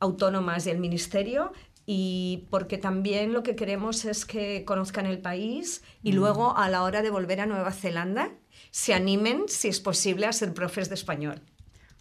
autónomas 0.00 0.66
y 0.66 0.70
el 0.70 0.78
ministerio. 0.78 1.52
Y 1.86 2.48
porque 2.50 2.78
también 2.78 3.32
lo 3.32 3.44
que 3.44 3.54
queremos 3.54 4.04
es 4.04 4.26
que 4.26 4.64
conozcan 4.64 5.06
el 5.06 5.18
país 5.18 5.82
y 6.02 6.12
luego 6.12 6.56
a 6.56 6.68
la 6.68 6.82
hora 6.82 7.00
de 7.00 7.10
volver 7.10 7.40
a 7.40 7.46
Nueva 7.46 7.72
Zelanda 7.72 8.32
se 8.72 8.92
animen, 8.92 9.44
si 9.46 9.68
es 9.68 9.80
posible, 9.80 10.26
a 10.26 10.32
ser 10.32 10.52
profes 10.52 10.88
de 10.88 10.96
español. 10.96 11.40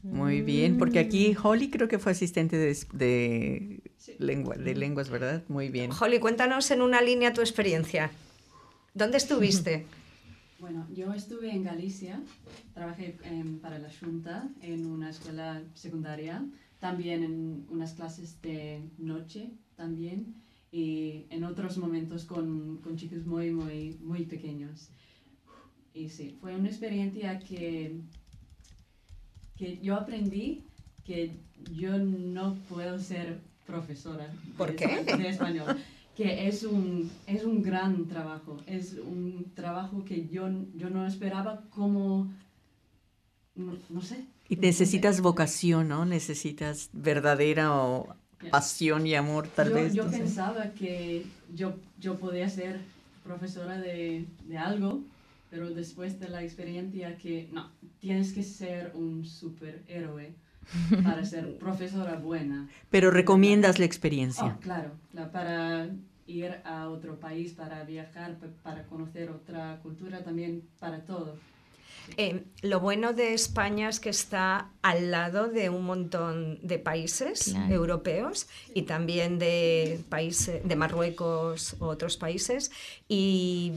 Muy 0.01 0.41
bien, 0.41 0.77
porque 0.77 0.99
aquí 0.99 1.35
Holly 1.41 1.69
creo 1.69 1.87
que 1.87 1.97
fue 1.97 2.11
asistente 2.11 2.57
de, 2.57 2.77
de, 2.93 3.81
lengua, 4.19 4.55
de 4.55 4.75
lenguas, 4.75 5.09
¿verdad? 5.09 5.43
Muy 5.47 5.69
bien. 5.69 5.91
Holly, 5.91 6.19
cuéntanos 6.19 6.69
en 6.71 6.81
una 6.81 7.01
línea 7.01 7.33
tu 7.33 7.41
experiencia. 7.41 8.11
¿Dónde 8.93 9.17
estuviste? 9.17 9.85
Bueno, 10.57 10.87
yo 10.95 11.13
estuve 11.13 11.51
en 11.51 11.65
Galicia, 11.65 12.23
trabajé 12.73 13.17
em, 13.23 13.59
para 13.59 13.77
la 13.77 13.89
Junta 13.99 14.47
en 14.61 14.85
una 14.85 15.09
escuela 15.09 15.61
secundaria, 15.73 16.43
también 16.79 17.23
en 17.23 17.67
unas 17.69 17.93
clases 17.93 18.41
de 18.41 18.81
noche 18.97 19.51
también 19.75 20.35
y 20.71 21.25
en 21.29 21.43
otros 21.43 21.77
momentos 21.77 22.25
con, 22.25 22.77
con 22.83 22.97
chicos 22.97 23.25
muy, 23.25 23.51
muy, 23.51 23.97
muy 24.01 24.25
pequeños. 24.25 24.89
Y 25.93 26.09
sí, 26.09 26.35
fue 26.41 26.55
una 26.55 26.67
experiencia 26.67 27.39
que, 27.39 28.01
que 29.55 29.79
yo 29.81 29.95
aprendí 29.95 30.63
que 31.05 31.37
yo 31.71 31.97
no 31.97 32.55
puedo 32.67 32.99
ser 32.99 33.39
profesora 33.65 34.27
¿Por 34.57 34.71
de 34.71 34.75
qué? 34.75 35.03
de 35.17 35.29
español. 35.29 35.77
Que 36.15 36.47
es 36.47 36.63
un, 36.63 37.11
es 37.27 37.43
un 37.43 37.61
gran 37.61 38.07
trabajo, 38.07 38.57
es 38.67 38.93
un 38.93 39.51
trabajo 39.53 40.05
que 40.05 40.27
yo, 40.27 40.49
yo 40.73 40.89
no 40.89 41.05
esperaba 41.05 41.63
como, 41.69 42.31
no, 43.55 43.77
no 43.89 44.01
sé. 44.01 44.25
Y 44.47 44.55
necesitas 44.55 45.19
vocación, 45.19 45.89
¿no? 45.89 46.05
Necesitas 46.05 46.89
verdadera 46.93 47.75
o 47.75 48.15
pasión 48.49 49.05
y 49.07 49.15
amor, 49.15 49.47
tal 49.47 49.69
yo, 49.69 49.75
vez. 49.75 49.93
Yo 49.93 50.09
sé. 50.09 50.17
pensaba 50.19 50.71
que 50.71 51.25
yo, 51.53 51.73
yo 51.99 52.15
podía 52.17 52.49
ser 52.49 52.79
profesora 53.23 53.77
de, 53.79 54.25
de 54.47 54.57
algo, 54.57 55.01
pero 55.49 55.69
después 55.69 56.19
de 56.19 56.29
la 56.29 56.43
experiencia 56.43 57.17
que 57.17 57.49
no, 57.51 57.69
tienes 57.99 58.33
que 58.33 58.43
ser 58.43 58.91
un 58.93 59.25
superhéroe 59.25 60.33
para 61.03 61.23
ser 61.25 61.57
profesora 61.57 62.15
buena. 62.17 62.67
Pero 62.89 63.11
recomiendas 63.11 63.79
la 63.79 63.85
Oh, 63.85 63.87
experiencia. 63.87 64.57
claro, 64.61 64.91
la- 65.13 65.31
para 65.31 65.89
ir 66.27 66.55
a 66.63 66.89
otro 66.89 67.19
país, 67.19 67.53
para 67.53 67.83
viajar, 67.83 68.35
pa- 68.37 68.47
para 68.63 68.83
conocer 68.85 69.29
otra 69.29 69.79
cultura, 69.83 70.23
también 70.23 70.63
para 70.79 70.99
todo. 71.05 71.37
Eh, 72.17 72.43
lo 72.61 72.79
bueno 72.79 73.13
de 73.13 73.33
España 73.33 73.89
es 73.89 73.99
que 73.99 74.09
está 74.09 74.69
al 74.81 75.09
lado 75.11 75.47
de 75.47 75.69
un 75.69 75.85
montón 75.85 76.59
de 76.61 76.77
países 76.79 77.45
Claro. 77.51 77.73
europeos 77.73 78.47
y 78.73 78.83
también 78.83 79.39
de 79.39 79.99
países 80.09 80.61
de 80.67 80.75
Marruecos 80.75 81.75
u 81.79 81.85
otros 81.85 82.17
países 82.17 82.71
y 83.07 83.73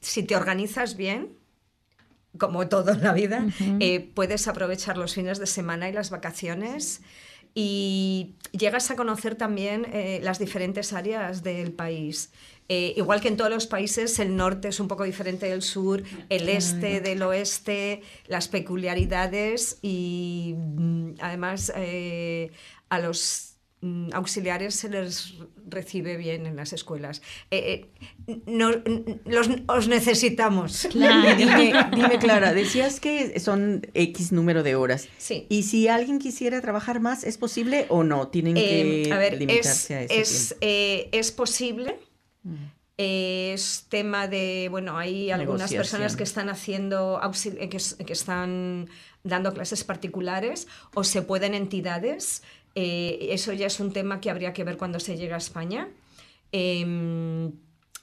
si 0.00 0.22
te 0.22 0.36
organizas 0.36 0.96
bien 0.96 1.30
como 2.38 2.68
todo 2.68 2.92
en 2.92 3.02
la 3.02 3.12
vida 3.12 3.46
eh, 3.80 4.00
puedes 4.14 4.48
aprovechar 4.48 4.96
los 4.96 5.14
fines 5.14 5.38
de 5.38 5.46
semana 5.46 5.88
y 5.88 5.92
las 5.92 6.10
vacaciones 6.10 7.00
y 7.54 8.34
llegas 8.52 8.90
a 8.90 8.96
conocer 8.96 9.36
también 9.36 9.86
eh, 9.92 10.18
las 10.22 10.40
diferentes 10.40 10.92
áreas 10.92 11.44
del 11.44 11.70
país. 11.72 12.32
Eh, 12.68 12.94
igual 12.96 13.20
que 13.20 13.28
en 13.28 13.36
todos 13.36 13.50
los 13.50 13.66
países, 13.66 14.18
el 14.18 14.36
norte 14.36 14.68
es 14.68 14.80
un 14.80 14.88
poco 14.88 15.04
diferente 15.04 15.46
del 15.46 15.60
sur, 15.60 16.02
el 16.30 16.48
este 16.48 17.00
del 17.02 17.22
oeste, 17.22 18.00
las 18.26 18.48
peculiaridades 18.48 19.78
y 19.82 20.54
mm, 20.56 21.14
además 21.20 21.70
eh, 21.76 22.50
a 22.88 23.00
los 23.00 23.56
mm, 23.82 24.10
auxiliares 24.14 24.74
se 24.76 24.88
les 24.88 25.34
recibe 25.68 26.16
bien 26.16 26.46
en 26.46 26.56
las 26.56 26.72
escuelas. 26.72 27.20
Eh, 27.50 27.86
eh, 28.26 28.40
no- 28.46 28.70
n- 28.72 29.20
los- 29.26 29.50
os 29.66 29.88
necesitamos. 29.88 30.88
Claro. 30.90 31.36
Dime, 31.36 31.74
dime, 31.94 32.18
Clara, 32.18 32.54
decías 32.54 32.98
que 32.98 33.38
son 33.40 33.86
X 33.92 34.32
número 34.32 34.62
de 34.62 34.74
horas. 34.74 35.08
Sí. 35.18 35.46
Y 35.50 35.64
si 35.64 35.88
alguien 35.88 36.18
quisiera 36.18 36.62
trabajar 36.62 37.00
más, 37.00 37.24
¿es 37.24 37.36
posible 37.36 37.84
o 37.90 38.04
no? 38.04 38.28
Tienen 38.28 38.56
Eh, 38.56 39.02
que 39.04 39.12
a 39.12 39.18
ver, 39.18 39.34
es, 39.34 39.38
limitarse 39.40 39.94
a 39.96 40.02
ese 40.04 40.20
es, 40.20 40.56
es 41.12 41.30
posible. 41.32 41.96
Es 42.96 43.86
tema 43.88 44.28
de, 44.28 44.68
bueno, 44.70 44.96
hay 44.96 45.30
algunas 45.30 45.72
personas 45.72 46.16
que 46.16 46.22
están 46.22 46.48
haciendo, 46.48 47.20
que, 47.58 47.68
que 47.68 48.12
están 48.12 48.88
dando 49.24 49.52
clases 49.52 49.82
particulares 49.82 50.68
o 50.94 51.02
se 51.02 51.22
pueden 51.22 51.54
entidades. 51.54 52.42
Eh, 52.76 53.28
eso 53.30 53.52
ya 53.52 53.66
es 53.66 53.80
un 53.80 53.92
tema 53.92 54.20
que 54.20 54.30
habría 54.30 54.52
que 54.52 54.64
ver 54.64 54.76
cuando 54.76 55.00
se 55.00 55.16
llega 55.16 55.34
a 55.34 55.38
España. 55.38 55.88
Em, 56.52 57.52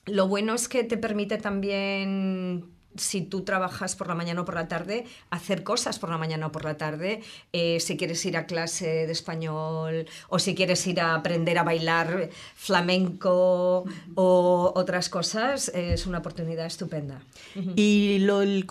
lo 0.06 0.28
bueno 0.28 0.54
es 0.56 0.68
que 0.68 0.84
te 0.84 0.98
permite 0.98 1.38
también, 1.38 2.72
si 2.96 3.22
tú 3.22 3.42
trabajas 3.42 3.96
por 3.96 4.08
la 4.08 4.16
mañana 4.16 4.42
o 4.42 4.46
por 4.46 4.56
la 4.56 4.68
tarde, 4.68 5.06
hacer 5.30 5.64
cosas 5.64 6.00
por 6.00 6.10
la 6.10 6.18
mañana 6.18 6.48
o 6.48 6.52
por 6.52 6.66
la 6.66 6.78
tarde. 6.78 7.22
Eh, 7.54 7.80
si 7.80 7.98
quieres 7.98 8.26
ir 8.26 8.38
a 8.38 8.46
clase 8.46 9.06
de 9.06 9.12
español 9.12 10.08
o 10.30 10.40
si 10.40 10.56
quieres 10.56 10.86
ir 10.88 11.00
a 11.02 11.16
aprender 11.16 11.58
a 11.58 11.64
bailar 11.64 12.30
flamenco 12.56 13.86
o 14.16 14.74
otras 14.76 15.10
cosas, 15.10 15.70
es 15.70 16.06
una 16.06 16.20
oportunidad 16.20 16.66
estupenda. 16.66 17.22
Y 17.76 18.20
lo, 18.20 18.42
el, 18.42 18.66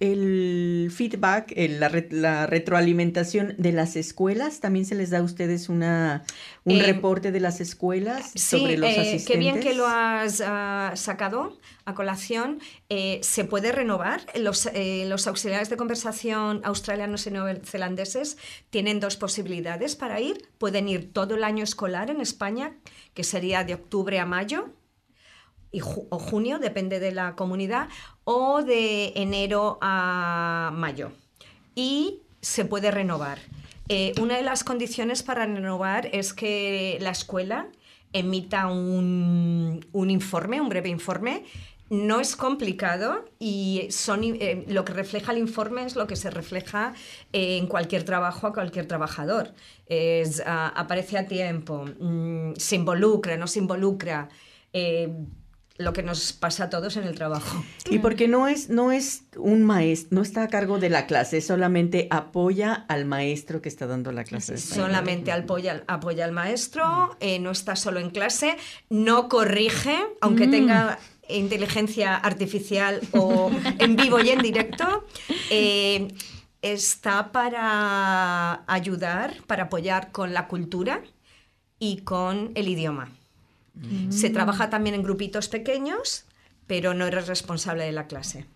el 0.00 0.90
feedback, 0.94 1.52
el- 1.56 1.80
la, 1.80 1.88
re- 1.88 2.08
la 2.10 2.46
retroalimentación 2.46 3.54
de 3.58 3.72
las 3.72 3.96
escuelas, 3.96 4.60
¿también 4.60 4.86
se 4.86 4.94
les 4.94 5.10
da 5.10 5.18
a 5.18 5.22
ustedes 5.22 5.68
una, 5.68 6.24
un 6.64 6.76
Eh, 6.80 6.82
reporte 6.82 7.32
de 7.32 7.40
las 7.40 7.60
escuelas 7.60 8.30
Sí, 8.34 8.58
sobre 8.60 8.76
los 8.78 8.88
eh, 8.90 9.00
asistentes? 9.00 9.26
qué 9.26 9.36
bien 9.38 9.60
que 9.60 9.74
lo 9.74 9.86
has 9.86 10.40
ah, 10.44 10.92
sacado 10.94 11.58
a 11.84 11.94
colación. 11.94 12.60
Eh, 12.88 13.18
se 13.22 13.44
puede 13.44 13.72
renovar. 13.72 14.20
Los, 14.36 14.66
eh, 14.72 15.04
los 15.08 15.26
auxiliares 15.26 15.68
de 15.70 15.76
conversación 15.76 16.60
australianos 16.64 17.26
y 17.26 17.30
neozelandeses 17.30 18.36
tienen 18.70 19.00
dos 19.00 19.16
posibilidades 19.16 19.96
para 19.96 20.20
ir. 20.20 20.46
Pueden 20.58 20.88
ir 20.88 21.12
todo 21.12 21.34
el 21.34 21.44
año 21.44 21.64
escolar 21.64 22.10
en 22.10 22.20
España, 22.20 22.72
que 23.14 23.24
sería 23.24 23.64
de 23.64 23.74
octubre 23.74 24.18
a 24.20 24.26
mayo, 24.26 24.68
o 25.72 26.18
junio, 26.18 26.58
depende 26.58 27.00
de 27.00 27.12
la 27.12 27.34
comunidad, 27.34 27.88
o 28.24 28.62
de 28.62 29.12
enero 29.16 29.78
a 29.80 30.70
mayo. 30.74 31.12
y 31.74 32.22
se 32.40 32.64
puede 32.64 32.90
renovar. 32.90 33.38
Eh, 33.88 34.12
una 34.20 34.36
de 34.36 34.42
las 34.42 34.64
condiciones 34.64 35.22
para 35.22 35.46
renovar 35.46 36.08
es 36.12 36.32
que 36.32 36.98
la 37.00 37.10
escuela 37.10 37.68
emita 38.12 38.66
un, 38.66 39.84
un 39.92 40.10
informe, 40.10 40.60
un 40.60 40.68
breve 40.68 40.88
informe, 40.88 41.44
no 41.90 42.20
es 42.20 42.36
complicado 42.36 43.24
y 43.38 43.88
son, 43.90 44.22
eh, 44.22 44.64
lo 44.68 44.84
que 44.84 44.92
refleja 44.92 45.32
el 45.32 45.38
informe 45.38 45.84
es 45.84 45.96
lo 45.96 46.06
que 46.06 46.16
se 46.16 46.30
refleja 46.30 46.92
en 47.32 47.66
cualquier 47.66 48.04
trabajo 48.04 48.46
a 48.46 48.52
cualquier 48.52 48.86
trabajador. 48.86 49.54
Es, 49.86 50.42
ah, 50.44 50.72
aparece 50.76 51.16
a 51.16 51.26
tiempo, 51.26 51.86
mm, 51.98 52.54
se 52.56 52.76
involucra, 52.76 53.36
no 53.36 53.46
se 53.46 53.60
involucra. 53.60 54.28
Lo 55.78 55.92
que 55.92 56.02
nos 56.02 56.32
pasa 56.32 56.64
a 56.64 56.70
todos 56.70 56.96
en 56.96 57.04
el 57.04 57.14
trabajo. 57.14 57.64
Y 57.88 58.00
porque 58.00 58.26
no 58.26 58.48
es, 58.48 58.68
no 58.68 58.90
es 58.90 59.22
un 59.36 59.62
maestro, 59.62 60.16
no 60.16 60.22
está 60.22 60.42
a 60.42 60.48
cargo 60.48 60.78
de 60.78 60.90
la 60.90 61.06
clase, 61.06 61.40
solamente 61.40 62.08
apoya 62.10 62.84
al 62.88 63.04
maestro 63.04 63.62
que 63.62 63.68
está 63.68 63.86
dando 63.86 64.10
la 64.10 64.24
clase. 64.24 64.58
Solamente 64.58 65.30
apoya, 65.30 65.84
apoya 65.86 66.24
al 66.24 66.32
maestro, 66.32 67.16
eh, 67.20 67.38
no 67.38 67.52
está 67.52 67.76
solo 67.76 68.00
en 68.00 68.10
clase, 68.10 68.56
no 68.90 69.28
corrige, 69.28 69.96
aunque 70.20 70.48
mm. 70.48 70.50
tenga 70.50 70.98
inteligencia 71.28 72.16
artificial 72.16 73.00
o 73.12 73.50
en 73.78 73.96
vivo 73.96 74.20
y 74.20 74.30
en 74.30 74.40
directo. 74.40 75.06
Eh, 75.50 76.08
está 76.62 77.30
para 77.32 78.64
ayudar, 78.66 79.36
para 79.46 79.64
apoyar 79.64 80.10
con 80.10 80.34
la 80.34 80.48
cultura 80.48 81.02
y 81.78 81.98
con 81.98 82.52
el 82.54 82.68
idioma. 82.68 83.10
Se 84.10 84.30
trabaja 84.30 84.70
también 84.70 84.94
en 84.94 85.02
grupitos 85.02 85.48
pequeños, 85.48 86.24
pero 86.66 86.94
no 86.94 87.06
eres 87.06 87.28
responsable 87.28 87.84
de 87.84 87.92
la 87.92 88.06
clase. 88.06 88.46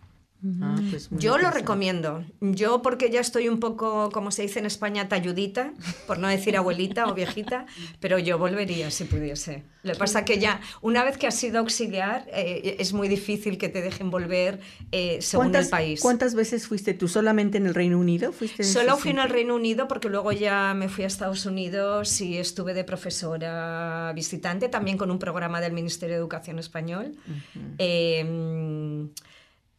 Ah, 0.61 0.77
pues 0.91 1.09
yo 1.13 1.39
lo 1.39 1.51
recomiendo. 1.51 2.25
Yo 2.41 2.83
porque 2.83 3.11
ya 3.11 3.21
estoy 3.21 3.49
un 3.49 3.61
poco, 3.61 4.11
como 4.11 4.33
se 4.33 4.43
dice 4.43 4.59
en 4.59 4.67
España, 4.67 5.09
talludita, 5.09 5.73
por 6.09 6.19
no 6.19 6.27
decir 6.27 6.57
abuelita 6.57 7.07
o 7.07 7.15
viejita, 7.15 7.67
pero 8.01 8.19
yo 8.19 8.39
volvería 8.39 8.91
si 8.91 9.05
pudiese. 9.05 9.63
Lo 9.85 9.93
que 9.93 9.99
pasa 9.99 10.25
que 10.25 10.41
ya, 10.41 10.61
una 10.81 11.05
vez 11.05 11.17
que 11.17 11.29
has 11.29 11.37
sido 11.37 11.61
auxiliar, 11.61 12.27
eh, 12.33 12.77
es 12.81 12.93
muy 12.93 13.07
difícil 13.07 13.57
que 13.57 13.69
te 13.69 13.83
dejen 13.83 14.11
volver 14.11 14.61
eh, 14.91 15.19
según 15.21 15.55
el 15.55 15.69
país. 15.69 16.01
¿Cuántas 16.01 16.35
veces 16.35 16.67
fuiste 16.67 16.95
tú? 16.95 17.07
¿Solamente 17.07 17.59
en 17.59 17.67
el 17.67 17.75
Reino 17.75 17.99
Unido? 17.99 18.33
¿Fuiste 18.33 18.65
Solo 18.65 18.97
fui 18.97 19.13
en 19.13 19.21
el 19.21 19.29
Reino 19.29 19.55
Unido 19.55 19.87
porque 19.87 20.09
luego 20.09 20.33
ya 20.33 20.75
me 20.75 20.89
fui 20.89 21.05
a 21.05 21.07
Estados 21.07 21.47
Unidos 21.47 22.21
y 22.21 22.39
estuve 22.39 22.75
de 22.75 22.83
profesora 22.83 24.13
visitante, 24.15 24.69
también 24.69 24.99
con 24.99 25.11
un 25.11 25.21
programa 25.21 25.61
del 25.61 25.73
Ministerio 25.73 26.17
de 26.17 26.21
Educación 26.21 26.59
Español 26.59 27.17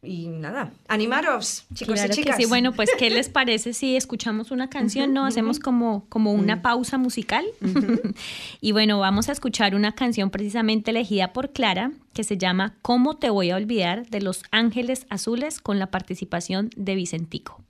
y 0.04 0.28
nada, 0.28 0.72
animaros, 0.88 1.64
chicos 1.74 2.00
y 2.04 2.08
chicas. 2.10 2.36
sí, 2.36 2.46
bueno, 2.46 2.72
pues 2.72 2.90
¿qué 2.98 3.10
les 3.10 3.28
parece 3.30 3.72
si 3.72 3.96
escuchamos 3.96 4.50
una 4.50 4.68
canción, 4.70 5.12
no? 5.12 5.26
Hacemos 5.26 5.58
como, 5.58 6.06
como 6.08 6.32
una 6.32 6.62
pausa 6.62 6.98
musical. 6.98 7.44
y 8.60 8.72
bueno, 8.72 8.98
vamos 8.98 9.28
a 9.28 9.32
escuchar 9.32 9.74
una 9.74 9.92
canción 9.92 10.30
precisamente 10.30 10.90
elegida 10.90 11.32
por 11.32 11.52
Clara 11.52 11.92
que 12.12 12.24
se 12.24 12.38
llama 12.38 12.76
¿Cómo 12.82 13.16
te 13.16 13.30
voy 13.30 13.50
a 13.50 13.56
olvidar? 13.56 14.06
de 14.08 14.20
Los 14.20 14.42
Ángeles 14.50 15.06
Azules 15.10 15.60
con 15.60 15.78
la 15.78 15.90
participación 15.90 16.70
de 16.76 16.94
Vicentico. 16.94 17.62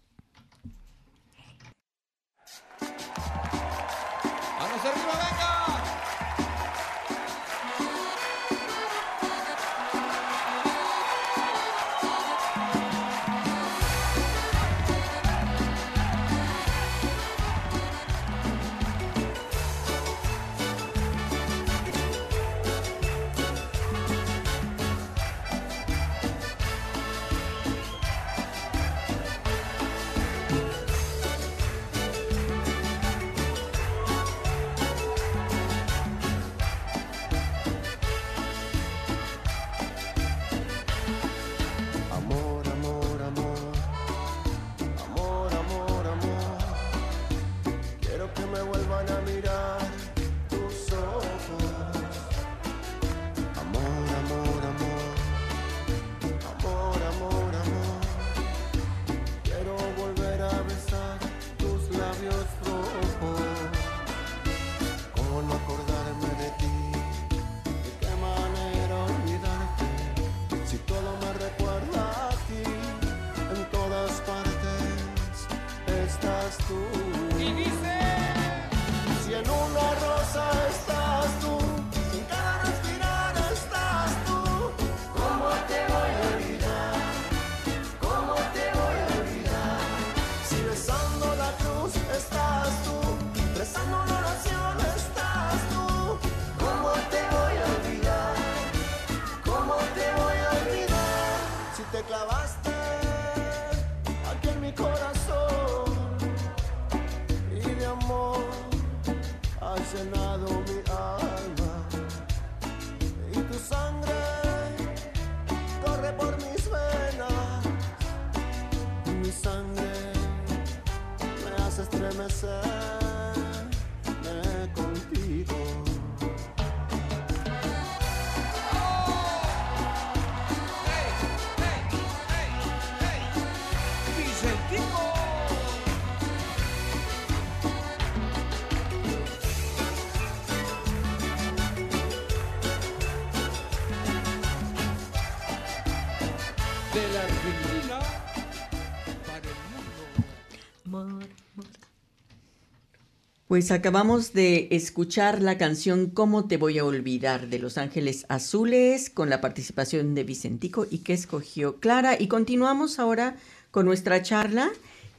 Pues 153.55 153.71
acabamos 153.71 154.33
de 154.33 154.67
escuchar 154.73 155.41
la 155.41 155.57
canción 155.57 156.11
Cómo 156.11 156.49
te 156.49 156.57
voy 156.57 156.81
a 156.81 156.85
olvidar 156.85 157.47
de 157.47 157.61
Los 157.61 157.79
Ángeles 157.79 158.27
Azules 158.29 159.11
con 159.11 159.31
la 159.31 159.41
participación 159.41 160.17
de 160.17 160.25
Vicentico 160.25 160.89
y 160.91 160.99
que 160.99 161.13
escogió 161.13 161.77
Clara. 161.77 162.17
Y 162.21 162.27
continuamos 162.27 162.99
ahora 162.99 163.37
con 163.71 163.87
nuestra 163.87 164.23
charla. 164.23 164.73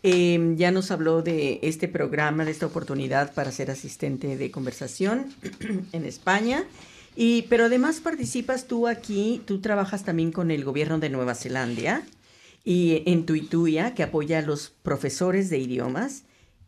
Em, 0.04 0.58
ya 0.58 0.72
nos 0.72 0.92
habló 0.92 1.22
de 1.22 1.62
este 1.64 1.88
programa, 1.88 2.44
de 2.44 2.52
esta 2.52 2.66
oportunidad 2.66 3.34
para 3.34 3.54
ser 3.54 3.72
asistente 3.72 4.36
de 4.36 4.52
conversación 4.52 5.34
en 5.94 6.04
España. 6.04 6.66
Y, 7.16 7.44
pero 7.44 7.68
además 7.68 8.02
participas 8.02 8.68
tú 8.68 8.90
aquí, 8.90 9.44
tú 9.46 9.62
trabajas 9.62 10.04
también 10.04 10.34
con 10.34 10.52
el 10.52 10.66
gobierno 10.66 11.00
de 11.00 11.10
Nueva 11.10 11.36
Zelanda 11.36 12.04
y 12.66 13.02
en 13.06 13.26
Tuituya, 13.26 13.94
que 13.94 14.04
apoya 14.04 14.40
a 14.40 14.42
los 14.42 14.74
profesores 14.84 15.50
de 15.50 15.60
idiomas. 15.60 16.24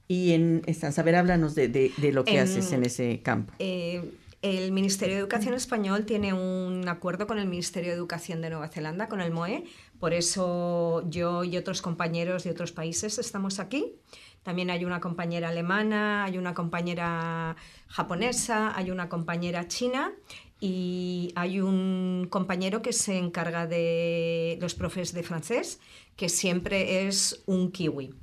Y 0.07 0.33
en 0.33 0.61
San 0.73 0.93
Saber, 0.93 1.15
háblanos 1.15 1.53
de, 1.53 1.67
de, 1.67 2.11
lo 2.11 2.23
que 2.23 2.39
haces 2.39 2.71
en 2.71 2.83
ese 2.85 3.21
campo. 3.21 3.53
Eh, 3.59 4.01
el 4.41 4.71
Ministerio 4.71 5.15
de 5.15 5.21
Educación 5.21 5.53
español 5.55 6.05
tiene 6.05 6.33
un 6.33 6.87
acuerdo 6.87 7.27
con 7.27 7.39
el 7.39 7.47
Ministerio 7.47 7.89
de 7.89 7.97
Educación 7.97 8.39
de 8.41 8.51
Nueva 8.51 8.67
Zelanda, 8.67 9.09
con 9.09 9.19
el 9.19 9.31
MOE, 9.31 9.65
por 9.99 10.13
eso 10.13 11.03
yo 11.09 11.43
y 11.43 11.57
otros 11.57 11.81
compañeros 11.81 12.43
de 12.43 12.51
otros 12.51 12.71
países 12.71 13.17
estamos 13.17 13.59
aquí. 13.59 13.95
También 14.43 14.69
hay 14.69 14.85
una 14.85 15.01
compañera 15.01 15.49
alemana, 15.49 16.23
hay 16.23 16.37
una 16.37 16.53
compañera 16.53 17.57
japonesa, 17.87 18.77
hay 18.77 18.91
una 18.91 19.09
compañera 19.09 19.67
china 19.67 20.13
y 20.61 21.33
hay 21.35 21.59
un 21.59 22.27
compañero 22.29 22.81
que 22.81 22.93
se 22.93 23.17
encarga 23.17 23.67
de 23.67 24.57
los 24.61 24.75
profes 24.75 25.13
de 25.13 25.23
francés, 25.23 25.79
que 26.15 26.29
siempre 26.29 27.07
es 27.07 27.43
un 27.45 27.71
kiwi 27.71 28.13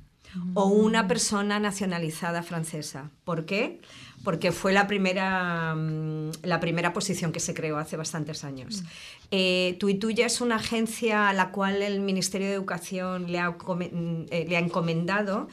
o 0.53 0.65
una 0.65 1.07
persona 1.07 1.59
nacionalizada 1.59 2.43
francesa. 2.43 3.11
¿Por 3.23 3.45
qué? 3.45 3.79
Porque 4.23 4.51
fue 4.51 4.73
la 4.73 4.87
primera, 4.87 5.75
mm, 5.75 6.31
la 6.43 6.59
primera 6.59 6.93
posición 6.93 7.31
que 7.31 7.39
se 7.39 7.53
creó 7.53 7.77
hace 7.77 7.97
bastantes 7.97 8.43
años. 8.43 8.83
Eh, 9.31 9.77
Tuituya 9.79 10.25
es 10.25 10.41
una 10.41 10.55
agencia 10.55 11.29
a 11.29 11.33
la 11.33 11.51
cual 11.51 11.81
el 11.81 11.99
Ministerio 11.99 12.47
de 12.47 12.53
Educación 12.53 13.31
le 13.31 13.39
ha, 13.39 13.51
mm, 13.51 14.25
eh, 14.29 14.45
le 14.47 14.57
ha 14.57 14.59
encomendado 14.59 15.47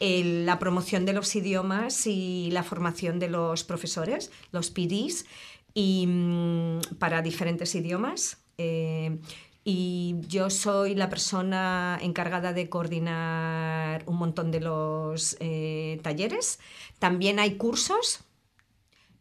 la 0.00 0.58
promoción 0.58 1.06
de 1.06 1.14
los 1.14 1.34
idiomas 1.34 2.06
y 2.06 2.50
la 2.50 2.62
formación 2.62 3.18
de 3.18 3.28
los 3.28 3.64
profesores, 3.64 4.30
los 4.52 4.70
PDs, 4.70 5.24
y, 5.72 6.06
mm, 6.06 6.80
para 6.98 7.22
diferentes 7.22 7.74
idiomas. 7.74 8.38
Eh, 8.58 9.18
y 9.64 10.16
yo 10.28 10.50
soy 10.50 10.94
la 10.94 11.08
persona 11.08 11.98
encargada 12.02 12.52
de 12.52 12.68
coordinar 12.68 14.02
un 14.06 14.16
montón 14.16 14.50
de 14.50 14.60
los 14.60 15.36
eh, 15.40 16.00
talleres. 16.02 16.60
También 16.98 17.38
hay 17.38 17.56
cursos. 17.56 18.20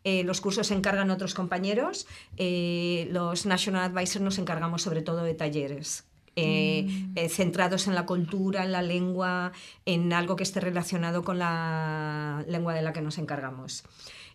Eh, 0.04 0.24
los 0.26 0.42
cursos 0.42 0.68
se 0.68 0.74
encargan 0.74 1.12
otros 1.12 1.34
compañeros. 1.34 2.08
los 2.38 3.46
National 3.46 3.84
Advisors 3.84 4.22
nos 4.22 4.38
encargamos 4.38 4.82
sobre 4.82 5.02
todo 5.02 5.24
de 5.24 5.34
talleres. 5.34 6.06
Mm. 6.36 7.16
centrados 7.30 7.88
en 7.88 7.94
la 7.94 8.08
cultura, 8.08 8.66
en 8.66 8.72
la 8.72 8.82
lengua, 8.82 9.52
en 9.86 10.12
algo 10.14 10.36
que 10.36 10.42
esté 10.42 10.60
relacionado 10.60 11.24
con 11.24 11.38
la 11.38 12.44
lengua 12.48 12.74
de 12.74 12.82
la 12.82 12.92
que 12.92 13.02
nos 13.02 13.20
encargamos. 13.20 13.84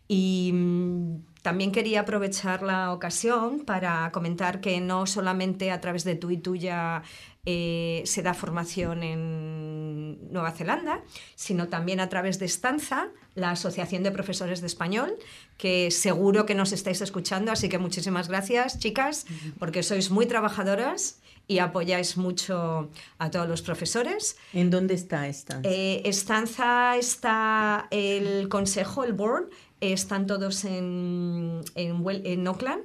Y 0.06 0.52
mm, 0.54 1.16
también 1.48 1.72
quería 1.72 2.00
aprovechar 2.00 2.62
la 2.62 2.92
ocasión 2.92 3.60
para 3.60 4.12
comentar 4.12 4.60
que 4.60 4.82
no 4.82 5.06
solamente 5.06 5.70
a 5.70 5.80
través 5.80 6.04
de 6.04 6.14
tú 6.14 6.30
y 6.30 6.36
tuya 6.36 7.02
eh, 7.46 8.02
se 8.04 8.20
da 8.20 8.34
formación 8.34 9.02
en 9.02 10.30
Nueva 10.30 10.50
Zelanda, 10.50 11.00
sino 11.36 11.68
también 11.68 12.00
a 12.00 12.10
través 12.10 12.38
de 12.38 12.44
Estanza, 12.44 13.08
la 13.34 13.52
Asociación 13.52 14.02
de 14.02 14.10
Profesores 14.10 14.60
de 14.60 14.66
Español, 14.66 15.16
que 15.56 15.90
seguro 15.90 16.44
que 16.44 16.54
nos 16.54 16.72
estáis 16.72 17.00
escuchando, 17.00 17.50
así 17.50 17.70
que 17.70 17.78
muchísimas 17.78 18.28
gracias, 18.28 18.78
chicas, 18.78 19.24
porque 19.58 19.82
sois 19.82 20.10
muy 20.10 20.26
trabajadoras 20.26 21.22
y 21.46 21.60
apoyáis 21.60 22.18
mucho 22.18 22.90
a 23.16 23.30
todos 23.30 23.48
los 23.48 23.62
profesores. 23.62 24.36
¿En 24.52 24.68
dónde 24.68 24.92
está 24.92 25.26
Estanza? 25.28 25.66
Eh, 25.66 26.02
Estanza 26.04 26.98
está 26.98 27.88
el 27.90 28.50
consejo, 28.50 29.02
el 29.02 29.14
board, 29.14 29.48
están 29.80 30.26
todos 30.26 30.64
en, 30.64 31.62
en, 31.74 32.46
Auckland. 32.46 32.82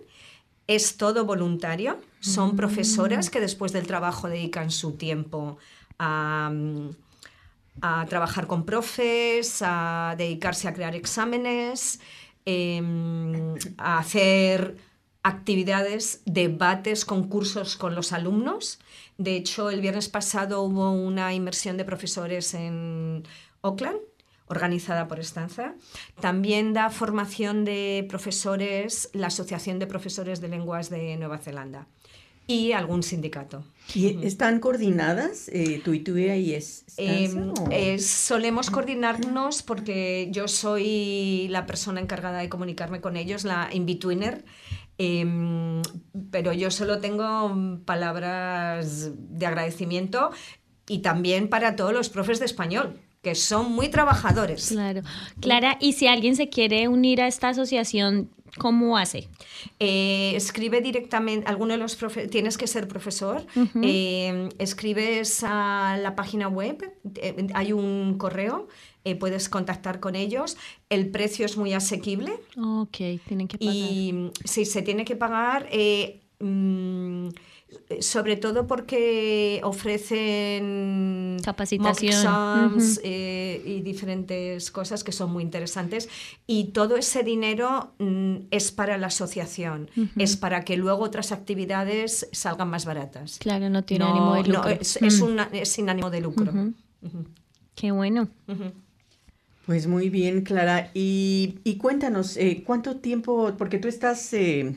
Es 0.67 0.97
todo 0.97 1.25
voluntario. 1.25 1.99
Son 2.19 2.53
mm. 2.53 2.55
profesoras 2.55 3.29
que 3.29 3.39
después 3.39 3.73
del 3.73 3.87
trabajo 3.87 4.29
dedican 4.29 4.71
su 4.71 4.93
tiempo 4.93 5.57
a, 5.99 6.51
trabajar 8.07 8.47
con 8.47 8.65
profes, 8.65 9.61
a 9.61 10.15
dedicarse 10.17 10.67
a 10.67 10.73
crear 10.73 10.95
exámenes, 10.95 11.99
em, 12.45 13.55
a 13.77 13.97
hacer 13.97 14.77
actividades, 15.23 16.21
debates, 16.25 17.03
concursos 17.03 17.75
con 17.75 17.95
los 17.95 18.13
alumnos. 18.13 18.79
De 19.17 19.35
hecho, 19.35 19.69
el 19.69 19.81
viernes 19.81 20.09
pasado 20.09 20.61
hubo 20.61 20.91
una 20.91 21.33
inmersión 21.33 21.77
de 21.77 21.85
profesores 21.85 22.53
en 22.53 23.23
Auckland 23.61 23.99
organizada 24.53 25.07
por 25.07 25.19
Estanza. 25.19 25.75
También 26.21 26.73
da 26.73 26.89
formación 26.89 27.65
de 27.65 28.05
profesores 28.07 29.09
la 29.13 29.27
Asociación 29.27 29.79
de 29.79 29.87
Profesores 29.87 30.39
de 30.41 30.47
Lenguas 30.47 30.89
de 30.89 31.17
Nueva 31.17 31.37
Zelanda 31.37 31.87
y 32.47 32.73
algún 32.73 33.03
sindicato. 33.03 33.63
¿Y 33.93 34.25
están 34.25 34.59
coordinadas 34.59 35.49
eh, 35.49 35.81
tú 35.83 35.93
y 35.93 35.99
tú 35.99 36.17
y 36.17 36.53
es, 36.53 36.85
eh, 36.97 37.99
solemos 37.99 38.69
coordinarnos 38.69 39.63
porque 39.63 40.29
yo 40.31 40.47
soy 40.47 41.47
la 41.49 41.65
persona 41.65 42.01
encargada 42.01 42.39
de 42.39 42.49
comunicarme 42.49 43.01
con 43.01 43.17
ellos, 43.17 43.43
la 43.43 43.69
in-betweener, 43.71 44.43
em, 44.97 45.81
pero 46.31 46.53
yo 46.53 46.71
solo 46.71 46.99
tengo 46.99 47.79
palabras 47.85 49.11
de 49.15 49.45
agradecimiento 49.45 50.31
y 50.87 50.99
también 50.99 51.49
para 51.49 51.75
todos 51.75 51.93
los 51.93 52.09
profes 52.09 52.39
de 52.39 52.45
español, 52.45 52.99
que 53.23 53.35
son 53.35 53.71
muy 53.71 53.89
trabajadores. 53.89 54.67
Claro. 54.67 55.01
Clara, 55.39 55.77
y 55.79 55.93
si 55.93 56.07
alguien 56.07 56.35
se 56.35 56.49
quiere 56.49 56.89
unir 56.89 57.21
a 57.21 57.27
esta 57.27 57.49
asociación, 57.49 58.29
¿cómo 58.57 58.97
hace? 58.97 59.29
Eh, 59.79 60.33
escribe 60.35 60.81
directamente, 60.81 61.47
alguno 61.47 61.71
de 61.71 61.79
los 61.79 61.97
tienes 62.29 62.57
que 62.57 62.67
ser 62.67 62.87
profesor, 62.89 63.45
eh, 63.81 64.49
escribes 64.59 65.41
a 65.43 65.97
la 66.01 66.15
página 66.15 66.49
web, 66.49 66.83
eh, 67.15 67.47
hay 67.53 67.71
un 67.71 68.17
correo, 68.17 68.67
puedes 69.19 69.47
contactar 69.47 70.01
con 70.01 70.15
ellos, 70.15 70.57
el 70.89 71.09
precio 71.09 71.45
es 71.45 71.55
muy 71.55 71.73
asequible. 71.73 72.33
Ok, 72.57 72.97
tienen 73.25 73.47
que 73.47 73.57
pagar. 73.57 73.73
Y 73.73 74.31
sí, 74.43 74.65
se 74.65 74.81
tiene 74.81 75.05
que 75.05 75.15
pagar. 75.15 75.69
Mm, 76.39 77.29
sobre 77.99 78.37
todo 78.37 78.67
porque 78.67 79.61
ofrecen 79.63 81.37
capacitación. 81.43 82.77
eh, 83.03 83.61
y 83.65 83.81
diferentes 83.81 84.71
cosas 84.71 85.03
que 85.03 85.11
son 85.11 85.31
muy 85.31 85.43
interesantes. 85.43 86.09
Y 86.47 86.65
todo 86.65 86.97
ese 86.97 87.23
dinero 87.23 87.93
mm, 87.99 88.35
es 88.51 88.71
para 88.71 88.97
la 88.97 89.07
asociación. 89.07 89.89
Es 90.17 90.37
para 90.37 90.63
que 90.63 90.77
luego 90.77 91.03
otras 91.03 91.31
actividades 91.31 92.27
salgan 92.31 92.69
más 92.69 92.85
baratas. 92.85 93.37
Claro 93.39 93.69
no 93.69 93.83
tiene 93.83 94.05
ánimo 94.05 94.35
de 94.35 94.43
lucro. 94.43 94.69
es, 94.69 95.69
sin 95.69 95.89
ánimo 95.89 96.09
de 96.09 96.21
lucro. 96.21 96.51
Qué 97.75 97.91
bueno. 97.91 98.29
Pues 99.65 99.87
muy 99.87 100.09
bien 100.09 100.41
Clara. 100.41 100.91
Y, 100.93 101.77
cuéntanos 101.79 102.37
eh, 102.37 102.63
cuánto 102.65 102.97
tiempo 102.97 103.53
porque 103.57 103.79
tú 103.79 103.87
estás 103.87 104.33
eh, 104.33 104.75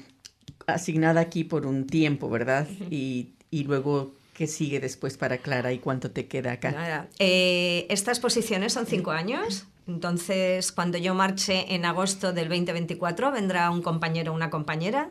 asignada 0.67 1.21
aquí 1.21 1.45
por 1.45 1.67
un 1.67 1.87
tiempo, 1.87 2.29
¿verdad? 2.29 2.67
y, 2.91 3.31
y, 3.51 3.65
luego, 3.65 4.13
¿qué 4.35 4.47
sigue 4.47 4.81
después 4.81 5.17
para 5.17 5.39
Clara 5.39 5.73
y 5.73 5.79
cuánto 5.79 6.11
te 6.11 6.27
queda 6.27 6.53
acá? 6.53 6.73
Nada. 6.73 7.09
Eh, 7.19 7.87
estas 7.91 8.21
posiciones 8.21 8.73
son 8.73 8.87
cinco 8.87 9.11
años. 9.11 9.67
Entonces, 9.87 10.73
cuando 10.73 10.99
yo 10.99 11.15
marche 11.15 11.75
en 11.75 11.85
agosto 11.85 12.33
del 12.33 12.49
2024, 12.49 13.31
vendrá 13.31 13.71
un 13.71 13.83
compañero 13.83 14.33
o 14.33 14.35
una 14.35 14.51
compañera 14.51 15.11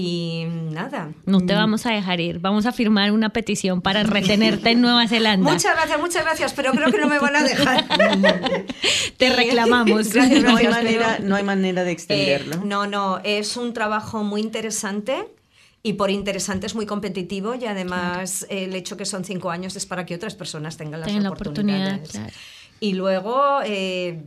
y 0.00 0.44
nada. 0.46 1.10
No 1.26 1.40
te 1.40 1.54
mm. 1.54 1.56
vamos 1.56 1.84
a 1.84 1.90
dejar 1.90 2.20
ir. 2.20 2.38
Vamos 2.38 2.66
a 2.66 2.72
firmar 2.72 3.10
una 3.10 3.30
petición 3.30 3.82
para 3.82 4.04
retenerte 4.04 4.70
en 4.70 4.80
Nueva 4.80 5.08
Zelanda. 5.08 5.50
Muchas 5.50 5.74
gracias, 5.74 5.98
muchas 5.98 6.24
gracias, 6.24 6.52
pero 6.52 6.70
creo 6.70 6.92
que 6.92 6.98
no 6.98 7.08
me 7.08 7.18
van 7.18 7.34
a 7.34 7.42
dejar. 7.42 7.84
te 9.16 9.34
reclamamos. 9.34 10.14
no, 10.14 10.56
hay 10.56 10.68
manera, 10.68 11.18
no 11.20 11.34
hay 11.34 11.42
manera 11.42 11.82
de 11.82 11.90
extenderlo. 11.90 12.54
Eh, 12.54 12.60
no, 12.64 12.86
no, 12.86 13.18
es 13.24 13.56
un 13.56 13.72
trabajo 13.72 14.22
muy 14.22 14.40
interesante. 14.40 15.34
Y 15.82 15.94
por 15.94 16.12
interesante 16.12 16.68
es 16.68 16.76
muy 16.76 16.86
competitivo 16.86 17.56
y 17.56 17.64
además 17.64 18.46
el 18.50 18.76
hecho 18.76 18.96
que 18.96 19.04
son 19.04 19.24
cinco 19.24 19.50
años 19.50 19.74
es 19.74 19.84
para 19.84 20.06
que 20.06 20.14
otras 20.14 20.36
personas 20.36 20.76
tengan 20.76 21.00
las 21.00 21.24
oportunidades. 21.26 22.14
La 22.14 22.30
Y 22.78 22.92
luego 22.92 23.62
eh, 23.64 24.22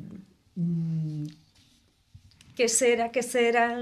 ¿Qué 2.55 2.67
será? 2.67 3.11
¿Qué 3.11 3.23
será? 3.23 3.77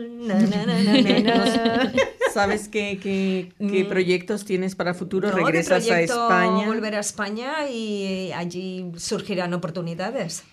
¿Sabes 2.33 2.67
qué, 2.67 2.99
qué, 3.01 3.51
qué, 3.57 3.83
mm. 3.83 3.89
proyectos 3.89 4.45
tienes 4.45 4.75
para 4.75 4.93
futuro? 4.93 5.31
¿Regresas 5.31 5.89
a 5.89 6.01
España? 6.01 6.67
Volver 6.67 6.95
a 6.95 6.99
España 6.99 7.67
y 7.69 8.31
allí 8.33 8.91
surgirán 8.97 9.53
oportunidades 9.53 10.43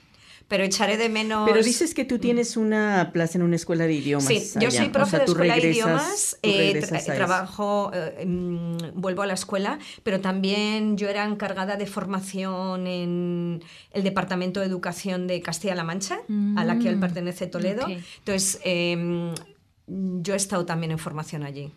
pero 0.49 0.65
echaré 0.65 0.97
de 0.97 1.09
menos... 1.09 1.49
Pero 1.49 1.63
dices 1.63 1.93
que 1.93 2.05
tú 2.05 2.19
tienes 2.19 2.57
una 2.57 3.11
plaza 3.13 3.39
en 3.39 3.43
una 3.43 3.57
escuela 3.57 3.87
de 3.87 3.95
idiomas. 3.95 4.27
Sí, 4.27 4.53
yo 4.61 4.71
soy 4.71 4.89
profe 4.91 5.19
de 5.19 5.25
escuela 5.25 5.57
de 5.57 5.71
idiomas, 5.71 6.39
eh, 6.43 6.81
trabajo, 7.05 7.91
eh, 7.93 8.25
vuelvo 8.95 9.23
a 9.23 9.27
la 9.27 9.35
escuela, 9.35 9.79
pero 10.03 10.21
también 10.21 10.97
yo 10.97 11.09
era 11.09 11.25
encargada 11.25 11.77
de 11.77 11.87
formación 11.87 12.87
en 12.87 13.63
el 13.93 14.03
Departamento 14.05 14.61
de 14.61 14.67
Educación 14.67 15.27
de 15.27 15.41
Castilla-La 15.41 15.85
Mancha, 15.85 16.19
a 16.57 16.65
la 16.65 16.79
que 16.79 16.89
él 16.89 16.97
mm, 16.97 17.01
pertenece 17.01 17.47
Toledo. 17.47 17.87
Entonces, 18.19 18.61
em, 18.65 19.35
yo 19.87 20.35
he 20.35 20.37
estado 20.37 20.65
también 20.65 20.93
en 20.93 20.99
formación 20.99 21.43
allí. 21.43 21.73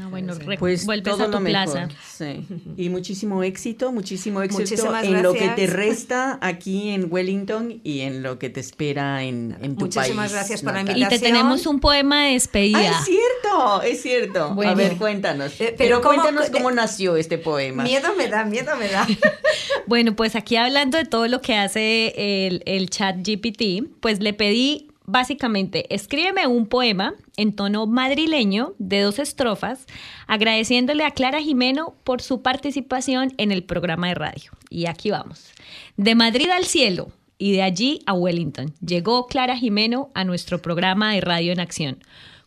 Ah, 0.00 0.08
bueno, 0.10 0.34
pues 0.58 0.86
vuelves 0.86 1.20
a 1.20 1.30
tu 1.30 1.44
plaza. 1.44 1.88
Sí. 2.16 2.44
Y 2.76 2.88
muchísimo 2.88 3.44
éxito, 3.44 3.92
muchísimo 3.92 4.42
éxito 4.42 4.92
en 5.02 5.22
lo 5.22 5.34
que 5.34 5.48
te 5.50 5.66
resta 5.68 6.38
aquí 6.40 6.90
en 6.90 7.06
Wellington 7.12 7.80
y 7.84 8.00
en 8.00 8.22
lo 8.22 8.38
que 8.38 8.50
te 8.50 8.58
espera 8.58 9.22
en, 9.22 9.56
en 9.62 9.76
tu 9.76 9.84
Muchísimas 9.84 10.32
gracias 10.32 10.62
por 10.62 10.74
la 10.74 10.80
invitación. 10.80 11.12
Y 11.12 11.16
te 11.16 11.24
tenemos 11.24 11.66
un 11.66 11.78
poema 11.78 12.24
de 12.24 12.32
despedida. 12.32 12.78
Ah, 12.78 12.98
es 12.98 13.04
cierto, 13.04 13.82
es 13.82 14.02
cierto. 14.02 14.62
A 14.64 14.74
ver, 14.74 14.96
cuéntanos. 14.96 15.60
Eh, 15.60 15.74
pero, 15.78 16.02
cuéntanos 16.02 16.50
cómo 16.50 16.72
nació 16.72 17.16
este 17.16 17.38
poema. 17.38 17.84
Miedo 17.84 18.14
me 18.16 18.28
da, 18.28 18.44
miedo 18.44 18.74
me 18.76 18.88
da. 18.88 19.06
bueno, 19.86 20.16
pues 20.16 20.34
aquí 20.34 20.56
hablando 20.56 20.98
de 20.98 21.04
todo 21.04 21.28
lo 21.28 21.40
que 21.40 21.54
hace 21.54 22.46
el, 22.46 22.62
el 22.66 22.90
chat 22.90 23.16
GPT, 23.16 23.88
pues 24.00 24.20
le 24.20 24.32
pedí 24.32 24.88
básicamente, 25.04 25.92
escríbeme 25.94 26.46
un 26.46 26.66
poema 26.66 27.14
en 27.36 27.54
tono 27.54 27.86
madrileño 27.86 28.74
de 28.78 29.02
dos 29.02 29.18
estrofas, 29.18 29.86
agradeciéndole 30.26 31.04
a 31.04 31.10
Clara 31.10 31.40
Jimeno 31.40 31.94
por 32.04 32.22
su 32.22 32.42
participación 32.42 33.32
en 33.36 33.52
el 33.52 33.64
programa 33.64 34.08
de 34.08 34.14
radio. 34.14 34.52
Y 34.70 34.86
aquí 34.86 35.10
vamos. 35.10 35.52
De 35.96 36.14
Madrid 36.14 36.48
al 36.50 36.64
cielo 36.64 37.08
y 37.38 37.52
de 37.52 37.62
allí 37.62 38.00
a 38.06 38.14
Wellington, 38.14 38.74
llegó 38.84 39.26
Clara 39.26 39.56
Jimeno 39.56 40.10
a 40.14 40.24
nuestro 40.24 40.62
programa 40.62 41.12
de 41.12 41.20
radio 41.20 41.52
en 41.52 41.60
acción. 41.60 41.98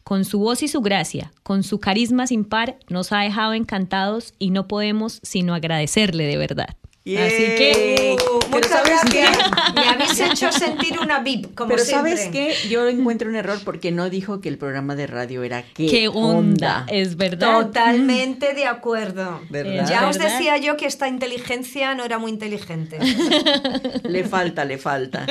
Con 0.03 0.23
su 0.23 0.39
voz 0.39 0.63
y 0.63 0.69
su 0.69 0.81
gracia, 0.81 1.33
con 1.43 1.63
su 1.63 1.79
carisma 1.79 2.27
sin 2.27 2.45
par, 2.45 2.77
nos 2.87 3.11
ha 3.11 3.19
dejado 3.19 3.53
encantados 3.53 4.33
y 4.39 4.51
no 4.51 4.67
podemos 4.67 5.19
sino 5.21 5.53
agradecerle 5.53 6.25
de 6.25 6.37
verdad. 6.37 6.77
Así 7.15 7.43
que, 7.55 8.17
muchas 8.49 8.83
gracias. 8.83 9.37
Me 9.75 9.87
habéis 9.87 10.19
hecho 10.19 10.51
sentir 10.51 10.99
una 10.99 11.19
VIP, 11.19 11.55
como 11.55 11.69
Pero 11.69 11.83
siempre. 11.83 12.17
¿sabes 12.17 12.29
qué? 12.31 12.55
Yo 12.69 12.87
encuentro 12.87 13.29
un 13.29 13.35
error 13.35 13.59
porque 13.63 13.91
no 13.91 14.09
dijo 14.09 14.41
que 14.41 14.49
el 14.49 14.57
programa 14.57 14.95
de 14.95 15.07
radio 15.07 15.43
era 15.43 15.63
qué, 15.63 15.87
¿Qué 15.87 16.07
onda? 16.07 16.85
Es 16.89 17.15
verdad. 17.15 17.61
Totalmente 17.61 18.53
de 18.53 18.65
acuerdo. 18.65 19.41
Ya 19.87 20.07
os 20.09 20.17
decía 20.17 20.57
yo 20.57 20.75
que 20.75 20.85
esta 20.85 21.07
inteligencia 21.07 21.95
no 21.95 22.03
era 22.03 22.17
muy 22.17 22.31
inteligente. 22.31 22.99
le 24.03 24.23
falta, 24.23 24.65
le 24.65 24.77
falta. 24.77 25.25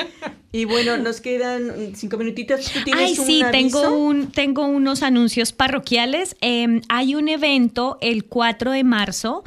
Y 0.51 0.65
bueno, 0.65 0.97
nos 0.97 1.21
quedan 1.21 1.93
cinco 1.95 2.17
minutitos. 2.17 2.71
¿Tú 2.71 2.91
Ay, 2.93 3.15
sí, 3.15 3.43
tengo, 3.51 3.95
un, 3.95 4.31
tengo 4.31 4.65
unos 4.65 5.03
anuncios 5.03 5.51
parroquiales. 5.51 6.35
Em, 6.41 6.81
hay 6.89 7.15
un 7.15 7.27
evento 7.27 7.97
el 8.01 8.25
4 8.25 8.71
de 8.71 8.83
marzo 8.83 9.43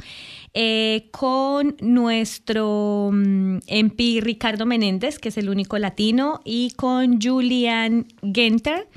eh, 0.53 1.07
con 1.11 1.77
nuestro 1.79 3.09
MP 3.13 4.19
mm, 4.19 4.23
Ricardo 4.23 4.65
Menéndez, 4.65 5.17
que 5.17 5.29
es 5.29 5.37
el 5.37 5.49
único 5.49 5.77
latino, 5.77 6.41
y 6.43 6.71
con 6.71 7.21
Julian 7.21 8.07
Genter. 8.21 8.87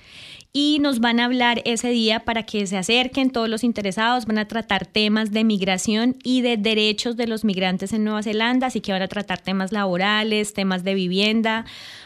Y 0.53 0.79
nos 0.81 1.01
van 1.01 1.19
a 1.19 1.25
hablar 1.25 1.63
ese 1.65 1.91
día 1.91 2.25
para 2.25 2.45
que 2.45 2.65
se 2.67 2.77
acerquen 2.77 3.31
todos 3.31 3.49
los 3.49 3.65
interesados, 3.65 4.27
van 4.27 4.39
a 4.39 4.47
tratar 4.47 4.87
temas 4.87 5.33
de 5.33 5.43
migración 5.43 6.17
y 6.23 6.43
de 6.43 6.57
derechos 6.57 7.17
de 7.17 7.27
los 7.27 7.45
migrantes 7.45 7.93
en 7.93 8.05
Nueva 8.05 8.23
Zelanda, 8.23 8.69
así 8.69 8.81
que 8.81 8.93
van 8.93 9.03
a 9.03 9.09
tratar 9.09 9.41
temas 9.41 9.73
laborales, 9.73 10.55
temas 10.55 10.85
de 10.85 10.95
vivienda, 10.95 11.65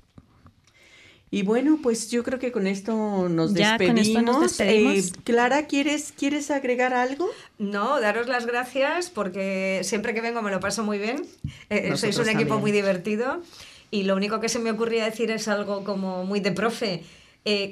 Y 1.35 1.43
bueno, 1.43 1.81
pues 1.83 2.13
yo 2.13 2.23
creo 2.23 2.39
que 2.39 2.53
con 2.53 2.69
esto 2.69 3.29
nos 3.29 3.55
despedimos. 3.55 4.61
Eh, 4.61 5.03
Clara, 5.25 5.67
¿quieres, 5.67 6.15
¿quieres 6.17 6.53
agregar 6.53 6.95
algo? 6.95 7.29
No, 7.59 8.01
daros 8.01 8.29
las 8.29 8.47
gracias 8.47 9.11
porque 9.11 9.81
siempre 9.83 10.15
que 10.15 10.21
vengo 10.21 10.43
me 10.43 10.53
lo 10.53 10.61
paso 10.61 10.85
muy 10.85 10.99
bien. 10.99 11.27
Eh, 11.71 11.91
eh, 11.91 11.97
sois 11.97 12.17
un 12.19 12.29
equipo 12.29 12.61
muy 12.61 12.71
divertido. 12.71 13.43
Y 13.91 14.05
lo 14.05 14.15
único 14.15 14.39
que 14.39 14.49
se 14.49 14.61
me 14.61 14.71
ocurría 14.71 15.07
decir 15.07 15.33
es 15.33 15.49
algo 15.49 15.83
como 15.83 16.25
muy 16.25 16.39
de 16.39 16.53
profe. 16.53 17.03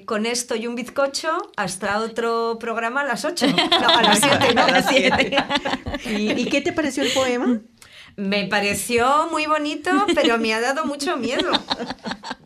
con 0.07 0.27
esto 0.27 0.57
y 0.57 0.67
un 0.67 0.75
bizcocho 0.75 1.31
hasta 1.57 2.01
otro 2.01 2.59
programa 2.59 3.03
a 3.03 3.05
las 3.05 3.25
8. 3.25 3.47
No, 3.81 3.89
a 3.89 4.03
las 4.03 4.19
7, 4.19 4.55
¿no? 4.57 4.63
A 4.65 4.71
las 4.73 4.89
7. 4.89 5.37
¿Y, 6.07 6.33
¿Y 6.33 6.45
qué 6.47 6.63
te 6.63 6.73
pareció 6.73 7.05
el 7.05 7.13
poema? 7.13 7.61
Me 8.17 8.45
pareció 8.47 9.29
muy 9.31 9.47
bonito, 9.47 9.91
pero 10.17 10.37
me 10.39 10.53
ha 10.53 10.61
dado 10.61 10.85
mucho 10.85 11.17
miedo. 11.17 11.49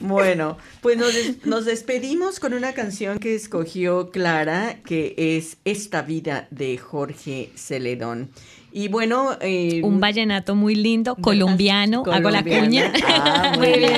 Bueno, 0.00 0.58
pues 0.82 0.98
nos, 1.44 1.64
despedimos 1.64 2.40
con 2.40 2.54
una 2.54 2.72
canción 2.74 3.18
que 3.18 3.34
escogió 3.34 4.10
Clara, 4.10 4.78
que 4.84 5.14
es 5.16 5.56
Esta 5.64 6.02
vida 6.02 6.48
de 6.50 6.78
Jorge 6.78 7.50
Celedón. 7.54 8.30
Y 8.72 8.88
bueno... 8.88 9.38
Eh, 9.40 9.80
un 9.82 10.00
vallenato 10.00 10.54
muy 10.54 10.74
lindo, 10.74 11.16
colombiano, 11.16 12.02
hago 12.10 12.30
la 12.30 12.42
cuña. 12.42 12.92
Ah, 13.06 13.54
muy 13.56 13.78
bien. 13.78 13.92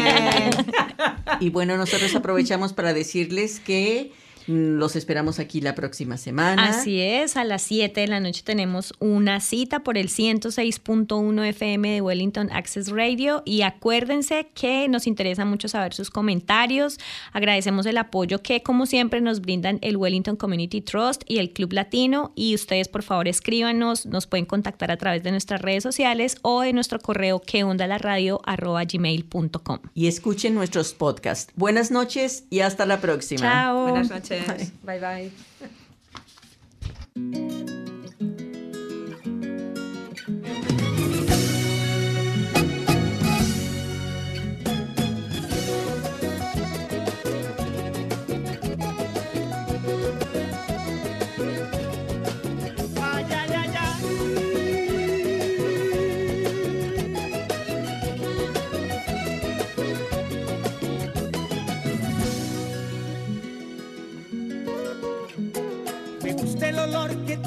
Y 1.40 1.50
bueno, 1.50 1.76
nosotros 1.76 2.14
aprovechamos 2.14 2.72
para 2.72 2.92
decirles 2.92 3.60
que 3.60 4.12
los 4.48 4.96
esperamos 4.96 5.38
aquí 5.38 5.60
la 5.60 5.74
próxima 5.74 6.16
semana. 6.16 6.68
Así 6.70 7.00
es, 7.00 7.36
a 7.36 7.44
las 7.44 7.62
7 7.62 8.00
de 8.00 8.06
la 8.08 8.18
noche 8.18 8.42
tenemos 8.42 8.94
una 8.98 9.40
cita 9.40 9.80
por 9.80 9.98
el 9.98 10.08
106.1 10.08 11.44
FM 11.46 11.94
de 11.94 12.00
Wellington 12.00 12.50
Access 12.50 12.88
Radio 12.90 13.42
y 13.44 13.62
acuérdense 13.62 14.48
que 14.54 14.88
nos 14.88 15.06
interesa 15.06 15.44
mucho 15.44 15.68
saber 15.68 15.94
sus 15.94 16.10
comentarios. 16.10 16.98
Agradecemos 17.32 17.86
el 17.86 17.98
apoyo 17.98 18.42
que 18.42 18.62
como 18.62 18.86
siempre 18.86 19.20
nos 19.20 19.40
brindan 19.40 19.78
el 19.82 19.96
Wellington 19.96 20.36
Community 20.36 20.80
Trust 20.80 21.22
y 21.26 21.38
el 21.38 21.50
Club 21.50 21.72
Latino 21.74 22.32
y 22.34 22.54
ustedes 22.54 22.88
por 22.88 23.02
favor 23.02 23.28
escríbanos, 23.28 24.06
nos 24.06 24.26
pueden 24.26 24.46
contactar 24.46 24.90
a 24.90 24.96
través 24.96 25.22
de 25.22 25.30
nuestras 25.30 25.60
redes 25.60 25.82
sociales 25.82 26.36
o 26.42 26.62
de 26.62 26.72
nuestro 26.72 26.98
correo 26.98 27.40
que 27.40 27.64
onda 27.64 27.86
la 27.86 27.98
radio 27.98 28.40
gmail.com. 28.44 29.78
Y 29.94 30.06
escuchen 30.06 30.54
nuestros 30.54 30.94
podcasts. 30.94 31.52
Buenas 31.56 31.90
noches 31.90 32.44
y 32.50 32.60
hasta 32.60 32.86
la 32.86 33.00
próxima. 33.00 33.40
Chao. 33.40 33.88
Buenas 33.88 34.10
noches. 34.10 34.37
Bye 34.84 34.98
bye. 34.98 35.30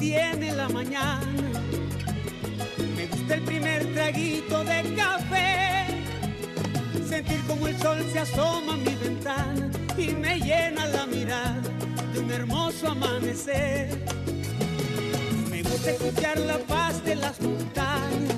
tiene 0.02 0.52
la 0.54 0.68
mañana. 0.68 1.52
Me 2.98 3.06
gusta 3.06 3.36
el 3.36 3.42
primer 3.44 3.86
traguito 3.94 4.64
de 4.64 4.96
café. 4.96 5.86
Sentir 7.08 7.40
como 7.46 7.68
el 7.68 7.78
sol 7.78 8.00
se 8.12 8.20
asoma 8.20 8.74
a 8.74 8.78
mi 8.78 8.96
ventana 8.96 9.70
y 9.96 10.08
me 10.08 10.40
llena 10.40 10.88
la 10.88 11.06
mirada 11.06 11.62
de 12.14 12.20
un 12.20 12.32
hermoso 12.32 12.88
amanecer. 12.90 14.04
Me 15.52 15.62
gusta 15.62 15.92
escuchar 15.92 16.40
la 16.40 16.58
paz 16.58 17.04
de 17.06 17.16
las 17.16 17.40
montañas, 17.40 18.36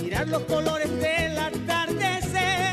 mirar 0.00 0.28
los 0.28 0.42
colores 0.44 0.90
del 1.00 1.38
atardecer 1.38 2.70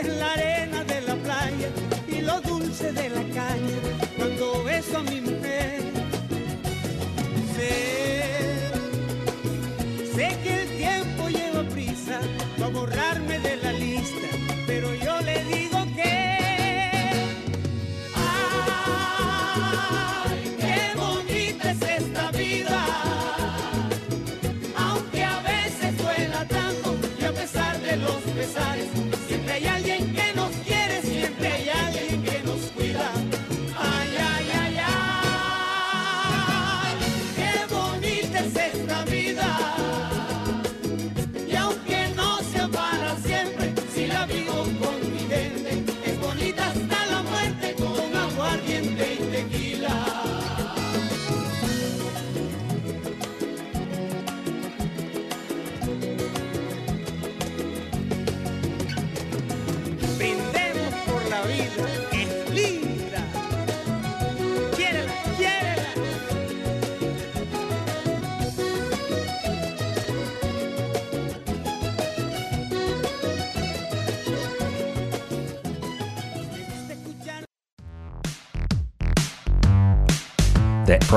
es 0.00 0.06
la 0.06 0.32
arena 0.32 0.84
de 0.84 1.00
la 1.02 1.14
playa 1.16 1.68
y 2.08 2.20
lo 2.20 2.40
dulce 2.40 2.92
de 2.92 3.08
la 3.10 3.22
caña 3.34 4.09
beso 4.80 5.02
mi 5.02 5.20
mujer. 5.20 5.82
Sé, 7.54 7.72
sé 10.14 10.28
que 10.42 10.62
el 10.62 10.68
tiempo 10.78 11.28
lleva 11.28 11.62
prisa 11.68 12.18
para 12.58 12.70
borrarme 12.70 13.38
de 13.40 13.56
la 13.56 13.72
lista, 13.72 14.26
pero 14.66 14.94
yo 14.94 15.20
le 15.20 15.44
digo 15.44 15.84
que... 15.96 16.38
¡Ay, 18.14 20.56
qué 20.62 20.80
bonita 20.96 21.70
es 21.72 21.82
esta 21.82 22.30
vida! 22.30 22.86
Aunque 24.76 25.24
a 25.24 25.40
veces 25.40 25.98
duela 25.98 26.46
tanto 26.48 26.96
y 27.20 27.24
a 27.24 27.32
pesar 27.32 27.78
de 27.80 27.96
los 27.96 28.20
pesares, 28.38 28.88